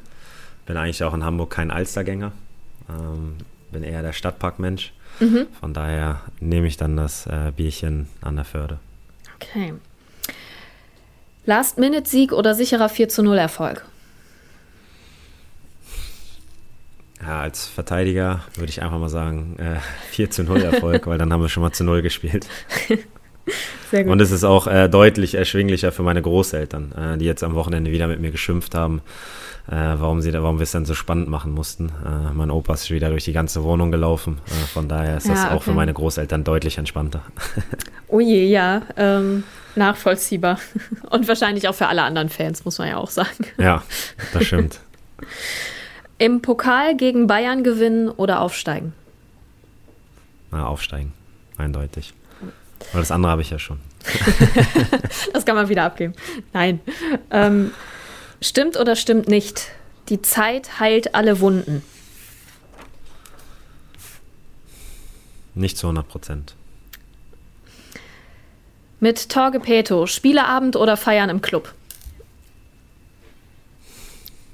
Bin 0.66 0.76
eigentlich 0.76 1.02
auch 1.04 1.14
in 1.14 1.24
Hamburg 1.24 1.50
kein 1.50 1.70
Alstergänger. 1.70 2.32
Ähm, 2.88 3.36
bin 3.70 3.82
eher 3.82 4.02
der 4.02 4.12
Stadtparkmensch. 4.12 4.92
Mhm. 5.20 5.46
Von 5.60 5.74
daher 5.74 6.20
nehme 6.40 6.66
ich 6.66 6.76
dann 6.76 6.96
das 6.96 7.26
äh, 7.26 7.52
Bierchen 7.54 8.08
an 8.20 8.36
der 8.36 8.44
Förde. 8.44 8.78
Okay. 9.36 9.74
Last-Minute-Sieg 11.44 12.32
oder 12.32 12.54
sicherer 12.54 12.88
4 12.88 13.08
zu 13.08 13.22
0 13.22 13.38
Erfolg? 13.38 13.84
Ja, 17.20 17.40
als 17.40 17.66
Verteidiger 17.66 18.40
würde 18.54 18.70
ich 18.70 18.82
einfach 18.82 18.98
mal 18.98 19.08
sagen, 19.08 19.56
äh, 19.58 19.80
4 20.10 20.30
zu 20.30 20.44
0 20.44 20.62
Erfolg, 20.62 21.06
weil 21.06 21.18
dann 21.18 21.32
haben 21.32 21.42
wir 21.42 21.48
schon 21.48 21.62
mal 21.62 21.72
zu 21.72 21.84
0 21.84 22.02
gespielt. 22.02 22.46
Sehr 23.90 24.04
gut. 24.04 24.12
Und 24.12 24.20
es 24.20 24.30
ist 24.30 24.44
auch 24.44 24.66
äh, 24.66 24.88
deutlich 24.88 25.34
erschwinglicher 25.34 25.92
für 25.92 26.02
meine 26.02 26.22
Großeltern, 26.22 26.92
äh, 26.92 27.18
die 27.18 27.24
jetzt 27.24 27.42
am 27.42 27.54
Wochenende 27.54 27.90
wieder 27.90 28.06
mit 28.06 28.20
mir 28.20 28.30
geschimpft 28.30 28.74
haben, 28.74 29.02
äh, 29.68 29.74
warum, 29.74 30.22
sie, 30.22 30.32
warum 30.32 30.58
wir 30.58 30.64
es 30.64 30.72
dann 30.72 30.84
so 30.84 30.94
spannend 30.94 31.28
machen 31.28 31.52
mussten. 31.52 31.88
Äh, 31.88 32.32
mein 32.32 32.50
Opa 32.50 32.74
ist 32.74 32.90
wieder 32.90 33.10
durch 33.10 33.24
die 33.24 33.32
ganze 33.32 33.62
Wohnung 33.64 33.90
gelaufen. 33.90 34.38
Äh, 34.46 34.66
von 34.66 34.88
daher 34.88 35.18
ist 35.18 35.26
ja, 35.26 35.34
das 35.34 35.44
auch 35.46 35.56
okay. 35.56 35.64
für 35.64 35.72
meine 35.72 35.92
Großeltern 35.92 36.44
deutlich 36.44 36.78
entspannter. 36.78 37.22
oh 38.08 38.20
je, 38.20 38.46
ja. 38.46 38.82
Ähm, 38.96 39.44
nachvollziehbar. 39.76 40.58
Und 41.10 41.28
wahrscheinlich 41.28 41.68
auch 41.68 41.74
für 41.74 41.88
alle 41.88 42.02
anderen 42.02 42.28
Fans, 42.28 42.64
muss 42.64 42.78
man 42.78 42.88
ja 42.88 42.96
auch 42.96 43.10
sagen. 43.10 43.46
Ja, 43.58 43.82
das 44.32 44.44
stimmt. 44.44 44.80
Im 46.18 46.42
Pokal 46.42 46.96
gegen 46.96 47.26
Bayern 47.26 47.64
gewinnen 47.64 48.08
oder 48.08 48.40
aufsteigen? 48.40 48.92
Na, 50.50 50.66
aufsteigen, 50.66 51.12
eindeutig. 51.56 52.14
Aber 52.90 53.00
das 53.00 53.10
andere 53.10 53.32
habe 53.32 53.42
ich 53.42 53.50
ja 53.50 53.58
schon. 53.58 53.78
das 55.32 55.44
kann 55.44 55.54
man 55.54 55.68
wieder 55.68 55.84
abgeben. 55.84 56.14
Nein. 56.52 56.80
Ähm, 57.30 57.72
stimmt 58.40 58.76
oder 58.76 58.96
stimmt 58.96 59.28
nicht? 59.28 59.68
Die 60.08 60.20
Zeit 60.22 60.80
heilt 60.80 61.14
alle 61.14 61.40
Wunden. 61.40 61.82
Nicht 65.54 65.76
zu 65.78 65.86
100 65.86 66.08
Prozent. 66.08 66.54
Mit 69.00 69.28
Torge 69.28 69.60
Peto, 69.60 70.06
Spieleabend 70.06 70.76
oder 70.76 70.96
Feiern 70.96 71.28
im 71.28 71.42
Club? 71.42 71.72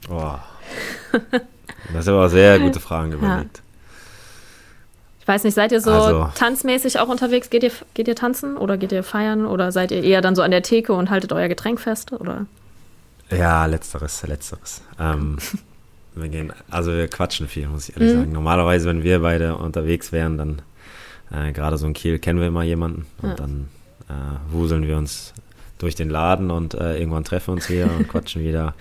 Oh. 0.09 0.39
Das 1.93 2.05
sind 2.05 2.15
aber 2.15 2.29
sehr 2.29 2.59
gute 2.61 2.81
Fragen 2.81 3.13
überlegt. 3.13 3.59
Ja. 3.59 3.68
Weiß 5.29 5.45
nicht, 5.45 5.53
seid 5.53 5.73
ihr 5.73 5.83
so 5.83 5.91
also, 5.91 6.29
tanzmäßig 6.37 7.01
auch 7.01 7.09
unterwegs? 7.09 7.51
Geht 7.51 7.63
ihr, 7.63 7.71
geht 7.93 8.09
ihr 8.09 8.17
tanzen 8.17 8.57
oder 8.57 8.79
geht 8.79 8.93
ihr 8.93 9.03
feiern 9.03 9.45
oder 9.45 9.73
seid 9.73 9.91
ihr 9.91 10.03
eher 10.03 10.23
dann 10.23 10.35
so 10.35 10.41
an 10.41 10.51
der 10.51 10.63
Theke 10.63 10.95
und 10.95 11.11
haltet 11.11 11.35
euer 11.35 11.49
Getränk 11.49 11.81
fest? 11.81 12.13
Oder? 12.13 12.47
Ja, 13.31 13.67
letzteres, 13.67 14.27
letzteres. 14.27 14.81
Ähm, 14.99 15.37
wir 16.15 16.31
gehen, 16.31 16.51
also 16.71 16.93
wir 16.93 17.09
quatschen 17.09 17.47
viel, 17.47 17.69
muss 17.69 17.91
ich 17.91 17.95
ehrlich 17.95 18.15
mhm. 18.15 18.21
sagen. 18.21 18.33
Normalerweise, 18.33 18.89
wenn 18.89 19.03
wir 19.03 19.21
beide 19.21 19.57
unterwegs 19.57 20.13
wären, 20.13 20.39
dann 20.39 20.63
äh, 21.31 21.53
gerade 21.53 21.77
so 21.77 21.87
in 21.87 21.93
Kiel 21.93 22.19
kennen 22.19 22.41
wir 22.41 22.47
immer 22.47 22.63
jemanden 22.63 23.05
und 23.21 23.29
ja. 23.29 23.35
dann 23.35 23.69
äh, 24.09 24.51
wuseln 24.51 24.87
wir 24.87 24.97
uns 24.97 25.35
durch 25.77 25.95
den 25.95 26.09
Laden 26.09 26.51
und 26.51 26.73
äh, 26.73 26.97
irgendwann 26.99 27.25
treffen 27.25 27.49
wir 27.49 27.53
uns 27.53 27.69
wieder 27.69 27.95
und 27.95 28.09
quatschen 28.09 28.43
wieder. 28.43 28.73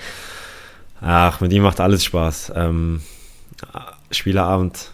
Ach, 1.02 1.42
mit 1.42 1.52
ihm 1.52 1.64
macht 1.64 1.82
alles 1.82 2.06
Spaß. 2.06 2.54
Ähm, 2.56 3.02
Spielerabend, 4.12 4.92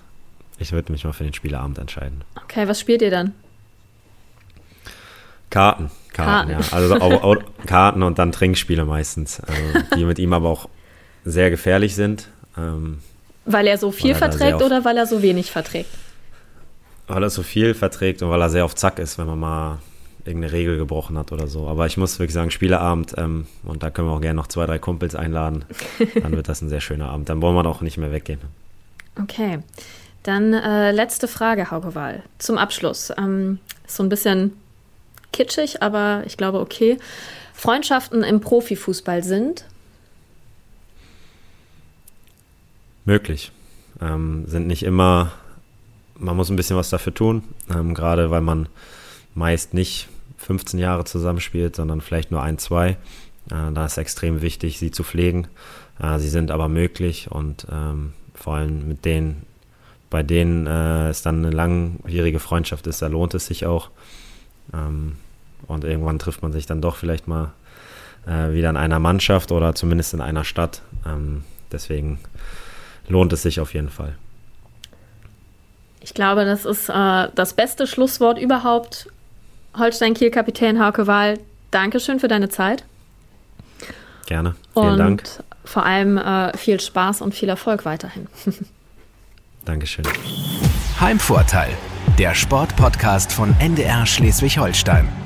ich 0.63 0.71
würde 0.71 0.91
mich 0.91 1.03
mal 1.03 1.13
für 1.13 1.23
den 1.23 1.33
Spielerabend 1.33 1.77
entscheiden. 1.77 2.23
Okay, 2.43 2.67
was 2.67 2.79
spielt 2.79 3.01
ihr 3.01 3.11
dann? 3.11 3.33
Karten. 5.49 5.91
Karten, 6.13 6.49
Karten. 6.49 6.63
ja. 6.63 6.75
Also 6.75 6.95
auch, 6.95 7.37
Karten 7.67 8.01
und 8.01 8.17
dann 8.17 8.31
Trinkspiele 8.31 8.85
meistens, 8.85 9.39
also, 9.39 9.61
die 9.95 10.05
mit 10.05 10.17
ihm 10.17 10.33
aber 10.33 10.49
auch 10.49 10.67
sehr 11.25 11.49
gefährlich 11.51 11.95
sind. 11.95 12.29
Ähm, 12.57 12.99
weil 13.45 13.67
er 13.67 13.77
so 13.77 13.91
viel 13.91 14.11
er 14.11 14.17
verträgt 14.17 14.61
oder 14.61 14.83
weil 14.83 14.97
er 14.97 15.05
so 15.05 15.21
wenig 15.21 15.51
verträgt? 15.51 15.89
Weil 17.07 17.23
er 17.23 17.29
so 17.29 17.43
viel 17.43 17.73
verträgt 17.73 18.21
und 18.23 18.29
weil 18.29 18.41
er 18.41 18.49
sehr 18.49 18.65
auf 18.65 18.73
Zack 18.75 18.97
ist, 18.97 19.17
wenn 19.17 19.27
man 19.27 19.39
mal 19.39 19.79
irgendeine 20.25 20.53
Regel 20.53 20.77
gebrochen 20.77 21.17
hat 21.17 21.31
oder 21.31 21.47
so. 21.47 21.67
Aber 21.67 21.85
ich 21.85 21.97
muss 21.97 22.17
wirklich 22.17 22.33
sagen, 22.33 22.49
Spieleabend, 22.49 23.13
ähm, 23.17 23.45
und 23.63 23.83
da 23.83 23.89
können 23.89 24.07
wir 24.07 24.13
auch 24.13 24.21
gerne 24.21 24.37
noch 24.37 24.47
zwei, 24.47 24.65
drei 24.65 24.79
Kumpels 24.79 25.15
einladen. 25.15 25.65
Dann 26.21 26.31
wird 26.31 26.47
das 26.47 26.61
ein 26.61 26.69
sehr 26.69 26.81
schöner 26.81 27.09
Abend. 27.09 27.29
Dann 27.29 27.41
wollen 27.41 27.55
wir 27.55 27.65
auch 27.65 27.81
nicht 27.81 27.97
mehr 27.97 28.11
weggehen. 28.11 28.39
Okay. 29.21 29.59
Dann 30.23 30.53
äh, 30.53 30.91
letzte 30.91 31.27
Frage, 31.27 31.69
Hauke 31.69 31.95
Wahl. 31.95 32.23
Zum 32.37 32.57
Abschluss. 32.57 33.11
Ähm, 33.17 33.59
so 33.85 34.03
ein 34.03 34.09
bisschen 34.09 34.53
kitschig, 35.31 35.81
aber 35.81 36.23
ich 36.25 36.37
glaube 36.37 36.59
okay. 36.59 36.97
Freundschaften 37.53 38.23
im 38.23 38.39
Profifußball 38.39 39.23
sind? 39.23 39.65
Möglich. 43.05 43.51
Ähm, 44.01 44.45
sind 44.47 44.67
nicht 44.67 44.83
immer, 44.83 45.31
man 46.17 46.35
muss 46.35 46.49
ein 46.49 46.55
bisschen 46.55 46.77
was 46.77 46.89
dafür 46.89 47.13
tun, 47.13 47.43
ähm, 47.69 47.93
gerade 47.93 48.31
weil 48.31 48.41
man 48.41 48.69
meist 49.35 49.73
nicht 49.73 50.07
15 50.37 50.79
Jahre 50.79 51.05
zusammenspielt, 51.05 51.75
sondern 51.75 52.01
vielleicht 52.01 52.31
nur 52.31 52.41
ein, 52.41 52.57
zwei. 52.57 52.97
Äh, 53.49 53.71
da 53.73 53.85
ist 53.85 53.97
extrem 53.97 54.41
wichtig, 54.41 54.79
sie 54.79 54.91
zu 54.91 55.03
pflegen. 55.03 55.47
Äh, 55.99 56.19
sie 56.19 56.29
sind 56.29 56.51
aber 56.51 56.69
möglich 56.69 57.29
und 57.29 57.67
ähm, 57.71 58.13
vor 58.33 58.55
allem 58.55 58.87
mit 58.87 59.05
denen, 59.05 59.45
bei 60.13 60.21
denen 60.21 60.67
äh, 60.67 61.09
es 61.09 61.23
dann 61.23 61.43
eine 61.43 61.49
langjährige 61.49 62.39
Freundschaft 62.39 62.85
ist, 62.85 63.01
da 63.01 63.07
lohnt 63.07 63.33
es 63.33 63.47
sich 63.47 63.65
auch. 63.65 63.89
Ähm, 64.71 65.13
und 65.65 65.83
irgendwann 65.83 66.19
trifft 66.19 66.43
man 66.43 66.51
sich 66.51 66.67
dann 66.67 66.81
doch 66.81 66.97
vielleicht 66.97 67.27
mal 67.27 67.51
äh, 68.27 68.53
wieder 68.53 68.69
in 68.69 68.77
einer 68.77 68.99
Mannschaft 68.99 69.51
oder 69.51 69.73
zumindest 69.73 70.13
in 70.13 70.21
einer 70.21 70.43
Stadt. 70.43 70.83
Ähm, 71.03 71.43
deswegen 71.71 72.19
lohnt 73.07 73.33
es 73.33 73.41
sich 73.41 73.59
auf 73.59 73.73
jeden 73.73 73.89
Fall. 73.89 74.13
Ich 75.99 76.13
glaube, 76.13 76.45
das 76.45 76.65
ist 76.65 76.89
äh, 76.89 77.29
das 77.33 77.53
beste 77.53 77.87
Schlusswort 77.87 78.37
überhaupt 78.37 79.07
Holstein-Kiel-Kapitän 79.75 80.79
Hauke 80.79 81.07
Wahl, 81.07 81.39
Dankeschön 81.71 82.19
für 82.19 82.27
deine 82.27 82.49
Zeit. 82.49 82.83
Gerne. 84.27 84.53
Vielen 84.73 84.91
und 84.91 84.97
Dank. 84.99 85.23
Vor 85.65 85.83
allem 85.83 86.19
äh, 86.19 86.55
viel 86.55 86.79
Spaß 86.79 87.21
und 87.21 87.33
viel 87.33 87.49
Erfolg 87.49 87.83
weiterhin. 87.83 88.27
Dankeschön. 89.65 90.05
Heimvorteil, 90.99 91.71
der 92.17 92.35
Sportpodcast 92.35 93.31
von 93.31 93.55
NDR 93.59 94.05
Schleswig-Holstein. 94.05 95.22